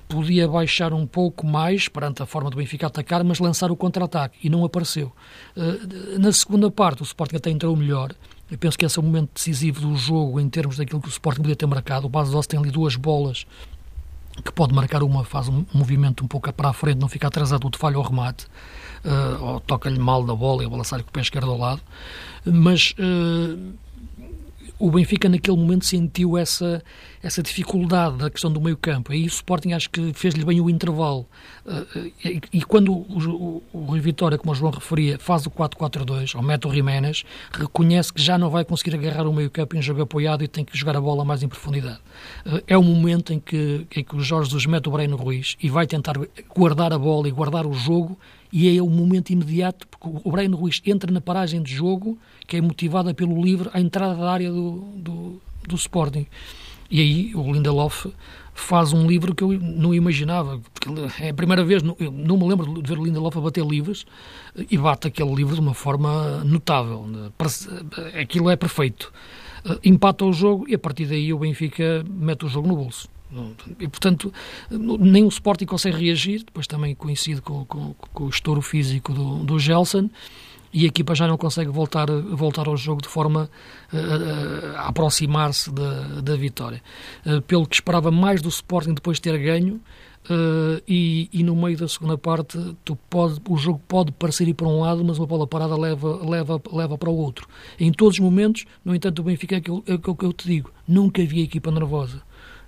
podia 0.08 0.48
baixar 0.48 0.92
um 0.92 1.06
pouco 1.06 1.46
mais 1.46 1.88
perante 1.88 2.22
a 2.22 2.26
forma 2.26 2.50
do 2.50 2.56
Benfica 2.56 2.86
atacar, 2.86 3.22
mas 3.24 3.38
lançar 3.38 3.70
o 3.70 3.76
contra-ataque, 3.76 4.36
e 4.42 4.50
não 4.50 4.64
apareceu. 4.64 5.12
Eh, 5.56 6.18
na 6.18 6.32
segunda 6.32 6.70
parte, 6.70 7.02
o 7.02 7.04
Sporting 7.04 7.36
até 7.36 7.50
entrou 7.50 7.74
melhor, 7.76 8.12
eu 8.50 8.58
penso 8.58 8.76
que 8.76 8.84
esse 8.84 8.98
é 8.98 9.02
o 9.02 9.04
momento 9.04 9.30
decisivo 9.34 9.80
do 9.80 9.96
jogo 9.96 10.40
em 10.40 10.48
termos 10.48 10.76
daquilo 10.76 11.00
que 11.00 11.08
o 11.08 11.10
Sporting 11.10 11.42
podia 11.42 11.56
ter 11.56 11.66
marcado. 11.66 12.06
O 12.06 12.10
Base 12.10 12.36
tem 12.48 12.58
ali 12.58 12.70
duas 12.70 12.96
bolas 12.96 13.46
que 14.44 14.52
pode 14.52 14.74
marcar 14.74 15.02
uma, 15.02 15.24
faz 15.24 15.48
um 15.48 15.64
movimento 15.72 16.24
um 16.24 16.26
pouco 16.26 16.52
para 16.52 16.70
a 16.70 16.72
frente, 16.72 16.98
não 16.98 17.08
fica 17.08 17.28
atrasado 17.28 17.68
de 17.68 17.78
falha 17.78 17.96
ao 17.96 18.02
remate, 18.02 18.46
uh, 19.04 19.44
ou 19.44 19.60
toca-lhe 19.60 19.98
mal 19.98 20.24
da 20.24 20.34
bola 20.34 20.62
e 20.62 20.66
a 20.66 20.68
bola 20.68 20.82
sai 20.82 21.02
com 21.02 21.08
o 21.08 21.12
pé 21.12 21.20
esquerdo 21.20 21.50
ao 21.50 21.58
lado. 21.58 21.80
Mas 22.44 22.94
uh, 22.98 23.74
o 24.80 24.90
Benfica 24.90 25.28
naquele 25.28 25.56
momento 25.56 25.84
sentiu 25.84 26.36
essa, 26.38 26.82
essa 27.22 27.42
dificuldade 27.42 28.16
da 28.16 28.30
questão 28.30 28.50
do 28.50 28.60
meio 28.60 28.76
campo. 28.76 29.12
Aí 29.12 29.24
o 29.24 29.26
Sporting 29.26 29.72
acho 29.72 29.90
que 29.90 30.12
fez-lhe 30.14 30.44
bem 30.44 30.60
o 30.60 30.70
intervalo. 30.70 31.26
Uh, 31.66 32.12
e, 32.24 32.40
e, 32.52 32.62
quando 32.62 32.92
o, 32.92 33.62
o, 33.72 33.92
o 33.92 34.00
Vitória, 34.00 34.38
como 34.38 34.52
o 34.52 34.54
João 34.54 34.72
referia, 34.72 35.18
faz 35.18 35.44
o 35.44 35.50
4-4-2, 35.50 36.34
ou 36.34 36.42
mete 36.42 36.66
o 36.66 36.72
Jiménez, 36.72 37.24
reconhece 37.52 38.12
que 38.12 38.22
já 38.22 38.38
não 38.38 38.48
vai 38.48 38.64
conseguir 38.64 38.94
agarrar 38.94 39.26
o 39.26 39.32
meio 39.32 39.50
campo 39.50 39.76
em 39.76 39.82
jogo 39.82 40.00
apoiado 40.02 40.42
e 40.42 40.48
tem 40.48 40.64
que 40.64 40.76
jogar 40.76 40.96
a 40.96 41.00
bola 41.00 41.24
mais 41.24 41.42
em 41.42 41.48
profundidade. 41.48 42.00
Uh, 42.46 42.62
é 42.66 42.76
o 42.76 42.82
momento 42.82 43.32
em 43.32 43.38
que, 43.38 43.86
em 43.94 44.02
que 44.02 44.16
o 44.16 44.20
Jorge 44.20 44.50
Jesus 44.50 44.66
mete 44.66 44.88
o 44.88 44.92
Breno 44.92 45.16
Ruiz 45.16 45.56
e 45.62 45.68
vai 45.68 45.86
tentar 45.86 46.14
guardar 46.54 46.92
a 46.92 46.98
bola 46.98 47.28
e 47.28 47.30
guardar 47.30 47.66
o 47.66 47.74
jogo 47.74 48.18
e 48.52 48.76
é 48.76 48.82
o 48.82 48.88
momento 48.88 49.30
imediato, 49.30 49.86
porque 49.86 50.08
o 50.24 50.30
Breno 50.32 50.56
Ruiz 50.56 50.82
entra 50.84 51.12
na 51.12 51.20
paragem 51.20 51.62
de 51.62 51.72
jogo, 51.72 52.18
que 52.48 52.56
é 52.56 52.60
motivada 52.60 53.14
pelo 53.14 53.40
livre, 53.40 53.70
à 53.72 53.80
entrada 53.80 54.16
da 54.16 54.30
área 54.30 54.50
do, 54.50 54.80
do, 54.96 55.40
do 55.68 55.76
Sporting. 55.76 56.26
E 56.90 57.00
aí 57.00 57.34
o 57.34 57.52
Lindelof 57.52 58.06
faz 58.52 58.92
um 58.92 59.06
livro 59.06 59.34
que 59.34 59.42
eu 59.42 59.52
não 59.58 59.94
imaginava, 59.94 60.60
porque 60.74 60.88
é 61.22 61.30
a 61.30 61.34
primeira 61.34 61.64
vez, 61.64 61.82
eu 61.98 62.10
não 62.10 62.36
me 62.36 62.48
lembro 62.48 62.82
de 62.82 62.88
ver 62.88 62.98
o 62.98 63.04
Lindelof 63.04 63.36
a 63.38 63.40
bater 63.40 63.64
livros, 63.64 64.04
e 64.70 64.76
bate 64.76 65.08
aquele 65.08 65.34
livro 65.34 65.54
de 65.54 65.60
uma 65.60 65.74
forma 65.74 66.42
notável. 66.44 67.06
Aquilo 68.20 68.50
é 68.50 68.56
perfeito. 68.56 69.12
Empata 69.84 70.24
o 70.24 70.32
jogo 70.32 70.66
e 70.68 70.74
a 70.74 70.78
partir 70.78 71.06
daí 71.06 71.32
o 71.32 71.38
Benfica 71.38 72.04
mete 72.08 72.44
o 72.44 72.48
jogo 72.48 72.68
no 72.68 72.76
bolso. 72.76 73.08
E, 73.78 73.86
portanto, 73.86 74.32
nem 74.70 75.24
o 75.24 75.28
Sporting 75.28 75.66
consegue 75.66 76.04
reagir, 76.04 76.42
depois 76.44 76.66
também 76.66 76.94
coincide 76.94 77.40
com, 77.40 77.64
com, 77.64 77.94
com 78.12 78.24
o 78.24 78.28
estouro 78.28 78.60
físico 78.60 79.12
do, 79.12 79.44
do 79.44 79.58
Gelson, 79.58 80.10
e 80.72 80.84
a 80.84 80.88
equipa 80.88 81.14
já 81.14 81.26
não 81.26 81.36
consegue 81.36 81.70
voltar, 81.70 82.06
voltar 82.10 82.68
ao 82.68 82.76
jogo 82.76 83.02
de 83.02 83.08
forma 83.08 83.50
uh, 83.92 84.76
a 84.76 84.88
aproximar-se 84.88 85.70
da, 85.72 86.20
da 86.20 86.36
vitória. 86.36 86.82
Uh, 87.26 87.42
pelo 87.42 87.66
que 87.66 87.74
esperava 87.74 88.10
mais 88.10 88.40
do 88.40 88.48
Sporting 88.48 88.94
depois 88.94 89.16
de 89.16 89.22
ter 89.22 89.38
ganho, 89.38 89.80
uh, 90.26 90.82
e, 90.86 91.28
e, 91.32 91.42
no 91.42 91.56
meio 91.56 91.76
da 91.76 91.88
segunda 91.88 92.16
parte 92.16 92.58
tu 92.84 92.96
pode, 93.08 93.40
o 93.48 93.56
jogo 93.56 93.80
pode 93.88 94.12
parecer 94.12 94.46
ir 94.48 94.54
para 94.54 94.68
um 94.68 94.80
lado, 94.80 95.04
mas 95.04 95.18
uma 95.18 95.26
bola 95.26 95.46
parada 95.46 95.76
leva, 95.76 96.24
leva, 96.24 96.60
leva 96.72 96.96
para 96.96 97.10
o 97.10 97.16
outro. 97.16 97.48
Em 97.78 97.92
todos 97.92 98.14
os 98.14 98.20
momentos, 98.20 98.64
no 98.84 98.94
entanto, 98.94 99.20
o 99.20 99.24
Benfica 99.24 99.56
é 99.56 99.58
aquilo, 99.58 99.82
é 99.86 99.98
que 99.98 100.24
eu 100.24 100.32
te 100.32 100.46
digo, 100.46 100.70
nunca 100.86 101.24
vi 101.24 101.40
a 101.40 101.44
equipa 101.44 101.70
nervosa 101.70 102.22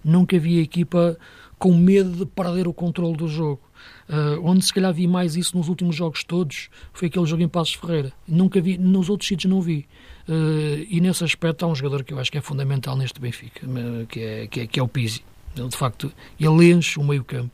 nunca 0.05 0.39
vi 0.39 0.59
a 0.59 0.63
equipa 0.63 1.17
com 1.59 1.75
medo 1.75 2.11
de 2.11 2.27
perder 2.27 2.67
o 2.67 2.75
controle 2.75 3.17
do 3.17 3.29
jogo. 3.29 3.61
Uh, 4.09 4.45
onde 4.45 4.65
se 4.65 4.73
calhar 4.73 4.93
vi 4.93 5.07
mais 5.07 5.37
isso 5.37 5.57
nos 5.57 5.69
últimos 5.69 5.97
jogos 5.97 6.25
todos 6.25 6.69
foi 6.93 7.09
aquele 7.09 7.25
jogo 7.25 7.43
em 7.43 7.49
Passos 7.49 7.75
Ferreira. 7.75 8.13
Nunca 8.27 8.61
vi, 8.61 8.77
nos 8.77 9.09
outros 9.09 9.29
sítios 9.29 9.51
não 9.51 9.61
vi. 9.61 9.87
Uh, 10.29 10.87
e 10.89 11.01
nesse 11.01 11.25
aspecto 11.25 11.65
há 11.65 11.69
um 11.69 11.75
jogador 11.75 12.05
que 12.05 12.13
eu 12.13 12.19
acho 12.19 12.31
que 12.31 12.39
é 12.39 12.41
fundamental 12.41 12.97
neste 12.97 13.21
Benfica, 13.21 13.67
que 14.09 14.21
é, 14.21 14.47
que 14.47 14.61
é, 14.61 14.67
que 14.67 14.81
é 14.81 14.83
o 14.83 14.89
Pizzi. 14.89 15.25
Ele, 15.57 15.69
de 15.69 15.77
facto, 15.77 16.13
ele 16.39 16.73
enche 16.73 16.99
o 16.99 17.05
meio 17.05 17.25
campo. 17.25 17.51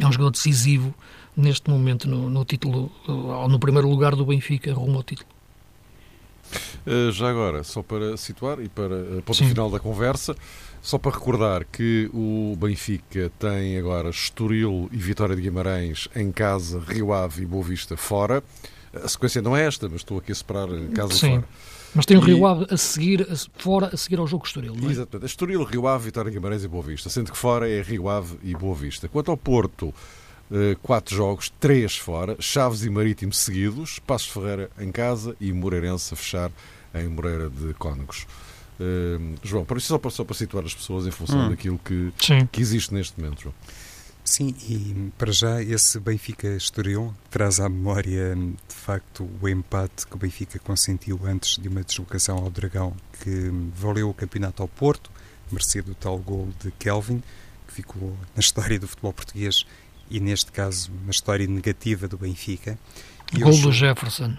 É 0.00 0.06
um 0.06 0.12
jogador 0.12 0.30
decisivo 0.30 0.94
neste 1.36 1.70
momento 1.70 2.08
no, 2.08 2.30
no 2.30 2.44
título, 2.44 2.90
ou 3.06 3.48
no 3.48 3.58
primeiro 3.58 3.88
lugar 3.88 4.14
do 4.14 4.24
Benfica 4.24 4.72
rumo 4.72 4.96
ao 4.96 5.02
título. 5.02 5.28
Uh, 6.86 7.12
já 7.12 7.30
agora, 7.30 7.62
só 7.62 7.82
para 7.82 8.16
situar 8.16 8.60
e 8.60 8.68
para 8.68 9.18
a 9.18 9.22
ponto 9.22 9.44
final 9.44 9.70
da 9.70 9.78
conversa, 9.78 10.34
só 10.82 10.98
para 10.98 11.12
recordar 11.12 11.64
que 11.64 12.10
o 12.12 12.56
Benfica 12.56 13.30
tem 13.38 13.76
agora 13.78 14.10
Estoril 14.10 14.88
e 14.92 14.96
Vitória 14.96 15.36
de 15.36 15.42
Guimarães 15.42 16.08
em 16.14 16.32
casa, 16.32 16.80
Rio 16.80 17.12
Ave 17.12 17.42
e 17.42 17.46
Boa 17.46 17.62
Vista 17.62 17.96
fora. 17.96 18.42
A 18.92 19.06
sequência 19.06 19.40
não 19.42 19.56
é 19.56 19.66
esta, 19.66 19.88
mas 19.88 20.00
estou 20.00 20.18
aqui 20.18 20.32
a 20.32 20.34
separar 20.34 20.68
casa 20.94 21.14
Sim. 21.14 21.30
fora. 21.30 21.48
Mas 21.94 22.06
tem 22.06 22.16
o 22.16 22.20
Rio 22.20 22.46
Ave 22.46 22.66
a 22.70 22.76
seguir, 22.76 23.26
fora, 23.56 23.90
a 23.92 23.96
seguir 23.96 24.18
ao 24.18 24.26
jogo 24.26 24.46
Estoril, 24.46 24.74
não 24.74 24.88
é? 24.88 24.92
Exatamente. 24.92 25.28
Estoril, 25.28 25.64
Rio 25.64 25.88
Ave, 25.88 26.04
Vitória 26.04 26.30
de 26.30 26.36
Guimarães 26.36 26.64
e 26.64 26.68
Boa 26.68 26.82
Vista. 26.82 27.10
Sendo 27.10 27.32
que 27.32 27.38
fora 27.38 27.68
é 27.68 27.82
Rio 27.82 28.08
Ave 28.08 28.38
e 28.42 28.54
Boa 28.54 28.74
Vista. 28.74 29.08
Quanto 29.08 29.30
ao 29.30 29.36
Porto, 29.36 29.92
eh, 30.52 30.76
quatro 30.82 31.14
jogos, 31.14 31.52
três 31.60 31.96
fora, 31.96 32.36
Chaves 32.38 32.84
e 32.84 32.90
Marítimo 32.90 33.32
seguidos, 33.32 33.98
Passos 33.98 34.28
Ferreira 34.28 34.70
em 34.78 34.90
casa 34.92 35.36
e 35.40 35.52
Moreirense 35.52 36.14
a 36.14 36.16
fechar 36.16 36.50
em 36.94 37.08
Moreira 37.08 37.50
de 37.50 37.74
Cónegos. 37.74 38.26
Uh, 38.80 39.36
João, 39.42 39.62
para 39.62 39.76
isso 39.76 39.88
só 39.88 39.98
para, 39.98 40.10
só 40.10 40.24
para 40.24 40.34
situar 40.34 40.64
as 40.64 40.74
pessoas 40.74 41.06
em 41.06 41.10
função 41.10 41.46
hum. 41.46 41.50
daquilo 41.50 41.78
que, 41.78 42.10
que 42.50 42.60
existe 42.60 42.94
neste 42.94 43.20
momento, 43.20 43.42
João. 43.42 43.54
Sim, 44.24 44.54
e 44.68 45.10
para 45.18 45.32
já 45.32 45.62
esse 45.62 45.98
Benfica 45.98 46.48
Estoril 46.48 47.14
traz 47.30 47.58
à 47.58 47.68
memória 47.68 48.34
de 48.34 48.74
facto 48.74 49.28
o 49.40 49.48
empate 49.48 50.06
que 50.06 50.14
o 50.14 50.18
Benfica 50.18 50.58
consentiu 50.58 51.20
antes 51.24 51.60
de 51.60 51.68
uma 51.68 51.82
deslocação 51.82 52.38
ao 52.38 52.50
Dragão 52.50 52.94
que 53.22 53.50
valeu 53.74 54.08
o 54.08 54.14
campeonato 54.14 54.62
ao 54.62 54.68
Porto, 54.68 55.10
mercê 55.50 55.82
do 55.82 55.94
tal 55.94 56.18
gol 56.18 56.48
de 56.62 56.70
Kelvin, 56.72 57.22
que 57.66 57.74
ficou 57.74 58.16
na 58.34 58.40
história 58.40 58.78
do 58.78 58.86
futebol 58.86 59.12
português 59.12 59.66
e 60.10 60.20
neste 60.20 60.52
caso 60.52 60.92
uma 61.02 61.10
história 61.10 61.46
negativa 61.46 62.06
do 62.06 62.16
Benfica. 62.16 62.78
E 63.32 63.40
gol 63.40 63.60
do 63.60 63.72
Jefferson, 63.72 64.36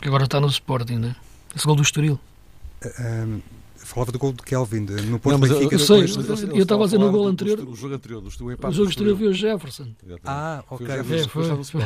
que 0.00 0.08
agora 0.08 0.24
está 0.24 0.40
no 0.40 0.48
Sporting, 0.48 0.96
né? 0.96 1.16
Esse 1.54 1.66
gol 1.66 1.76
do 1.76 1.82
Estoril. 1.82 2.18
Uh, 2.86 3.40
falava 3.84 4.10
do 4.10 4.18
gol 4.18 4.32
de 4.32 4.42
Kelvin 4.42 4.80
no 4.80 5.18
Porto 5.18 5.38
não, 5.38 5.48
Benfica. 5.48 5.74
Eu, 5.74 5.78
sei, 5.78 5.96
eu, 5.96 6.56
eu 6.56 6.62
estava 6.62 6.82
a 6.82 6.86
dizer 6.86 6.98
no 6.98 7.10
gol 7.10 7.26
anterior. 7.26 7.60
O 7.60 7.76
jogo 7.76 7.94
anterior, 7.94 8.20
do 8.20 8.28
Estoril 8.28 8.56
O 8.60 8.72
jogo 8.72 8.90
anterior 8.90 9.16
viu 9.16 9.30
o 9.30 9.32
Jefferson. 9.32 9.88
Ah, 10.24 10.64
ok. 10.70 10.86
Foi, 11.04 11.44
foi, 11.44 11.64
foi. 11.64 11.82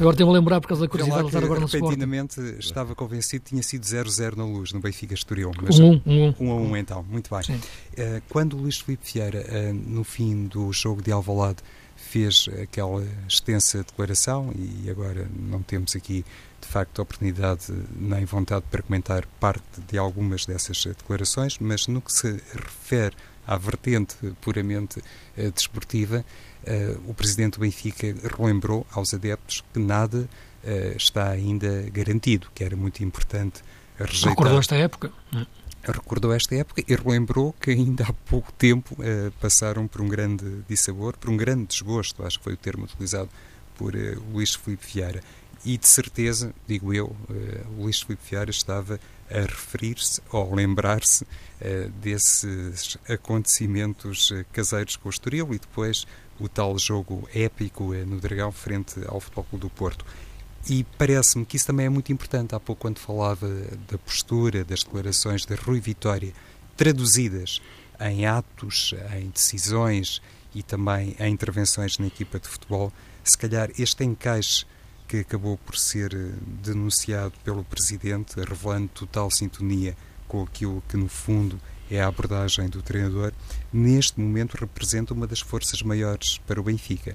agora 0.00 0.16
tenho 0.16 0.28
a 0.28 0.32
lembrar 0.32 0.60
por 0.60 0.68
causa 0.68 0.82
da 0.82 0.88
curiosidade 0.88 1.22
de 1.22 1.28
estar 1.28 1.44
agora 1.44 1.60
no 1.60 1.66
Sporting. 1.66 1.86
Repentinamente 1.86 2.40
estava 2.58 2.94
convencido 2.94 3.44
que 3.44 3.50
tinha 3.50 3.62
sido 3.62 3.84
0-0 3.84 4.36
na 4.36 4.44
luz 4.44 4.72
no 4.72 4.80
Benfica 4.80 5.14
Estoril. 5.14 5.50
1-1. 5.50 6.34
1 6.38 6.50
a 6.50 6.54
1 6.54 6.76
então, 6.76 7.04
muito 7.08 7.30
bem. 7.30 7.56
Uh, 7.56 8.22
quando 8.28 8.54
o 8.54 8.60
Luís 8.60 8.78
Filipe 8.78 9.04
Vieira, 9.12 9.44
uh, 9.48 9.72
no 9.72 10.04
fim 10.04 10.46
do 10.46 10.72
jogo 10.72 11.00
de 11.00 11.12
Alvalade, 11.12 11.58
fez 12.14 12.48
aquela 12.62 13.04
extensa 13.26 13.78
declaração 13.78 14.54
e 14.54 14.88
agora 14.88 15.28
não 15.36 15.60
temos 15.60 15.96
aqui 15.96 16.24
de 16.60 16.68
facto 16.68 17.02
oportunidade 17.02 17.74
nem 17.96 18.24
vontade 18.24 18.64
para 18.70 18.82
comentar 18.82 19.26
parte 19.40 19.80
de 19.88 19.98
algumas 19.98 20.46
dessas 20.46 20.84
declarações, 20.84 21.58
mas 21.58 21.88
no 21.88 22.00
que 22.00 22.12
se 22.12 22.40
refere 22.54 23.16
à 23.44 23.58
vertente 23.58 24.14
puramente 24.40 25.00
uh, 25.00 25.50
desportiva, 25.50 26.24
uh, 26.62 27.10
o 27.10 27.14
presidente 27.14 27.54
do 27.54 27.62
Benfica 27.62 28.14
relembrou 28.38 28.86
aos 28.92 29.12
adeptos 29.12 29.64
que 29.72 29.80
nada 29.80 30.18
uh, 30.18 30.96
está 30.96 31.30
ainda 31.30 31.90
garantido, 31.90 32.46
que 32.54 32.62
era 32.62 32.76
muito 32.76 33.02
importante 33.02 33.60
rejeitar. 33.98 34.30
Recordou 34.30 34.60
esta 34.60 34.76
época? 34.76 35.12
Recordou 35.92 36.32
esta 36.32 36.54
época 36.54 36.82
e 36.86 36.94
relembrou 36.94 37.54
que 37.60 37.70
ainda 37.70 38.04
há 38.04 38.12
pouco 38.12 38.52
tempo 38.52 38.94
uh, 38.94 39.30
passaram 39.40 39.86
por 39.86 40.00
um 40.00 40.08
grande 40.08 40.62
dissabor, 40.68 41.16
por 41.16 41.30
um 41.30 41.36
grande 41.36 41.66
desgosto, 41.66 42.24
acho 42.24 42.38
que 42.38 42.44
foi 42.44 42.54
o 42.54 42.56
termo 42.56 42.84
utilizado 42.84 43.28
por 43.76 43.94
uh, 43.94 44.22
Luís 44.32 44.54
Filipe 44.54 44.86
Vieira. 44.86 45.22
E 45.64 45.78
de 45.78 45.86
certeza, 45.88 46.54
digo 46.66 46.92
eu, 46.92 47.06
uh, 47.06 47.80
Luís 47.80 48.00
Filipe 48.00 48.22
Vieira 48.30 48.50
estava 48.50 49.00
a 49.30 49.40
referir-se 49.40 50.20
ou 50.30 50.54
lembrar-se 50.54 51.26
desses 52.02 52.98
acontecimentos 53.08 54.30
caseiros 54.52 54.96
com 54.96 55.08
o 55.08 55.10
Estoril 55.10 55.54
e 55.54 55.58
depois 55.58 56.06
o 56.38 56.46
tal 56.46 56.78
jogo 56.78 57.26
épico 57.34 57.94
no 57.94 58.20
Dragão 58.20 58.52
frente 58.52 59.00
ao 59.06 59.18
Futebol 59.18 59.44
Clube 59.44 59.62
do 59.62 59.70
Porto. 59.70 60.04
E 60.68 60.84
parece-me 60.96 61.44
que 61.44 61.56
isso 61.56 61.66
também 61.66 61.86
é 61.86 61.88
muito 61.88 62.12
importante. 62.12 62.54
Há 62.54 62.60
pouco, 62.60 62.82
quando 62.82 62.98
falava 62.98 63.48
da 63.90 63.98
postura, 63.98 64.64
das 64.64 64.82
declarações 64.82 65.44
de 65.44 65.54
Rui 65.54 65.80
Vitória, 65.80 66.32
traduzidas 66.76 67.60
em 68.00 68.26
atos, 68.26 68.94
em 69.16 69.28
decisões 69.28 70.22
e 70.54 70.62
também 70.62 71.14
em 71.18 71.32
intervenções 71.32 71.98
na 71.98 72.06
equipa 72.06 72.38
de 72.38 72.48
futebol, 72.48 72.92
se 73.22 73.36
calhar 73.36 73.70
este 73.78 74.04
encaixe 74.04 74.64
que 75.06 75.18
acabou 75.18 75.58
por 75.58 75.76
ser 75.76 76.14
eh, 76.14 76.32
denunciado 76.62 77.34
pelo 77.44 77.62
Presidente, 77.62 78.40
revelando 78.40 78.88
total 78.88 79.30
sintonia 79.30 79.96
com 80.26 80.42
aquilo 80.42 80.82
que, 80.88 80.96
no 80.96 81.08
fundo, 81.08 81.60
é 81.90 82.00
a 82.00 82.08
abordagem 82.08 82.68
do 82.68 82.82
treinador, 82.82 83.32
neste 83.72 84.18
momento 84.18 84.54
representa 84.54 85.12
uma 85.12 85.26
das 85.26 85.40
forças 85.40 85.82
maiores 85.82 86.38
para 86.38 86.60
o 86.60 86.64
Benfica. 86.64 87.14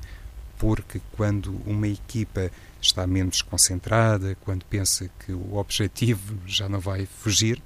Porque 0.60 1.02
quando 1.16 1.60
uma 1.66 1.88
equipa 1.88 2.52
está 2.82 3.08
menos 3.08 3.42
concentrada, 3.42 4.38
quando 4.42 4.66
pensa 4.66 5.10
que 5.26 5.32
o 5.32 5.56
objetivo 5.56 6.38
já 6.46 6.70
não 6.70 6.80
vai 6.80 7.06
fugir. 7.06 7.62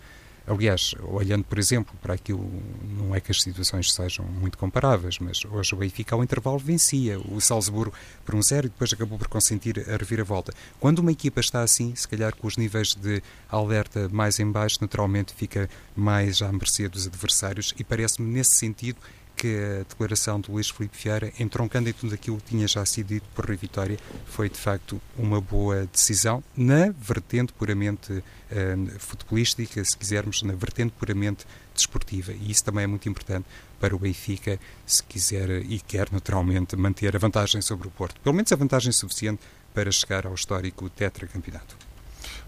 Aliás, 0.45 0.93
olhando, 1.01 1.45
por 1.45 1.57
exemplo, 1.57 1.95
para 2.01 2.13
aquilo, 2.15 2.51
não 2.97 3.15
é 3.15 3.21
que 3.21 3.31
as 3.31 3.41
situações 3.41 3.93
sejam 3.93 4.25
muito 4.25 4.57
comparáveis, 4.57 5.17
mas 5.17 5.39
hoje 5.45 5.73
o 5.73 5.77
Benfica 5.77 6.15
ao 6.15 6.23
intervalo 6.23 6.59
vencia 6.59 7.17
o 7.17 7.39
Salzburgo 7.39 7.95
por 8.25 8.35
um 8.35 8.43
zero 8.43 8.67
e 8.67 8.69
depois 8.69 8.91
acabou 8.91 9.17
por 9.17 9.29
consentir 9.29 9.79
a 9.89 9.95
reviravolta. 9.95 10.53
Quando 10.81 10.99
uma 10.99 11.13
equipa 11.13 11.39
está 11.39 11.61
assim, 11.61 11.95
se 11.95 12.05
calhar 12.05 12.35
com 12.35 12.45
os 12.45 12.57
níveis 12.57 12.93
de 12.93 13.23
alerta 13.49 14.09
mais 14.09 14.37
em 14.37 14.51
baixo, 14.51 14.79
naturalmente 14.81 15.33
fica 15.33 15.69
mais 15.95 16.41
à 16.41 16.51
mercê 16.51 16.89
dos 16.89 17.07
adversários 17.07 17.73
e 17.79 17.83
parece-me 17.83 18.29
nesse 18.29 18.57
sentido 18.57 18.97
que 19.43 19.57
a 19.57 19.83
declaração 19.83 20.39
de 20.39 20.49
Luís 20.49 20.69
Filipe 20.69 20.97
Vieira, 20.97 21.33
entroncando 21.37 21.89
em 21.89 21.93
tudo 21.93 22.13
aquilo 22.13 22.37
que 22.37 22.51
tinha 22.51 22.65
já 22.65 22.85
sido 22.85 23.07
dito 23.07 23.27
por 23.35 23.45
Rui 23.45 23.57
Vitória, 23.57 23.99
foi 24.25 24.47
de 24.47 24.57
facto 24.57 25.01
uma 25.17 25.41
boa 25.41 25.85
decisão 25.91 26.41
na 26.55 26.93
vertente 26.97 27.51
puramente 27.51 28.13
uh, 28.13 28.99
futebolística, 28.99 29.83
se 29.83 29.97
quisermos, 29.97 30.43
na 30.43 30.53
vertente 30.53 30.93
puramente 30.97 31.45
desportiva. 31.75 32.31
E 32.31 32.51
isso 32.51 32.63
também 32.63 32.85
é 32.85 32.87
muito 32.87 33.09
importante 33.09 33.45
para 33.81 33.93
o 33.93 33.99
Benfica, 33.99 34.57
se 34.85 35.03
quiser 35.03 35.49
e 35.65 35.77
quer 35.81 36.09
naturalmente 36.09 36.77
manter 36.77 37.13
a 37.13 37.19
vantagem 37.19 37.61
sobre 37.61 37.89
o 37.89 37.91
Porto. 37.91 38.21
Pelo 38.21 38.33
menos 38.33 38.49
a 38.53 38.55
vantagem 38.55 38.93
suficiente 38.93 39.41
para 39.73 39.91
chegar 39.91 40.25
ao 40.25 40.35
histórico 40.35 40.89
tetracampeonato. 40.89 41.75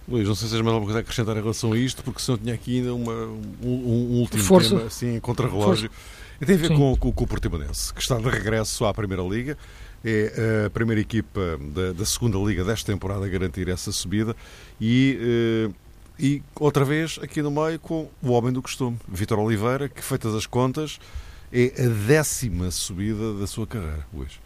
Luís, 0.07 0.25
não 0.29 0.35
sei 0.35 0.47
se 0.47 0.53
tens 0.53 0.63
mais 0.63 0.73
alguma 0.73 0.85
coisa 0.85 0.99
a 0.99 1.01
acrescentar 1.01 1.35
em 1.35 1.41
relação 1.41 1.73
a 1.73 1.77
isto, 1.77 2.01
porque 2.03 2.21
senão 2.21 2.37
tinha 2.37 2.53
aqui 2.53 2.77
ainda 2.77 2.93
uma, 2.93 3.11
um, 3.11 3.41
um 3.63 4.19
último 4.21 4.43
Força. 4.43 4.69
tema, 4.69 4.83
assim, 4.83 5.19
contra-relógio. 5.19 5.89
E 6.39 6.45
tem 6.45 6.55
a 6.55 6.57
ver 6.57 6.69
com, 6.69 6.95
com, 6.97 7.11
com, 7.11 7.23
o 7.23 7.27
Portimonense, 7.27 7.93
que 7.93 8.01
está 8.01 8.17
de 8.17 8.29
regresso 8.29 8.85
à 8.85 8.93
Primeira 8.93 9.23
Liga. 9.23 9.57
É 10.03 10.65
a 10.67 10.69
primeira 10.69 11.01
equipa 11.01 11.59
da, 11.73 11.93
da 11.93 12.05
segunda 12.05 12.37
Liga 12.37 12.63
desta 12.63 12.91
temporada 12.91 13.25
a 13.25 13.27
garantir 13.27 13.67
essa 13.69 13.91
subida. 13.91 14.35
E, 14.79 15.17
eh, 15.19 15.73
e 16.19 16.43
outra 16.59 16.85
vez, 16.85 17.17
aqui 17.23 17.41
no 17.41 17.49
meio, 17.49 17.79
com 17.79 18.07
o 18.21 18.31
homem 18.31 18.53
do 18.53 18.61
costume, 18.61 18.99
Vitor 19.07 19.39
Oliveira, 19.39 19.89
que, 19.89 20.03
feitas 20.03 20.35
as 20.35 20.45
contas, 20.45 20.99
é 21.51 21.73
a 21.83 22.07
décima 22.07 22.69
subida 22.69 23.33
da 23.33 23.47
sua 23.47 23.65
carreira, 23.65 24.05
Luís. 24.13 24.44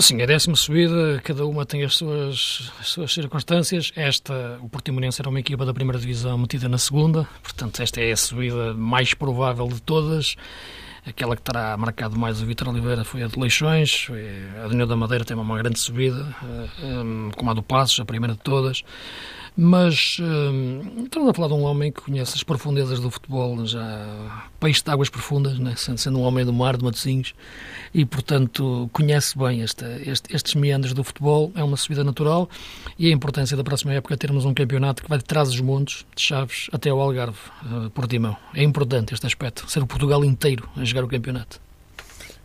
Sim, 0.00 0.22
a 0.22 0.26
décima 0.26 0.54
subida, 0.54 1.20
cada 1.24 1.44
uma 1.44 1.66
tem 1.66 1.82
as 1.82 1.96
suas, 1.96 2.70
as 2.78 2.88
suas 2.88 3.12
circunstâncias. 3.12 3.90
Esta, 3.96 4.56
o 4.62 4.68
Portimonense 4.68 5.20
era 5.20 5.28
uma 5.28 5.40
equipa 5.40 5.66
da 5.66 5.74
primeira 5.74 5.98
divisão 5.98 6.38
metida 6.38 6.68
na 6.68 6.78
segunda, 6.78 7.26
portanto, 7.42 7.82
esta 7.82 8.00
é 8.00 8.12
a 8.12 8.16
subida 8.16 8.74
mais 8.74 9.12
provável 9.12 9.66
de 9.66 9.82
todas. 9.82 10.36
Aquela 11.04 11.34
que 11.34 11.42
terá 11.42 11.76
marcado 11.76 12.16
mais 12.16 12.40
o 12.40 12.46
Vitor 12.46 12.68
Oliveira 12.68 13.02
foi 13.02 13.24
a 13.24 13.26
de 13.26 13.38
Leixões, 13.40 14.06
a 14.62 14.68
União 14.68 14.86
da 14.86 14.94
Madeira 14.94 15.24
tem 15.24 15.36
uma 15.36 15.58
grande 15.58 15.80
subida, 15.80 16.34
eh, 16.44 16.68
eh, 16.80 17.34
como 17.36 17.50
a 17.50 17.54
do 17.54 17.62
Passos, 17.62 17.98
a 17.98 18.04
primeira 18.04 18.34
de 18.34 18.40
todas. 18.40 18.84
Mas 19.60 20.18
hum, 20.20 21.02
estamos 21.02 21.28
a 21.28 21.34
falar 21.34 21.48
de 21.48 21.54
um 21.54 21.64
homem 21.64 21.90
que 21.90 22.00
conhece 22.00 22.36
as 22.36 22.44
profundezas 22.44 23.00
do 23.00 23.10
futebol, 23.10 23.66
já 23.66 24.46
peixe 24.60 24.84
de 24.84 24.88
águas 24.88 25.08
profundas, 25.08 25.58
né? 25.58 25.74
sendo 25.76 26.20
um 26.20 26.22
homem 26.22 26.44
do 26.44 26.52
mar, 26.52 26.76
de 26.76 26.84
Matosinhos, 26.84 27.34
e 27.92 28.04
portanto 28.04 28.88
conhece 28.92 29.36
bem 29.36 29.60
esta, 29.62 30.00
este, 30.06 30.32
estes 30.32 30.54
meandros 30.54 30.92
do 30.92 31.02
futebol. 31.02 31.50
É 31.56 31.64
uma 31.64 31.76
subida 31.76 32.04
natural 32.04 32.48
e 32.96 33.08
a 33.08 33.10
importância 33.10 33.56
da 33.56 33.64
próxima 33.64 33.92
época 33.94 34.16
termos 34.16 34.44
um 34.44 34.54
campeonato 34.54 35.02
que 35.02 35.08
vai 35.08 35.18
de 35.18 35.24
trás 35.24 35.48
os 35.48 35.60
montes, 35.60 36.06
de 36.14 36.22
Chaves 36.22 36.68
até 36.72 36.90
ao 36.90 37.00
Algarve, 37.00 37.38
uh, 37.64 37.90
Portimão. 37.90 38.36
É 38.54 38.62
importante 38.62 39.12
este 39.12 39.26
aspecto, 39.26 39.68
ser 39.68 39.82
o 39.82 39.88
Portugal 39.88 40.24
inteiro 40.24 40.68
a 40.76 40.84
jogar 40.84 41.02
o 41.02 41.08
campeonato. 41.08 41.60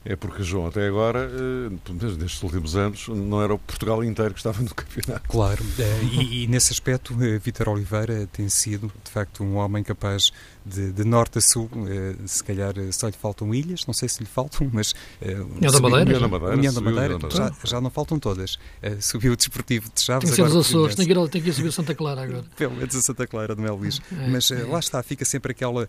É 0.05 0.17
porque, 0.17 0.43
João, 0.43 0.67
até 0.67 0.85
agora, 0.85 1.31
eh, 1.31 1.93
nestes 2.19 2.43
últimos 2.43 2.75
anos, 2.75 3.07
não 3.07 3.41
era 3.41 3.53
o 3.53 3.59
Portugal 3.59 4.03
inteiro 4.03 4.33
que 4.33 4.39
estava 4.39 4.61
no 4.61 4.73
campeonato. 4.75 5.29
Claro, 5.29 5.63
é, 5.79 6.03
e, 6.03 6.43
e, 6.43 6.47
nesse 6.47 6.73
aspecto, 6.73 7.13
eh, 7.23 7.39
Vítor 7.39 7.69
Oliveira 7.69 8.27
tem 8.27 8.49
sido, 8.49 8.91
de 9.01 9.09
facto, 9.09 9.43
um 9.43 9.55
homem 9.55 9.81
capaz 9.81 10.31
de, 10.65 10.91
de, 10.91 11.05
norte 11.05 11.37
a 11.37 11.41
sul, 11.41 11.69
eh, 11.87 12.15
se 12.25 12.43
calhar 12.43 12.73
só 12.91 13.07
lhe 13.07 13.13
faltam 13.13 13.55
ilhas, 13.55 13.85
não 13.85 13.93
sei 13.93 14.09
se 14.09 14.19
lhe 14.19 14.25
faltam, 14.25 14.69
mas... 14.73 14.93
União 15.21 15.71
da 15.71 15.79
Madeira? 15.79 16.03
União 16.03 16.21
da 16.21 16.27
Madeira, 16.27 16.55
União 16.55 16.73
da 16.73 16.81
Madeira, 16.81 17.17
já, 17.29 17.51
já, 17.63 17.81
não 17.81 17.89
faltam 17.89 18.19
todas. 18.19 18.57
subiu 18.99 19.31
o 19.31 19.35
Desportivo 19.37 19.89
de 19.93 20.01
Chaves. 20.01 20.29
Tem 20.29 20.29
que 20.31 20.35
ser 20.35 20.57
os 20.57 20.67
Açores, 20.67 20.95
tem 20.95 21.05
que, 21.05 21.13
ir, 21.13 21.29
tem 21.29 21.41
que 21.41 21.49
ir 21.49 21.53
subir 21.53 21.71
Santa 21.71 21.95
Clara 21.95 22.23
agora. 22.23 22.43
Pelo 22.57 22.75
menos 22.75 22.93
a 22.93 23.01
Santa 23.01 23.25
Clara 23.25 23.55
de 23.55 23.61
Mel 23.61 23.75
Luís. 23.75 24.01
É, 24.11 24.27
mas 24.27 24.51
é. 24.51 24.63
lá 24.63 24.79
está, 24.79 25.01
fica 25.01 25.23
sempre 25.23 25.53
aquela 25.53 25.87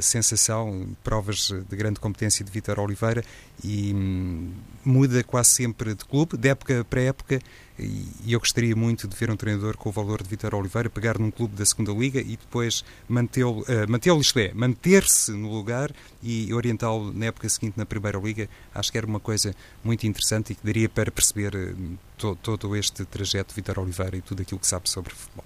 sensação, 0.00 0.88
provas 1.02 1.52
de 1.68 1.76
grande 1.76 1.98
competência 1.98 2.44
de 2.44 2.50
Vítor 2.50 2.78
Oliveira 2.78 3.24
e 3.62 3.92
hum, 3.94 4.52
muda 4.84 5.22
quase 5.22 5.50
sempre 5.50 5.94
de 5.94 6.04
clube, 6.04 6.36
de 6.36 6.48
época 6.48 6.84
para 6.88 7.00
época, 7.02 7.40
e 7.78 8.32
eu 8.32 8.38
gostaria 8.38 8.76
muito 8.76 9.08
de 9.08 9.16
ver 9.16 9.30
um 9.30 9.36
treinador 9.36 9.76
com 9.76 9.88
o 9.88 9.92
valor 9.92 10.22
de 10.22 10.28
Vitor 10.28 10.54
Oliveira 10.54 10.90
pegar 10.90 11.18
num 11.18 11.30
clube 11.30 11.56
da 11.56 11.64
segunda 11.64 11.92
Liga 11.92 12.20
e 12.20 12.36
depois 12.36 12.84
mantê-lo, 13.08 13.62
uh, 13.62 13.88
mantê-lo 13.88 14.20
isto 14.20 14.38
é, 14.38 14.52
manter-se 14.52 15.32
no 15.32 15.50
lugar 15.50 15.90
e 16.22 16.52
orientá-lo 16.52 17.12
na 17.12 17.26
época 17.26 17.48
seguinte 17.48 17.78
na 17.78 17.86
Primeira 17.86 18.18
Liga, 18.18 18.48
acho 18.74 18.92
que 18.92 18.98
era 18.98 19.06
uma 19.06 19.20
coisa 19.20 19.54
muito 19.82 20.06
interessante 20.06 20.52
e 20.52 20.54
que 20.54 20.64
daria 20.64 20.88
para 20.88 21.10
perceber 21.10 21.54
uh, 21.54 21.98
to, 22.18 22.36
todo 22.42 22.76
este 22.76 23.04
trajeto 23.04 23.50
de 23.50 23.54
Vitor 23.56 23.78
Oliveira 23.78 24.16
e 24.16 24.20
tudo 24.20 24.42
aquilo 24.42 24.60
que 24.60 24.66
sabe 24.66 24.88
sobre 24.88 25.14
futebol. 25.14 25.44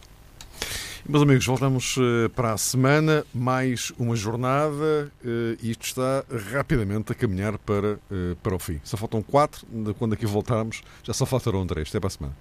Meus 1.06 1.22
amigos, 1.22 1.44
voltamos 1.44 1.96
eh, 1.98 2.30
para 2.34 2.54
a 2.54 2.56
semana, 2.56 3.26
mais 3.34 3.92
uma 3.98 4.16
jornada 4.16 5.12
eh, 5.22 5.54
e 5.62 5.70
isto 5.70 5.84
está 5.84 6.24
rapidamente 6.50 7.12
a 7.12 7.14
caminhar 7.14 7.58
para, 7.58 7.98
eh, 8.10 8.34
para 8.42 8.54
o 8.54 8.58
fim. 8.58 8.80
Só 8.82 8.96
faltam 8.96 9.22
quatro, 9.22 9.66
quando 9.98 10.14
aqui 10.14 10.24
voltarmos, 10.24 10.82
já 11.02 11.12
só 11.12 11.26
faltarão 11.26 11.66
três. 11.66 11.90
Até 11.90 12.00
para 12.00 12.06
a 12.06 12.10
semana. 12.10 12.34